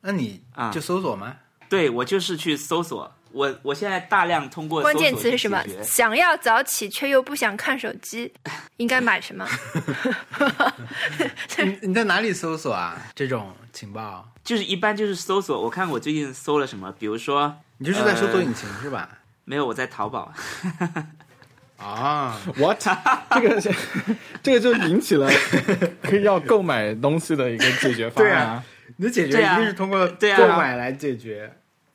[0.00, 1.36] 那你啊就搜索吗？
[1.68, 3.12] 对，我就是去搜索。
[3.32, 8.32] 我我现在大量通过关键词是什么想要早起却又不想看手机，
[8.78, 9.46] 应该买什么？
[11.64, 12.96] 你你在哪里搜索啊？
[13.14, 15.60] 这种情报，就是一般就是搜索。
[15.60, 19.08] 我看我最近搜了什么，比如说你就是在搜索呃引擎、是吧？
[19.44, 20.32] 没有我在淘宝，
[21.76, 22.78] 啊，What？
[23.30, 23.70] 这个是
[24.42, 25.28] 这个就引起了
[26.02, 28.64] 可以要购买东西的一个解决方案对啊。
[28.96, 31.50] 你的解决一定是通过对啊购买来解决，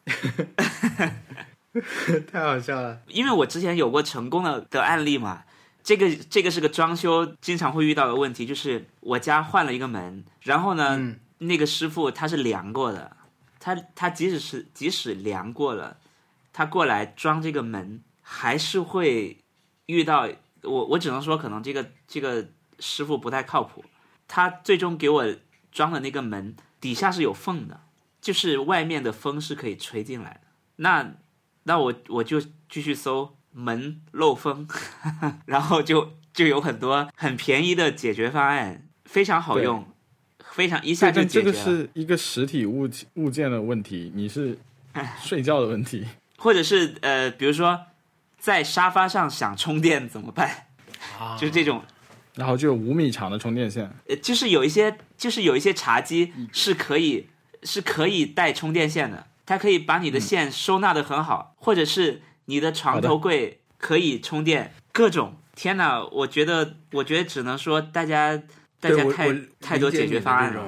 [2.32, 3.02] 太好笑了。
[3.08, 5.44] 因为我之前有过成功的的案例嘛。
[5.84, 13.16] 这个这个是个装修经常会遇到的问题，就是我家换了一个门，然后呢，嗯那个师傅他是量过的，
[13.60, 15.98] 他他即使是即使量过了，
[16.52, 19.38] 他过来装这个门还是会
[19.86, 20.28] 遇到
[20.64, 22.48] 我，我只能说可能这个这个
[22.80, 23.86] 师傅不太靠谱，
[24.28, 25.36] 他最终给我
[25.72, 27.80] 装的那个门底下是有缝的，
[28.26, 30.48] 就是外面的风是可以吹进来的。
[30.78, 31.14] 那
[31.66, 34.68] 那我我就继续搜，门漏风，
[35.46, 39.88] 然后就就有很多很便宜的解决方案，非常好用，
[40.40, 41.54] 非常一下就解决了。
[41.54, 44.58] 这个是一个实体物物件的问题，你是
[45.22, 46.08] 睡觉的问题。
[46.38, 47.80] 或者是呃，比如说
[48.40, 50.66] 在沙发上想充电怎么办？
[51.20, 51.80] 啊 就这种，
[52.34, 57.28] 然后就有五米长的充电线，呃，就是有一些，就是有一些茶几是可以
[57.66, 65.36] 是可以带充电线的，它可以把你的线收纳的很好，或者是你的床头柜可以充电，各种。
[65.56, 68.42] 天哪，我觉得，我觉得只能说大家
[68.80, 70.64] 大家太太多解决方案了。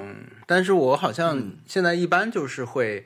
[0.45, 3.05] 但是我好像嗯现在一般就是会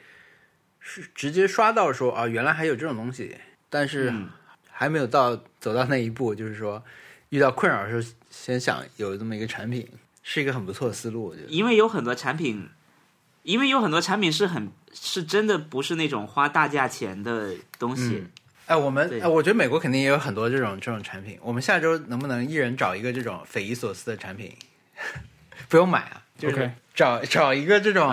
[0.79, 3.35] 是直接刷到说啊，原来还有这种东西，
[3.67, 4.29] 但是嗯
[4.69, 6.83] 还没有到走到那一步，就是说
[7.29, 9.87] 遇到困扰的时候，先想有这么一个产品，
[10.21, 11.47] 是一个很不错的思路，我觉得。
[11.47, 12.69] 因为有很多产品，
[13.43, 18.21] 因为有很多产品是很是真的不是那种花大价钱的东西。
[18.21, 18.31] 嗯
[18.67, 21.37] 哎，我们对哎，我觉得美国肯定也有很多这种这种产品。
[21.41, 24.55] 我们下周能不能一人找一个这种匪夷所思的产品？
[25.67, 28.09] 不用买啊，就是找找一个这种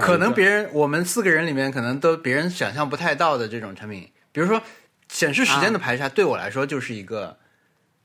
[0.00, 4.60] 可能别人我们四个人里面可能都别人想象不太到的这种产品，比如说
[5.08, 7.36] 显示时间的排查，对我来说就是一个，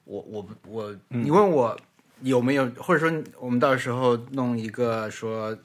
[0.03, 1.79] 我我我，你问我
[2.21, 5.57] 有没有，或者说我们到时候弄一个说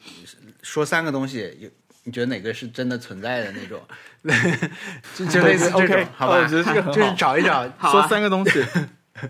[0.63, 1.69] 说三个东西，有
[2.05, 3.81] 你觉得哪个是真的存在的那种，
[5.15, 6.37] 就就类似这种 OK，好吧？
[6.37, 8.65] 我觉得这个就是找一找，说三个东西，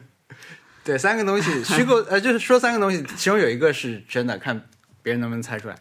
[0.85, 4.61] 对，三个东西虚构，呃，就是说三个东西，其中有一个是真的，看
[5.03, 5.77] 别人能不能猜出来，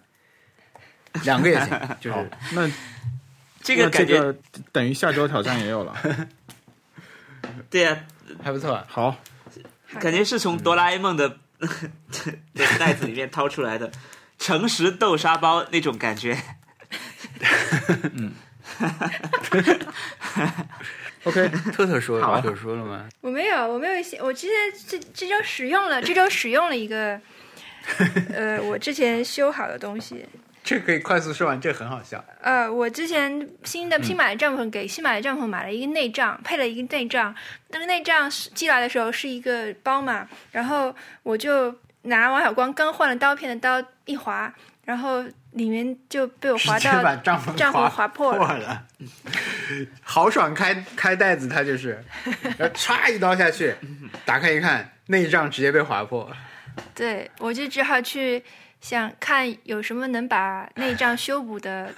[1.23, 2.69] 两个也行， 就是，那
[3.61, 4.35] 这个那感觉、个
[4.71, 5.95] 等于下周挑战也有了。
[7.69, 7.97] 对呀、
[8.43, 8.81] 还不错。
[8.87, 9.17] 好，
[9.99, 11.29] 感觉是从哆啦 A 梦的
[11.59, 13.91] 的袋子里面掏出来的
[14.37, 16.37] 诚实豆沙包那种感觉。
[18.13, 18.33] 嗯
[21.25, 23.07] OK，特特说特特说了吗？
[23.21, 24.55] 我没有，我没有写，我之前
[24.87, 27.19] 这这周使用了，这周使用了一个，
[28.33, 30.25] 呃，我之前修好的东西。
[30.63, 32.23] 这可以快速说完，这很好笑。
[32.41, 37.35] 呃，我之前新的新买的帐篷给新买的帐篷买了一个内帐，配了一个内帐。
[37.69, 44.53] 那个内帐是寄来的时候是一个包嘛，然后我就拿王小光刚换了刀片的刀一划，
[44.85, 48.57] 然后里面就被我划直接把到帐篷帐篷划破了。
[48.57, 48.85] 了，
[50.01, 52.01] 豪爽开开袋子，他就是，
[52.57, 53.75] 然后歘一刀下去，
[54.25, 56.31] 打开一看，内帐直接被划破。
[56.95, 58.43] 对，我就只好去
[58.83, 61.89] 想看有什么能把内帐修补的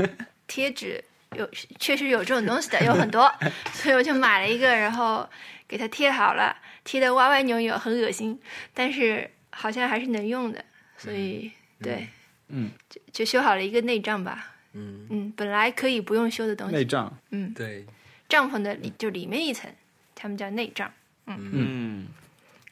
[0.46, 1.04] 贴纸，
[1.36, 1.50] 有
[1.80, 3.30] 确实有这种东西的，有很多，
[3.74, 5.28] 所以我就买了一个，然后
[5.68, 8.40] 给它贴好了，贴的歪歪扭扭，很恶心，
[8.72, 10.64] 但是好像还是能用的，
[10.96, 11.52] 所以、
[11.82, 12.08] 对，
[12.50, 14.54] 嗯，就就修好了一个内帐吧。
[14.74, 17.84] 嗯，嗯，本来可以不用修的东西，内帐，嗯，对，
[18.30, 19.74] 帐篷的里就里面一层，
[20.14, 20.94] 他们叫内帐，
[21.26, 22.06] 嗯，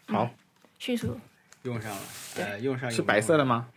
[0.05, 0.29] 好，
[0.77, 1.19] 迅速。
[1.63, 2.01] 用上了，
[2.35, 3.69] 呃，用上是白色的吗？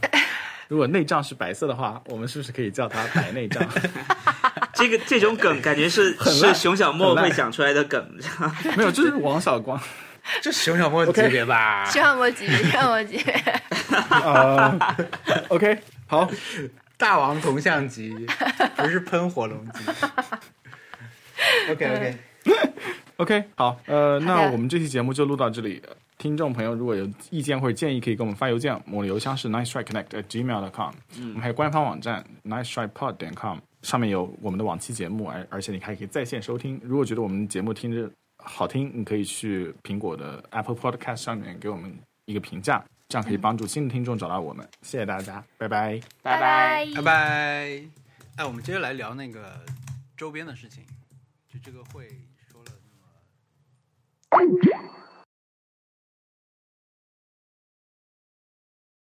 [0.68, 3.64] 如果内脏是白色的话，我们是不是可以叫它白内脏？
[4.74, 8.18] 这个这种梗感觉是 是熊小莫会想出来的梗。
[8.76, 9.80] 没有，这是王小光。
[10.42, 11.84] 这熊小莫级别吧？
[11.84, 13.32] 熊小莫级别，熊小莫级别。
[14.10, 14.96] 啊
[15.48, 15.78] OK，
[16.08, 16.28] 好，
[16.98, 18.26] 大王铜像级，
[18.74, 19.84] 不是喷火龙级。
[21.70, 22.16] OK
[23.16, 25.80] OK，OK，好，呃，那我们这期节目就录到这里。
[26.18, 30.94] 听众朋友如果有意见或者建议，可以给我们发邮件，我们的邮箱是 nice try connect at gmail com。
[31.18, 36.80] 我们还有官方网站 nice try pod 点 com，上面有我们的往期节目，而而且你还可以在线收听。
[36.82, 41.94] 如果觉得我们节目听着好听，你可以去苹果的 Apple Podcast 上面给我们
[42.24, 44.66] 一个评价，这样可以帮助新的听众找到我们。
[44.82, 46.00] 谢谢大家，拜拜。
[46.22, 47.82] 拜拜拜拜。
[48.36, 49.60] 哎，我们接着来聊那个
[50.16, 50.82] 周边的事情，
[51.52, 52.56] 就这个会是。